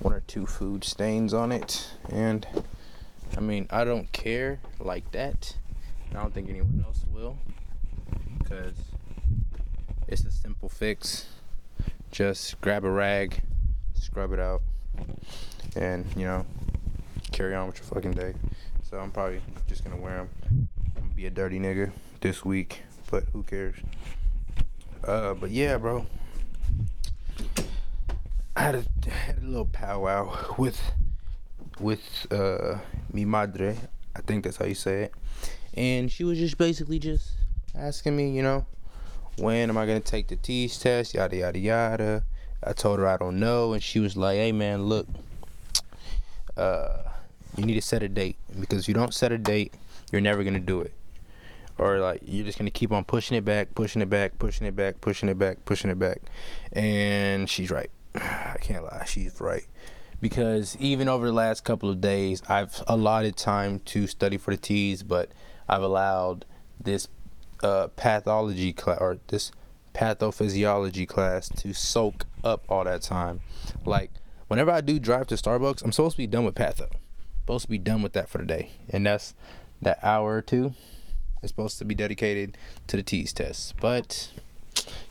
one 0.00 0.12
or 0.12 0.20
two 0.20 0.46
food 0.46 0.84
stains 0.84 1.32
on 1.34 1.50
it, 1.50 1.90
and 2.10 2.46
I 3.36 3.40
mean 3.40 3.66
I 3.70 3.84
don't 3.84 4.12
care 4.12 4.60
like 4.78 5.10
that. 5.12 5.56
I 6.16 6.22
don't 6.22 6.32
think 6.32 6.48
anyone 6.48 6.82
else 6.86 7.04
will, 7.12 7.36
because 8.38 8.74
it's 10.08 10.24
a 10.24 10.30
simple 10.30 10.70
fix. 10.70 11.26
Just 12.10 12.58
grab 12.62 12.84
a 12.84 12.90
rag, 12.90 13.42
scrub 13.92 14.32
it 14.32 14.40
out, 14.40 14.62
and 15.76 16.06
you 16.16 16.24
know, 16.24 16.46
carry 17.32 17.54
on 17.54 17.66
with 17.66 17.76
your 17.76 17.84
fucking 17.84 18.12
day. 18.12 18.32
So 18.82 18.98
I'm 18.98 19.10
probably 19.10 19.42
just 19.68 19.84
gonna 19.84 19.98
wear 19.98 20.16
them. 20.16 20.68
I'm 20.96 21.10
be 21.10 21.26
a 21.26 21.30
dirty 21.30 21.58
nigga 21.58 21.92
this 22.22 22.44
week, 22.46 22.82
but 23.10 23.24
who 23.34 23.42
cares? 23.42 23.76
Uh, 25.04 25.34
but 25.34 25.50
yeah, 25.50 25.76
bro. 25.76 26.06
I 28.56 28.62
had 28.62 28.74
a, 28.74 29.10
had 29.10 29.36
a 29.42 29.44
little 29.44 29.66
powwow 29.66 30.54
with 30.56 30.80
with 31.78 32.26
uh 32.30 32.78
mi 33.12 33.26
madre. 33.26 33.76
I 34.14 34.20
think 34.22 34.44
that's 34.44 34.56
how 34.56 34.64
you 34.64 34.74
say 34.74 35.02
it. 35.02 35.14
And 35.76 36.10
she 36.10 36.24
was 36.24 36.38
just 36.38 36.56
basically 36.56 36.98
just 36.98 37.32
asking 37.74 38.16
me, 38.16 38.30
you 38.30 38.42
know, 38.42 38.66
when 39.38 39.68
am 39.68 39.76
I 39.76 39.86
gonna 39.86 40.00
take 40.00 40.28
the 40.28 40.36
TEAS 40.36 40.78
test? 40.78 41.14
Yada 41.14 41.36
yada 41.36 41.58
yada. 41.58 42.24
I 42.64 42.72
told 42.72 42.98
her 42.98 43.06
I 43.06 43.18
don't 43.18 43.38
know, 43.38 43.74
and 43.74 43.82
she 43.82 44.00
was 44.00 44.16
like, 44.16 44.36
"Hey 44.36 44.52
man, 44.52 44.84
look, 44.84 45.06
uh, 46.56 47.02
you 47.56 47.66
need 47.66 47.74
to 47.74 47.82
set 47.82 48.02
a 48.02 48.08
date 48.08 48.36
because 48.58 48.82
if 48.82 48.88
you 48.88 48.94
don't 48.94 49.12
set 49.12 49.32
a 49.32 49.38
date, 49.38 49.74
you're 50.10 50.22
never 50.22 50.42
gonna 50.42 50.58
do 50.58 50.80
it, 50.80 50.94
or 51.76 51.98
like 51.98 52.20
you're 52.24 52.46
just 52.46 52.56
gonna 52.56 52.70
keep 52.70 52.92
on 52.92 53.04
pushing 53.04 53.36
it 53.36 53.44
back, 53.44 53.74
pushing 53.74 54.00
it 54.00 54.08
back, 54.08 54.38
pushing 54.38 54.66
it 54.66 54.74
back, 54.74 55.00
pushing 55.02 55.28
it 55.28 55.38
back, 55.38 55.64
pushing 55.66 55.90
it 55.90 55.98
back." 55.98 56.22
And 56.72 57.48
she's 57.50 57.70
right. 57.70 57.90
I 58.14 58.56
can't 58.60 58.84
lie, 58.84 59.04
she's 59.06 59.38
right. 59.40 59.66
Because 60.18 60.78
even 60.80 61.08
over 61.08 61.26
the 61.26 61.32
last 61.32 61.62
couple 61.62 61.90
of 61.90 62.00
days, 62.00 62.42
I've 62.48 62.82
allotted 62.86 63.36
time 63.36 63.80
to 63.80 64.06
study 64.06 64.38
for 64.38 64.50
the 64.52 64.56
TEAS, 64.56 65.02
but 65.02 65.30
I've 65.68 65.82
allowed 65.82 66.44
this 66.80 67.08
uh, 67.62 67.88
pathology 67.96 68.72
class 68.72 68.98
or 69.00 69.18
this 69.28 69.52
pathophysiology 69.94 71.08
class 71.08 71.48
to 71.48 71.72
soak 71.72 72.26
up 72.44 72.64
all 72.68 72.84
that 72.84 73.02
time. 73.02 73.40
Like 73.84 74.10
whenever 74.48 74.70
I 74.70 74.80
do 74.80 74.98
drive 74.98 75.26
to 75.28 75.34
Starbucks, 75.36 75.82
I'm 75.82 75.92
supposed 75.92 76.16
to 76.16 76.22
be 76.22 76.26
done 76.26 76.44
with 76.44 76.54
patho. 76.54 76.90
Supposed 77.40 77.64
to 77.64 77.70
be 77.70 77.78
done 77.78 78.02
with 78.02 78.12
that 78.14 78.28
for 78.28 78.38
the 78.38 78.44
day, 78.44 78.70
and 78.90 79.06
that's 79.06 79.34
that 79.80 79.98
hour 80.02 80.34
or 80.34 80.42
two 80.42 80.74
is 81.42 81.50
supposed 81.50 81.78
to 81.78 81.84
be 81.84 81.94
dedicated 81.94 82.56
to 82.88 82.96
the 82.96 83.02
TEAS 83.02 83.32
test. 83.32 83.74
But 83.80 84.32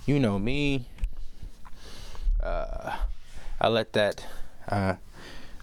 you 0.06 0.20
know 0.20 0.38
me, 0.38 0.86
uh, 2.44 2.98
I 3.60 3.68
let 3.70 3.94
that. 3.94 4.26
Uh, 4.68 4.96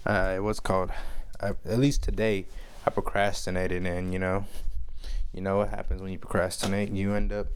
uh, 0.05 0.37
what's 0.37 0.59
called? 0.59 0.91
I, 1.39 1.49
at 1.65 1.79
least 1.79 2.03
today, 2.03 2.45
I 2.85 2.89
procrastinated, 2.89 3.85
and 3.85 4.11
you 4.11 4.19
know, 4.19 4.45
you 5.33 5.41
know 5.41 5.57
what 5.57 5.69
happens 5.69 6.01
when 6.01 6.11
you 6.11 6.19
procrastinate 6.19 6.89
you 6.91 7.13
end 7.13 7.31
up 7.33 7.47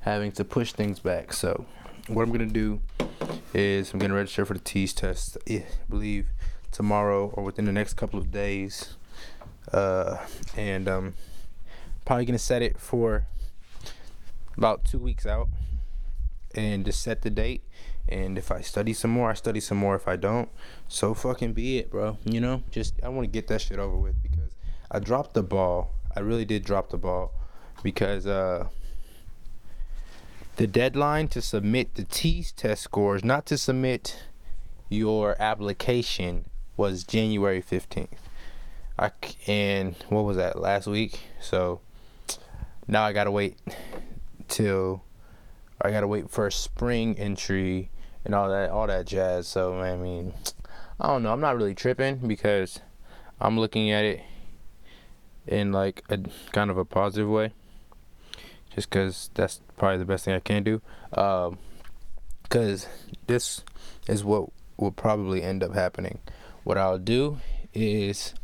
having 0.00 0.32
to 0.32 0.44
push 0.44 0.72
things 0.72 0.98
back 0.98 1.32
so 1.32 1.64
what 2.08 2.22
i'm 2.22 2.32
to 2.46 2.52
do 2.52 2.80
is 3.54 3.92
i'm 3.92 3.98
to 4.10 4.16
register 4.16 4.44
for 4.44 4.54
the 4.54 4.60
TEAS 4.60 4.92
test 4.92 5.38
i 5.48 5.64
believe 5.88 6.26
tomorrow 6.70 7.30
or 7.34 7.42
within 7.44 7.64
the 7.64 7.72
next 7.72 7.94
couple 7.94 8.18
of 8.18 8.30
days 8.30 8.96
uh, 9.72 10.18
and 10.56 10.88
um, 10.88 11.14
probably 12.04 12.26
to 12.36 12.44
set 12.44 12.62
it 12.62 12.78
for 12.78 13.26
about 14.56 14.84
two 14.84 14.98
weeks 14.98 15.24
out 15.24 15.48
and 16.54 16.84
just 16.84 17.02
set 17.02 17.22
the 17.22 17.30
date 17.30 17.62
and 18.08 18.36
if 18.36 18.50
I 18.50 18.60
study 18.60 18.92
some 18.92 19.10
more, 19.10 19.30
I 19.30 19.34
study 19.34 19.60
some 19.60 19.78
more. 19.78 19.94
If 19.94 20.06
I 20.06 20.16
don't, 20.16 20.48
so 20.88 21.14
fucking 21.14 21.54
be 21.54 21.78
it, 21.78 21.90
bro. 21.90 22.18
You 22.24 22.40
know, 22.40 22.62
just 22.70 22.94
I 23.02 23.08
want 23.08 23.24
to 23.24 23.30
get 23.30 23.48
that 23.48 23.62
shit 23.62 23.78
over 23.78 23.96
with 23.96 24.22
because 24.22 24.52
I 24.90 24.98
dropped 24.98 25.34
the 25.34 25.42
ball 25.42 25.93
I 26.16 26.20
really 26.20 26.44
did 26.44 26.64
drop 26.64 26.90
the 26.90 26.96
ball 26.96 27.32
because 27.82 28.26
uh, 28.26 28.68
the 30.56 30.66
deadline 30.66 31.28
to 31.28 31.42
submit 31.42 31.94
the 31.94 32.04
TEAS 32.04 32.52
test 32.52 32.82
scores, 32.82 33.24
not 33.24 33.46
to 33.46 33.58
submit 33.58 34.24
your 34.88 35.34
application, 35.40 36.44
was 36.76 37.04
January 37.04 37.62
15th. 37.62 38.08
I, 38.98 39.10
and 39.48 39.96
what 40.08 40.24
was 40.24 40.36
that 40.36 40.60
last 40.60 40.86
week? 40.86 41.18
So 41.40 41.80
now 42.86 43.02
I 43.04 43.12
gotta 43.12 43.30
wait 43.30 43.58
till 44.48 45.02
I 45.80 45.90
gotta 45.90 46.06
wait 46.06 46.30
for 46.30 46.46
a 46.46 46.52
spring 46.52 47.18
entry 47.18 47.90
and 48.24 48.34
all 48.34 48.48
that 48.48 48.70
all 48.70 48.86
that 48.86 49.06
jazz. 49.06 49.48
So 49.48 49.80
I 49.80 49.96
mean, 49.96 50.32
I 51.00 51.08
don't 51.08 51.24
know. 51.24 51.32
I'm 51.32 51.40
not 51.40 51.56
really 51.56 51.74
tripping 51.74 52.16
because 52.18 52.80
I'm 53.40 53.58
looking 53.58 53.90
at 53.90 54.04
it 54.04 54.22
in 55.46 55.72
like 55.72 56.02
a 56.08 56.18
kind 56.52 56.70
of 56.70 56.78
a 56.78 56.84
positive 56.84 57.28
way 57.28 57.52
just 58.74 58.90
because 58.90 59.30
that's 59.34 59.60
probably 59.76 59.98
the 59.98 60.04
best 60.04 60.24
thing 60.24 60.34
i 60.34 60.40
can 60.40 60.62
do. 60.62 60.80
Because 61.10 61.54
um, 62.84 62.90
this 63.26 63.62
is 64.08 64.24
what 64.24 64.50
will 64.76 64.92
probably 64.92 65.42
end 65.42 65.62
up 65.62 65.74
happening. 65.74 66.18
What 66.64 66.78
i'll 66.78 66.98
do 66.98 67.38
is 67.72 68.34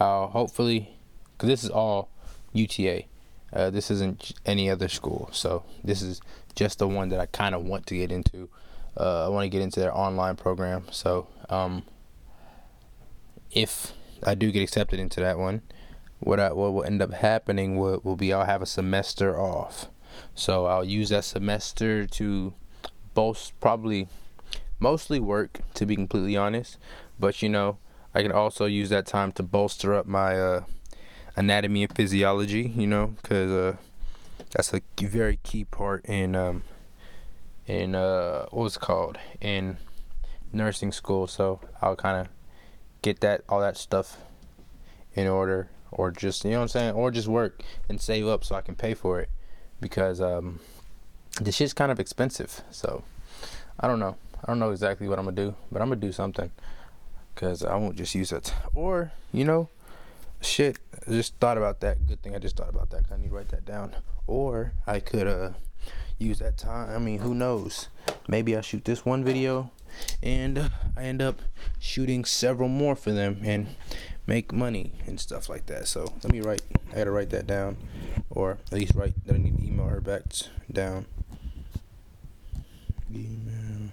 i'll 0.00 0.28
hopefully 0.28 0.96
because 1.32 1.48
this 1.48 1.64
is 1.64 1.70
all 1.70 2.08
uta 2.52 3.04
uh, 3.52 3.68
this 3.68 3.90
isn't 3.90 4.32
any 4.46 4.70
other 4.70 4.88
school. 4.88 5.28
So 5.30 5.62
this 5.84 6.00
is 6.00 6.22
just 6.54 6.78
the 6.78 6.88
one 6.88 7.10
that 7.10 7.20
i 7.20 7.26
kind 7.26 7.54
of 7.54 7.64
want 7.64 7.86
to 7.88 7.96
get 7.96 8.10
into. 8.10 8.48
Uh, 8.96 9.26
i 9.26 9.28
want 9.28 9.44
to 9.44 9.48
get 9.48 9.62
into 9.62 9.80
their 9.80 9.96
online 9.96 10.36
program. 10.36 10.84
So 10.90 11.28
um, 11.48 11.84
if 13.50 13.92
i 14.24 14.34
do 14.34 14.50
get 14.50 14.62
accepted 14.62 14.98
into 14.98 15.20
that 15.20 15.38
one 15.38 15.62
what 16.22 16.38
I, 16.38 16.52
what 16.52 16.72
will 16.72 16.84
end 16.84 17.02
up 17.02 17.12
happening 17.12 17.76
will, 17.76 18.00
will 18.04 18.16
be 18.16 18.32
I'll 18.32 18.44
have 18.44 18.62
a 18.62 18.66
semester 18.66 19.38
off. 19.38 19.88
So 20.34 20.66
I'll 20.66 20.84
use 20.84 21.08
that 21.08 21.24
semester 21.24 22.06
to 22.06 22.54
both 23.14 23.52
probably 23.60 24.08
mostly 24.78 25.20
work 25.20 25.60
to 25.74 25.86
be 25.86 25.96
completely 25.96 26.36
honest, 26.36 26.78
but 27.18 27.42
you 27.42 27.48
know, 27.48 27.78
I 28.14 28.22
can 28.22 28.32
also 28.32 28.66
use 28.66 28.88
that 28.90 29.06
time 29.06 29.32
to 29.32 29.42
bolster 29.42 29.94
up 29.94 30.06
my 30.06 30.38
uh, 30.38 30.64
anatomy 31.36 31.84
and 31.84 31.96
physiology, 31.96 32.72
you 32.76 32.86
know, 32.86 33.14
cuz 33.22 33.50
uh, 33.50 33.76
that's 34.50 34.72
a 34.72 34.80
very 35.00 35.38
key 35.42 35.64
part 35.64 36.04
in 36.04 36.36
um 36.36 36.62
in 37.66 37.94
uh 37.94 38.46
what's 38.50 38.76
called 38.76 39.18
in 39.40 39.76
nursing 40.52 40.92
school. 40.92 41.26
So 41.26 41.60
I'll 41.80 41.96
kind 41.96 42.20
of 42.20 42.28
get 43.00 43.20
that 43.20 43.42
all 43.48 43.60
that 43.60 43.76
stuff 43.76 44.18
in 45.14 45.26
order 45.26 45.68
or 45.92 46.10
just 46.10 46.44
you 46.44 46.50
know 46.50 46.58
what 46.58 46.62
I'm 46.62 46.68
saying, 46.68 46.94
or 46.94 47.10
just 47.10 47.28
work 47.28 47.62
and 47.88 48.00
save 48.00 48.26
up 48.26 48.44
so 48.44 48.54
I 48.54 48.62
can 48.62 48.74
pay 48.74 48.94
for 48.94 49.20
it 49.20 49.28
because 49.80 50.20
um, 50.20 50.60
this 51.40 51.56
shit's 51.56 51.72
kind 51.72 51.92
of 51.92 52.00
expensive. 52.00 52.62
So 52.70 53.04
I 53.78 53.86
don't 53.86 54.00
know. 54.00 54.16
I 54.42 54.46
don't 54.46 54.58
know 54.58 54.70
exactly 54.70 55.08
what 55.08 55.18
I'm 55.18 55.24
gonna 55.24 55.36
do, 55.36 55.54
but 55.70 55.82
I'm 55.82 55.88
gonna 55.88 56.00
do 56.00 56.12
something 56.12 56.50
because 57.34 57.64
I 57.64 57.76
won't 57.76 57.96
just 57.96 58.14
use 58.14 58.32
it. 58.32 58.52
Or 58.74 59.12
you 59.32 59.44
know, 59.44 59.68
shit. 60.40 60.78
I 61.06 61.10
just 61.10 61.36
thought 61.36 61.58
about 61.58 61.80
that. 61.80 62.06
Good 62.06 62.22
thing 62.22 62.34
I 62.34 62.38
just 62.38 62.56
thought 62.56 62.68
about 62.70 62.90
that. 62.90 63.04
I 63.12 63.16
need 63.16 63.28
to 63.28 63.34
write 63.34 63.50
that 63.50 63.64
down. 63.64 63.94
Or 64.26 64.72
I 64.86 65.00
could 65.00 65.26
uh 65.26 65.50
use 66.18 66.38
that 66.38 66.56
time. 66.56 66.94
I 66.94 66.98
mean, 66.98 67.20
who 67.20 67.34
knows? 67.34 67.88
Maybe 68.28 68.56
I 68.56 68.60
shoot 68.60 68.84
this 68.84 69.04
one 69.04 69.24
video 69.24 69.70
and 70.22 70.70
I 70.96 71.02
end 71.02 71.20
up 71.20 71.42
shooting 71.78 72.24
several 72.24 72.68
more 72.68 72.96
for 72.96 73.12
them 73.12 73.40
and 73.44 73.66
make 74.26 74.52
money 74.52 74.92
and 75.06 75.18
stuff 75.18 75.48
like 75.48 75.66
that. 75.66 75.88
So 75.88 76.12
let 76.22 76.32
me 76.32 76.40
write. 76.40 76.62
I 76.92 76.96
gotta 76.96 77.10
write 77.10 77.30
that 77.30 77.46
down, 77.46 77.76
or 78.30 78.58
at 78.66 78.72
least 78.72 78.94
write 78.94 79.14
that 79.26 79.34
I 79.34 79.38
need 79.38 79.58
to 79.58 79.64
email 79.66 79.86
her 79.88 80.00
back 80.00 80.22
down. 80.70 81.06
Email. 83.14 83.90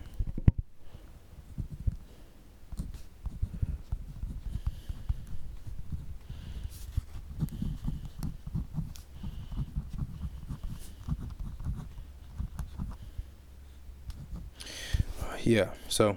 Uh, 15.21 15.35
yeah, 15.43 15.69
so 15.89 16.15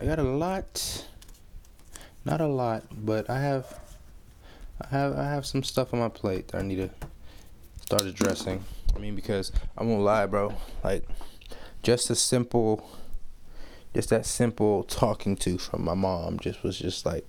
I 0.00 0.04
got 0.04 0.18
a 0.18 0.22
lot 0.22 1.06
not 2.24 2.40
a 2.40 2.46
lot, 2.46 2.84
but 2.92 3.28
I 3.28 3.40
have, 3.40 3.78
I 4.80 4.86
have, 4.88 5.18
I 5.18 5.24
have 5.24 5.46
some 5.46 5.62
stuff 5.62 5.92
on 5.92 6.00
my 6.00 6.08
plate 6.08 6.48
that 6.48 6.58
I 6.58 6.62
need 6.62 6.76
to 6.76 6.90
start 7.80 8.02
addressing. 8.02 8.64
I 8.94 8.98
mean, 8.98 9.14
because 9.14 9.52
I 9.76 9.84
won't 9.84 10.02
lie, 10.02 10.26
bro. 10.26 10.54
Like, 10.82 11.04
just 11.82 12.10
a 12.10 12.14
simple, 12.14 12.88
just 13.94 14.10
that 14.10 14.26
simple 14.26 14.84
talking 14.84 15.36
to 15.36 15.58
from 15.58 15.84
my 15.84 15.94
mom 15.94 16.38
just 16.38 16.62
was 16.62 16.78
just 16.78 17.04
like, 17.04 17.26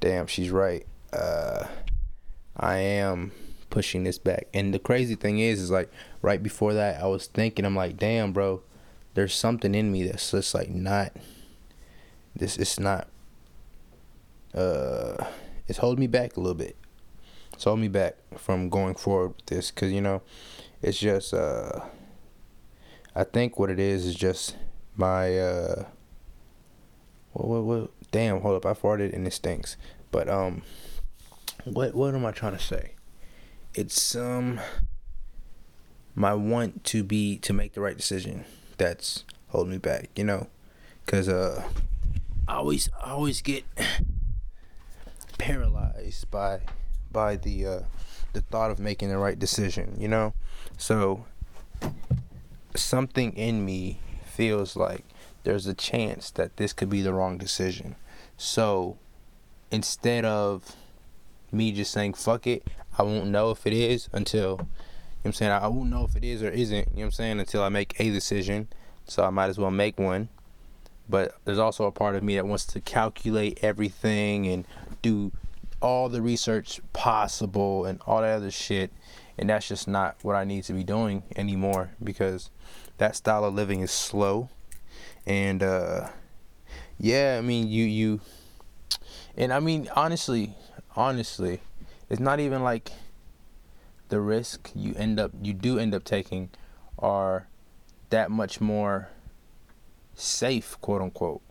damn, 0.00 0.26
she's 0.26 0.50
right. 0.50 0.86
Uh, 1.12 1.66
I 2.56 2.76
am 2.78 3.32
pushing 3.70 4.04
this 4.04 4.18
back. 4.18 4.46
And 4.52 4.74
the 4.74 4.78
crazy 4.78 5.14
thing 5.14 5.38
is, 5.38 5.60
is 5.60 5.70
like 5.70 5.90
right 6.22 6.42
before 6.42 6.74
that, 6.74 7.02
I 7.02 7.06
was 7.06 7.26
thinking, 7.26 7.64
I'm 7.64 7.76
like, 7.76 7.96
damn, 7.96 8.32
bro, 8.32 8.62
there's 9.14 9.34
something 9.34 9.74
in 9.74 9.90
me 9.90 10.04
that's 10.04 10.30
just 10.30 10.54
like 10.54 10.70
not. 10.70 11.12
This 12.36 12.56
it's 12.56 12.78
not. 12.78 13.08
Uh, 14.54 15.24
it's 15.66 15.78
holding 15.78 16.00
me 16.00 16.06
back 16.06 16.36
a 16.36 16.40
little 16.40 16.54
bit. 16.54 16.76
It's 17.52 17.64
holding 17.64 17.82
me 17.82 17.88
back 17.88 18.16
from 18.36 18.68
going 18.68 18.94
forward 18.94 19.34
with 19.36 19.46
this, 19.46 19.70
cause 19.70 19.90
you 19.90 20.00
know, 20.00 20.22
it's 20.82 20.98
just. 20.98 21.34
Uh, 21.34 21.80
I 23.16 23.24
think 23.24 23.58
what 23.58 23.70
it 23.70 23.78
is 23.78 24.06
is 24.06 24.14
just 24.14 24.56
my. 24.96 25.38
Uh, 25.38 25.84
what 27.32 27.48
what 27.48 27.64
what? 27.64 27.90
Damn, 28.10 28.40
hold 28.40 28.56
up! 28.56 28.66
I 28.66 28.78
farted 28.78 29.12
and 29.12 29.26
it 29.26 29.32
stinks. 29.32 29.76
But 30.10 30.28
um, 30.28 30.62
what 31.64 31.94
what 31.94 32.14
am 32.14 32.24
I 32.24 32.30
trying 32.30 32.56
to 32.56 32.62
say? 32.62 32.92
It's 33.74 34.14
um 34.14 34.60
my 36.14 36.34
want 36.34 36.84
to 36.84 37.02
be 37.02 37.38
to 37.38 37.52
make 37.52 37.72
the 37.72 37.80
right 37.80 37.96
decision 37.96 38.44
that's 38.76 39.24
holding 39.48 39.72
me 39.72 39.78
back, 39.78 40.10
you 40.16 40.24
know, 40.24 40.48
because 41.04 41.28
uh, 41.28 41.64
I 42.46 42.54
always 42.54 42.88
I 43.02 43.10
always 43.10 43.40
get 43.40 43.64
paralyzed 45.44 46.30
by 46.30 46.58
by 47.12 47.36
the 47.36 47.66
uh, 47.66 47.80
the 48.32 48.40
thought 48.40 48.70
of 48.70 48.78
making 48.78 49.10
the 49.10 49.18
right 49.18 49.38
decision, 49.38 49.94
you 49.98 50.08
know. 50.08 50.32
So 50.78 51.26
something 52.74 53.36
in 53.36 53.62
me 53.62 54.00
feels 54.24 54.74
like 54.74 55.04
there's 55.42 55.66
a 55.66 55.74
chance 55.74 56.30
that 56.30 56.56
this 56.56 56.72
could 56.72 56.88
be 56.88 57.02
the 57.02 57.12
wrong 57.12 57.36
decision. 57.36 57.94
So 58.38 58.96
instead 59.70 60.24
of 60.24 60.74
me 61.52 61.72
just 61.72 61.92
saying 61.92 62.14
fuck 62.14 62.46
it, 62.46 62.66
I 62.98 63.02
won't 63.02 63.26
know 63.26 63.50
if 63.50 63.66
it 63.66 63.74
is 63.74 64.08
until 64.12 64.50
you 64.50 64.56
know 64.56 65.26
I'm 65.26 65.32
saying 65.34 65.52
I 65.52 65.66
won't 65.68 65.90
know 65.90 66.04
if 66.04 66.16
it 66.16 66.24
is 66.24 66.42
or 66.42 66.48
isn't, 66.48 66.88
you 66.88 66.96
know 66.96 67.00
what 67.00 67.04
I'm 67.04 67.10
saying, 67.10 67.40
until 67.40 67.62
I 67.62 67.68
make 67.68 68.00
a 68.00 68.10
decision. 68.10 68.68
So 69.06 69.22
I 69.22 69.28
might 69.28 69.50
as 69.50 69.58
well 69.58 69.70
make 69.70 69.98
one. 69.98 70.30
But 71.08 71.36
there's 71.44 71.58
also 71.58 71.84
a 71.84 71.92
part 71.92 72.14
of 72.14 72.22
me 72.22 72.36
that 72.36 72.46
wants 72.46 72.64
to 72.66 72.80
calculate 72.80 73.58
everything 73.62 74.46
and 74.46 74.66
do 75.02 75.32
all 75.82 76.08
the 76.08 76.22
research 76.22 76.80
possible 76.92 77.84
and 77.84 78.00
all 78.06 78.22
that 78.22 78.36
other 78.36 78.50
shit. 78.50 78.90
And 79.36 79.50
that's 79.50 79.68
just 79.68 79.86
not 79.86 80.16
what 80.22 80.36
I 80.36 80.44
need 80.44 80.64
to 80.64 80.72
be 80.72 80.84
doing 80.84 81.24
anymore 81.36 81.90
because 82.02 82.50
that 82.98 83.16
style 83.16 83.44
of 83.44 83.54
living 83.54 83.80
is 83.80 83.90
slow. 83.90 84.48
And 85.26 85.62
uh 85.62 86.08
yeah, 86.98 87.36
I 87.38 87.42
mean 87.42 87.68
you 87.68 87.84
you 87.84 88.20
and 89.36 89.52
I 89.52 89.60
mean, 89.60 89.88
honestly, 89.96 90.54
honestly, 90.94 91.60
it's 92.08 92.20
not 92.20 92.40
even 92.40 92.62
like 92.62 92.92
the 94.08 94.20
risk 94.20 94.70
you 94.74 94.94
end 94.96 95.18
up 95.18 95.32
you 95.42 95.52
do 95.52 95.78
end 95.78 95.94
up 95.94 96.04
taking 96.04 96.50
are 96.98 97.48
that 98.10 98.30
much 98.30 98.60
more 98.60 99.08
safe, 100.14 100.76
quote 100.80 101.02
unquote, 101.02 101.42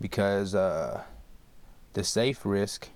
because 0.00 0.54
uh, 0.54 1.02
the 1.92 2.04
safe 2.04 2.44
risk 2.44 2.88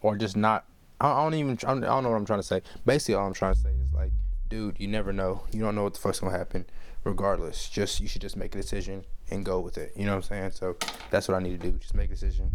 or 0.00 0.16
just 0.16 0.36
not. 0.36 0.64
I 1.00 1.22
don't 1.22 1.34
even. 1.34 1.58
I 1.62 1.74
don't 1.74 1.80
know 1.80 2.10
what 2.10 2.16
I'm 2.16 2.26
trying 2.26 2.40
to 2.40 2.46
say. 2.46 2.62
Basically, 2.84 3.14
all 3.14 3.26
I'm 3.26 3.34
trying 3.34 3.54
to 3.54 3.60
say 3.60 3.70
is 3.70 3.92
like, 3.94 4.12
dude, 4.48 4.76
you 4.78 4.88
never 4.88 5.12
know. 5.12 5.42
You 5.52 5.60
don't 5.60 5.74
know 5.74 5.84
what 5.84 5.94
the 5.94 6.00
fuck's 6.00 6.20
gonna 6.20 6.36
happen. 6.36 6.66
Regardless, 7.04 7.68
just 7.68 8.00
you 8.00 8.08
should 8.08 8.22
just 8.22 8.36
make 8.36 8.54
a 8.54 8.58
decision 8.58 9.04
and 9.30 9.44
go 9.44 9.60
with 9.60 9.78
it. 9.78 9.92
You 9.96 10.04
know 10.04 10.12
what 10.12 10.24
I'm 10.24 10.50
saying? 10.50 10.50
So 10.52 10.76
that's 11.10 11.28
what 11.28 11.36
I 11.36 11.40
need 11.40 11.60
to 11.60 11.70
do. 11.70 11.78
Just 11.78 11.94
make 11.94 12.10
a 12.10 12.14
decision 12.14 12.50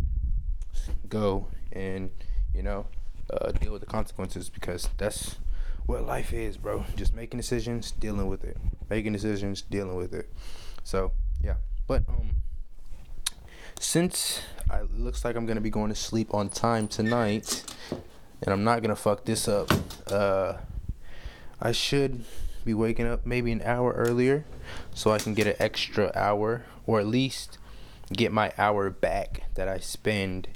go 1.08 1.48
and 1.72 2.10
you 2.54 2.64
know 2.64 2.88
uh, 3.30 3.52
deal 3.52 3.72
with 3.72 3.82
the 3.82 3.86
consequences 3.88 4.50
because 4.50 4.90
that's 4.98 5.38
what 5.86 6.06
life 6.06 6.34
is, 6.34 6.58
bro. 6.58 6.86
Just 6.96 7.14
making 7.14 7.40
decisions, 7.40 7.92
dealing 7.92 8.28
with 8.28 8.44
it. 8.44 8.58
Making 8.90 9.14
decisions, 9.14 9.62
dealing 9.62 9.96
with 9.96 10.14
it. 10.14 10.32
So 10.84 11.12
yeah, 11.44 11.56
but 11.88 12.04
um, 12.08 12.36
since 13.80 14.42
I, 14.70 14.80
it 14.80 14.98
looks 14.98 15.26
like 15.26 15.36
I'm 15.36 15.46
gonna 15.46 15.62
be 15.62 15.70
going 15.70 15.90
to 15.90 15.96
sleep 15.96 16.34
on 16.34 16.50
time 16.50 16.88
tonight, 16.88 17.64
and 17.90 18.54
I'm 18.54 18.64
not 18.64 18.82
gonna 18.82 18.96
fuck 18.96 19.26
this 19.26 19.48
up. 19.48 19.72
Uh, 20.08 20.56
I 21.62 21.72
should 21.72 22.26
be 22.66 22.74
waking 22.74 23.08
up 23.08 23.26
maybe 23.26 23.52
an 23.52 23.62
hour 23.64 23.94
earlier, 23.94 24.46
so 24.94 25.12
I 25.12 25.18
can 25.18 25.34
get 25.34 25.48
an 25.48 25.56
extra 25.60 26.12
hour, 26.16 26.64
or 26.86 27.00
at 27.00 27.08
least 27.08 27.58
get 28.12 28.32
my 28.32 28.52
hour 28.58 28.90
back 28.90 29.44
that 29.56 29.68
I 29.68 29.80
spend 29.80 30.48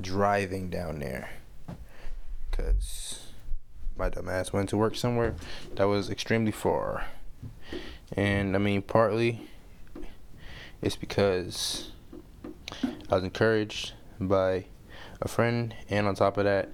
driving 0.00 0.70
down 0.70 1.00
there 1.00 1.30
because 2.50 3.26
my 3.96 4.08
dumb 4.08 4.28
ass 4.28 4.52
went 4.52 4.68
to 4.68 4.76
work 4.76 4.94
somewhere 4.94 5.34
that 5.74 5.84
was 5.84 6.10
extremely 6.10 6.52
far. 6.52 7.06
And 8.12 8.54
I 8.54 8.58
mean, 8.58 8.82
partly 8.82 9.48
it's 10.82 10.96
because 10.96 11.90
I 13.10 13.14
was 13.14 13.24
encouraged 13.24 13.92
by 14.20 14.66
a 15.20 15.28
friend, 15.28 15.74
and 15.88 16.06
on 16.06 16.14
top 16.14 16.36
of 16.38 16.44
that, 16.44 16.70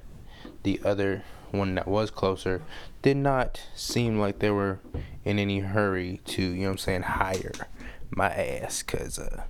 the 0.62 0.80
other 0.84 1.24
one 1.50 1.74
that 1.76 1.86
was 1.86 2.10
closer 2.10 2.62
did 3.02 3.16
not 3.16 3.62
seem 3.74 4.18
like 4.18 4.40
they 4.40 4.50
were 4.50 4.80
in 5.24 5.38
any 5.38 5.60
hurry 5.60 6.20
to, 6.24 6.42
you 6.42 6.62
know 6.62 6.66
what 6.66 6.72
I'm 6.72 6.78
saying, 6.78 7.02
hire 7.02 7.52
my 8.10 8.30
ass 8.30 8.82
because 8.82 9.18
uh, 9.18 9.44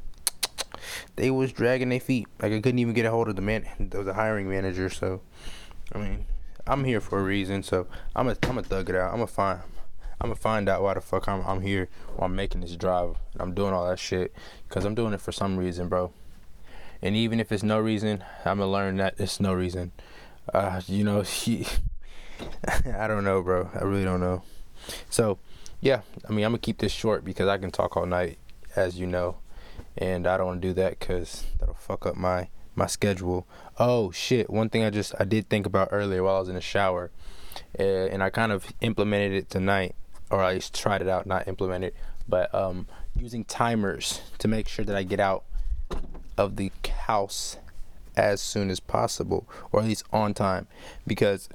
they 1.16 1.30
was 1.30 1.52
dragging 1.52 1.88
their 1.88 2.00
feet. 2.00 2.26
Like 2.40 2.52
I 2.52 2.60
couldn't 2.60 2.78
even 2.78 2.94
get 2.94 3.06
a 3.06 3.10
hold 3.10 3.28
of 3.28 3.36
the 3.36 3.42
man, 3.42 3.66
the 3.78 4.14
hiring 4.14 4.48
manager. 4.48 4.90
So, 4.90 5.22
I 5.92 5.98
mean, 5.98 6.26
I'm 6.66 6.84
here 6.84 7.00
for 7.00 7.18
a 7.18 7.22
reason. 7.22 7.62
So 7.62 7.86
I'm 8.14 8.28
I'm 8.28 8.58
a 8.58 8.62
thug 8.62 8.90
it 8.90 8.96
out. 8.96 9.10
I'm 9.10 9.18
gonna 9.18 9.26
find, 9.26 9.60
I'm 10.20 10.28
gonna 10.28 10.36
find 10.36 10.68
out 10.68 10.82
why 10.82 10.94
the 10.94 11.00
fuck 11.00 11.28
I'm, 11.28 11.42
I'm 11.46 11.60
here 11.60 11.88
while 12.16 12.26
I'm 12.26 12.36
making 12.36 12.60
this 12.60 12.76
drive 12.76 13.16
and 13.32 13.42
I'm 13.42 13.54
doing 13.54 13.72
all 13.72 13.88
that 13.88 13.98
shit 13.98 14.34
because 14.68 14.84
I'm 14.84 14.94
doing 14.94 15.12
it 15.12 15.20
for 15.20 15.32
some 15.32 15.56
reason, 15.56 15.88
bro. 15.88 16.12
And 17.02 17.14
even 17.16 17.40
if 17.40 17.52
it's 17.52 17.62
no 17.62 17.78
reason, 17.78 18.24
I'm 18.44 18.58
gonna 18.58 18.70
learn 18.70 18.96
that 18.96 19.14
it's 19.18 19.40
no 19.40 19.52
reason. 19.52 19.92
Uh, 20.52 20.80
you 20.86 21.04
know, 21.04 21.24
I 22.66 23.06
don't 23.06 23.24
know, 23.24 23.42
bro. 23.42 23.70
I 23.74 23.84
really 23.84 24.04
don't 24.04 24.20
know. 24.20 24.42
So, 25.10 25.38
yeah, 25.80 26.02
I 26.28 26.32
mean, 26.32 26.44
I'm 26.44 26.52
gonna 26.52 26.58
keep 26.58 26.78
this 26.78 26.92
short 26.92 27.24
because 27.24 27.48
I 27.48 27.58
can 27.58 27.70
talk 27.70 27.96
all 27.96 28.06
night, 28.06 28.38
as 28.76 28.98
you 28.98 29.06
know 29.06 29.36
and 29.96 30.26
I 30.26 30.36
don't 30.36 30.46
want 30.46 30.62
to 30.62 30.68
do 30.68 30.74
that 30.74 30.98
because 30.98 31.44
that'll 31.58 31.74
fuck 31.74 32.06
up 32.06 32.16
my 32.16 32.48
my 32.74 32.86
schedule. 32.86 33.46
Oh 33.78 34.10
shit! 34.10 34.50
One 34.50 34.68
thing 34.68 34.82
I 34.82 34.90
just 34.90 35.14
I 35.18 35.24
did 35.24 35.48
think 35.48 35.66
about 35.66 35.88
earlier 35.92 36.22
while 36.22 36.36
I 36.36 36.40
was 36.40 36.48
in 36.48 36.56
the 36.56 36.60
shower, 36.60 37.10
uh, 37.78 37.82
and 37.82 38.22
I 38.22 38.30
kind 38.30 38.52
of 38.52 38.72
implemented 38.80 39.32
it 39.32 39.50
tonight, 39.50 39.94
or 40.30 40.42
I 40.42 40.54
least 40.54 40.74
tried 40.74 41.02
it 41.02 41.08
out, 41.08 41.26
not 41.26 41.48
implemented, 41.48 41.94
but 42.28 42.54
um, 42.54 42.86
using 43.16 43.44
timers 43.44 44.20
to 44.38 44.48
make 44.48 44.68
sure 44.68 44.84
that 44.84 44.96
I 44.96 45.02
get 45.02 45.20
out 45.20 45.44
of 46.36 46.56
the 46.56 46.72
house 47.06 47.56
as 48.16 48.40
soon 48.40 48.70
as 48.70 48.80
possible, 48.80 49.48
or 49.72 49.80
at 49.80 49.86
least 49.86 50.04
on 50.12 50.34
time, 50.34 50.66
because 51.06 51.48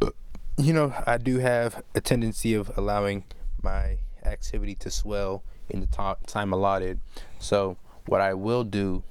you 0.56 0.72
know 0.72 0.94
I 1.06 1.18
do 1.18 1.38
have 1.38 1.82
a 1.94 2.00
tendency 2.00 2.54
of 2.54 2.76
allowing 2.76 3.24
my 3.62 3.98
activity 4.24 4.74
to 4.76 4.90
swell 4.90 5.42
in 5.68 5.80
the 5.80 6.16
time 6.26 6.52
allotted. 6.52 7.00
So 7.38 7.76
what 8.06 8.20
I 8.20 8.34
will 8.34 8.64
do 8.64 9.02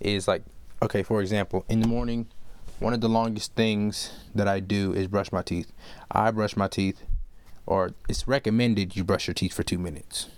is 0.00 0.26
like, 0.28 0.42
okay, 0.82 1.02
for 1.02 1.20
example, 1.20 1.64
in 1.68 1.80
the 1.80 1.88
morning, 1.88 2.26
one 2.78 2.92
of 2.92 3.00
the 3.00 3.08
longest 3.08 3.54
things 3.54 4.12
that 4.34 4.48
I 4.48 4.60
do 4.60 4.92
is 4.92 5.06
brush 5.08 5.32
my 5.32 5.42
teeth. 5.42 5.72
I 6.10 6.30
brush 6.30 6.56
my 6.56 6.68
teeth, 6.68 7.02
or 7.66 7.92
it's 8.08 8.26
recommended 8.28 8.96
you 8.96 9.04
brush 9.04 9.26
your 9.26 9.34
teeth 9.34 9.52
for 9.52 9.62
two 9.62 9.78
minutes. 9.78 10.28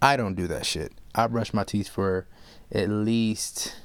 I 0.00 0.16
don't 0.16 0.34
do 0.34 0.46
that 0.48 0.66
shit. 0.66 0.92
I 1.14 1.26
brush 1.26 1.52
my 1.52 1.64
teeth 1.64 1.88
for 1.88 2.26
at 2.70 2.88
least, 2.88 3.76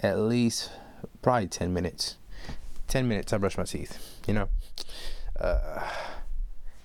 at 0.00 0.18
least, 0.18 0.70
probably 1.22 1.48
10 1.48 1.72
minutes. 1.72 2.16
10 2.88 3.08
minutes 3.08 3.32
I 3.32 3.38
brush 3.38 3.56
my 3.56 3.64
teeth, 3.64 3.98
you 4.26 4.34
know? 4.34 4.48
Uh, 5.38 5.82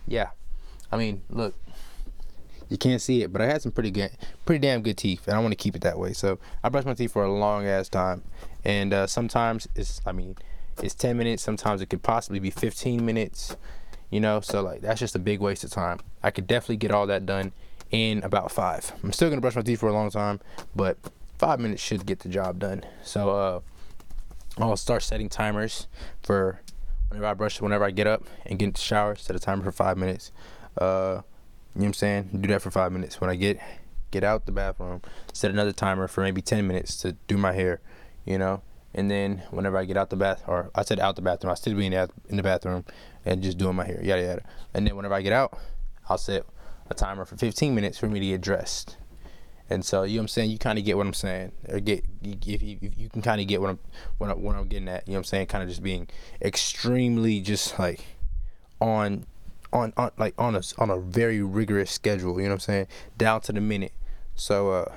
yeah. 0.08 0.30
I 0.92 0.98
mean, 0.98 1.22
look, 1.30 1.56
you 2.68 2.78
can't 2.78 3.02
see 3.02 3.24
it, 3.24 3.32
but 3.32 3.42
I 3.42 3.46
had 3.46 3.62
some 3.62 3.72
pretty 3.72 3.92
good, 3.92 4.12
pretty 4.46 4.60
damn 4.60 4.82
good 4.82 4.98
teeth, 4.98 5.28
and 5.28 5.36
I 5.36 5.40
want 5.40 5.52
to 5.52 5.56
keep 5.56 5.76
it 5.76 5.82
that 5.82 5.98
way. 5.98 6.14
So 6.14 6.40
I 6.64 6.70
brush 6.70 6.86
my 6.86 6.94
teeth 6.94 7.12
for 7.12 7.24
a 7.24 7.32
long 7.32 7.66
ass 7.66 7.90
time, 7.90 8.24
and 8.64 8.94
uh, 8.94 9.08
sometimes 9.08 9.68
it's, 9.76 10.02
I 10.06 10.12
mean, 10.12 10.36
it's 10.82 10.96
10 10.96 11.18
minutes. 11.18 11.44
Sometimes 11.44 11.82
it 11.82 11.90
could 11.90 12.04
possibly 12.04 12.40
be 12.40 12.50
15 12.50 13.06
minutes. 13.06 13.56
You 14.10 14.20
know, 14.20 14.42
so 14.42 14.62
like 14.62 14.82
that's 14.82 15.00
just 15.00 15.16
a 15.16 15.20
big 15.20 15.40
waste 15.40 15.64
of 15.64 15.72
time. 15.72 16.00
I 16.24 16.32
could 16.32 16.48
definitely 16.48 16.78
get 16.78 16.92
all 16.92 17.08
that 17.08 17.26
done 17.26 17.52
in 17.92 18.24
about 18.24 18.52
five. 18.52 18.92
I'm 19.04 19.12
still 19.14 19.30
gonna 19.30 19.42
brush 19.42 19.56
my 19.56 19.62
teeth 19.62 19.80
for 19.80 19.90
a 19.90 19.94
long 19.94 20.10
time, 20.10 20.40
but 20.76 20.98
five 21.38 21.60
minutes 21.60 21.82
should 21.82 22.06
get 22.06 22.20
the 22.20 22.30
job 22.30 22.60
done. 22.60 22.84
So 23.04 23.30
uh, 23.30 23.60
I'll 24.58 24.78
start 24.78 25.04
setting 25.04 25.30
timers 25.30 25.88
for 26.22 26.62
whenever 27.10 27.28
I 27.28 27.34
brush, 27.34 27.62
whenever 27.62 27.86
I 27.86 27.92
get 27.92 28.08
up 28.08 28.26
and 28.46 28.60
get 28.60 28.66
in 28.66 28.72
the 28.74 28.80
shower. 28.80 29.16
Set 29.16 29.36
a 29.36 29.40
timer 29.40 29.64
for 29.64 29.72
five 29.72 29.98
minutes. 29.98 30.32
Uh, 30.78 31.22
you 31.76 31.82
know 31.82 31.84
what 31.84 31.86
I'm 31.86 31.94
saying? 31.94 32.30
Do 32.42 32.50
that 32.50 32.62
for 32.62 32.72
five 32.72 32.92
minutes. 32.92 33.22
When 33.22 33.30
I 33.30 33.36
get 33.36 33.60
get 34.12 34.24
out 34.24 34.46
the 34.46 34.52
bathroom, 34.52 35.02
set 35.34 35.52
another 35.52 35.72
timer 35.72 36.08
for 36.08 36.22
maybe 36.22 36.42
ten 36.42 36.68
minutes 36.68 36.98
to 36.98 37.14
do 37.28 37.38
my 37.38 37.54
hair. 37.54 37.80
You 38.26 38.38
know, 38.38 38.62
and 38.94 39.10
then 39.10 39.44
whenever 39.52 39.78
I 39.78 39.86
get 39.86 39.98
out 39.98 40.10
the 40.10 40.16
bath, 40.16 40.44
or 40.48 40.72
I 40.74 40.84
said 40.84 41.00
out 41.00 41.16
the 41.16 41.22
bathroom, 41.22 41.52
I 41.52 41.56
still 41.56 41.76
be 41.76 41.86
in 41.86 41.92
the, 41.92 42.10
in 42.28 42.38
the 42.38 42.44
bathroom 42.44 42.86
and 43.26 43.44
just 43.44 43.58
doing 43.58 43.76
my 43.76 43.86
hair, 43.86 44.04
yada 44.04 44.22
yada. 44.22 44.42
And 44.74 44.88
then 44.88 44.96
whenever 44.96 45.14
I 45.14 45.22
get 45.22 45.34
out, 45.34 45.58
I'll 46.08 46.18
set 46.18 46.44
a 46.90 46.94
timer 46.94 47.26
for 47.26 47.38
15 47.38 47.76
minutes 47.76 48.00
for 48.00 48.08
me 48.08 48.20
to 48.20 48.26
get 48.26 48.42
dressed. 48.42 48.98
And 49.70 49.86
so 49.86 50.02
you 50.02 50.16
know 50.16 50.22
what 50.22 50.24
I'm 50.24 50.28
saying, 50.30 50.50
you 50.50 50.58
kind 50.58 50.80
of 50.80 50.86
get 50.86 50.98
what 50.98 51.06
I'm 51.06 51.14
saying, 51.14 51.52
or 51.68 51.80
get 51.80 52.04
if 52.24 52.64
you, 52.64 52.80
if 52.82 52.98
you 52.98 53.08
can 53.10 53.22
kind 53.22 53.40
of 53.40 53.48
get 53.48 53.62
what 53.62 53.70
I'm 53.70 53.80
what, 54.18 54.32
I, 54.32 54.34
what 54.34 54.56
I'm 54.56 54.68
getting 54.68 54.88
at. 54.88 55.08
You 55.08 55.14
know 55.14 55.18
what 55.18 55.20
I'm 55.20 55.26
saying, 55.26 55.46
kind 55.48 55.62
of 55.62 55.70
just 55.70 55.84
being 55.84 56.08
extremely 56.42 57.40
just 57.42 57.78
like 57.78 58.04
on 58.82 59.28
on 59.72 59.94
on 59.96 60.10
like 60.18 60.34
on 60.40 60.56
a 60.56 60.64
on 60.80 60.90
a 60.90 60.98
very 60.98 61.44
rigorous 61.44 61.92
schedule. 61.92 62.40
You 62.40 62.48
know 62.48 62.50
what 62.50 62.56
I'm 62.56 62.60
saying, 62.62 62.88
down 63.20 63.42
to 63.42 63.52
the 63.52 63.62
minute. 63.62 63.94
So 64.34 64.72
uh 64.72 64.92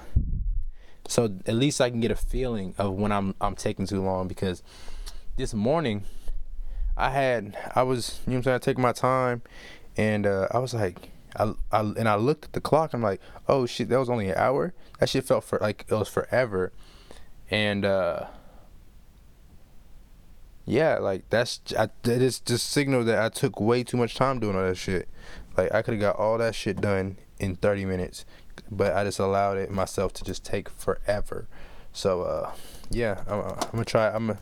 so 1.08 1.24
at 1.46 1.54
least 1.54 1.80
I 1.80 1.90
can 1.90 2.00
get 2.00 2.10
a 2.10 2.16
feeling 2.16 2.74
of 2.78 2.94
when 2.94 3.12
I'm 3.12 3.34
I'm 3.40 3.54
taking 3.54 3.86
too 3.86 4.02
long 4.02 4.28
because 4.28 4.62
this 5.36 5.54
morning 5.54 6.04
I 6.96 7.10
had 7.10 7.56
I 7.74 7.82
was 7.82 8.20
you 8.26 8.32
know 8.32 8.36
I'm 8.38 8.42
saying 8.42 8.60
taking 8.60 8.82
my 8.82 8.92
time 8.92 9.42
and 9.96 10.26
uh, 10.26 10.48
I 10.50 10.58
was 10.58 10.74
like 10.74 11.10
I, 11.36 11.52
I 11.70 11.80
and 11.80 12.08
I 12.08 12.16
looked 12.16 12.46
at 12.46 12.52
the 12.52 12.60
clock. 12.60 12.92
I'm 12.92 13.02
like 13.02 13.20
oh 13.48 13.66
shit 13.66 13.88
that 13.88 13.98
was 13.98 14.10
only 14.10 14.28
an 14.28 14.36
hour? 14.36 14.74
That 15.00 15.08
shit 15.08 15.24
felt 15.24 15.44
for 15.44 15.58
like 15.60 15.84
it 15.88 15.94
was 15.94 16.08
forever. 16.08 16.72
And 17.50 17.84
uh 17.84 18.26
yeah 20.64 20.98
like 20.98 21.28
that's 21.28 21.60
I, 21.76 21.88
that 22.02 22.22
is 22.22 22.38
just 22.38 22.70
signal 22.70 23.04
that 23.04 23.18
I 23.18 23.28
took 23.28 23.60
way 23.60 23.82
too 23.82 23.96
much 23.96 24.14
time 24.14 24.38
doing 24.38 24.56
all 24.56 24.62
that 24.62 24.76
shit. 24.76 25.08
Like 25.56 25.74
I 25.74 25.82
could 25.82 25.94
have 25.94 26.00
got 26.00 26.16
all 26.16 26.38
that 26.38 26.54
shit 26.54 26.80
done 26.80 27.18
in 27.38 27.56
30 27.56 27.84
minutes 27.86 28.24
but 28.70 28.94
I 28.94 29.04
just 29.04 29.18
allowed 29.18 29.58
it 29.58 29.70
myself 29.70 30.12
to 30.14 30.24
just 30.24 30.44
take 30.44 30.68
forever. 30.68 31.46
So 31.92 32.22
uh, 32.22 32.52
yeah, 32.90 33.22
I'm, 33.26 33.40
I'm, 33.40 33.70
gonna 33.72 33.84
try. 33.84 34.08
I'm 34.08 34.26
gonna, 34.26 34.40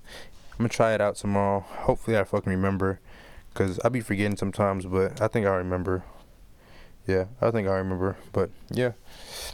I'm 0.52 0.58
gonna 0.58 0.68
try 0.68 0.94
it 0.94 1.00
out 1.00 1.16
tomorrow. 1.16 1.60
Hopefully, 1.60 2.16
I 2.16 2.24
fucking 2.24 2.52
remember, 2.52 3.00
cause 3.54 3.80
I 3.84 3.88
be 3.88 4.00
forgetting 4.00 4.36
sometimes. 4.36 4.86
But 4.86 5.20
I 5.20 5.28
think 5.28 5.46
I 5.46 5.54
remember. 5.56 6.04
Yeah, 7.06 7.26
I 7.40 7.50
think 7.50 7.66
I 7.66 7.76
remember. 7.76 8.16
But 8.32 8.50
yeah, 8.70 8.92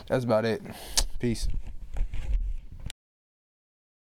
that's 0.09 0.25
about 0.25 0.45
it. 0.45 0.63
Peace. 1.19 1.49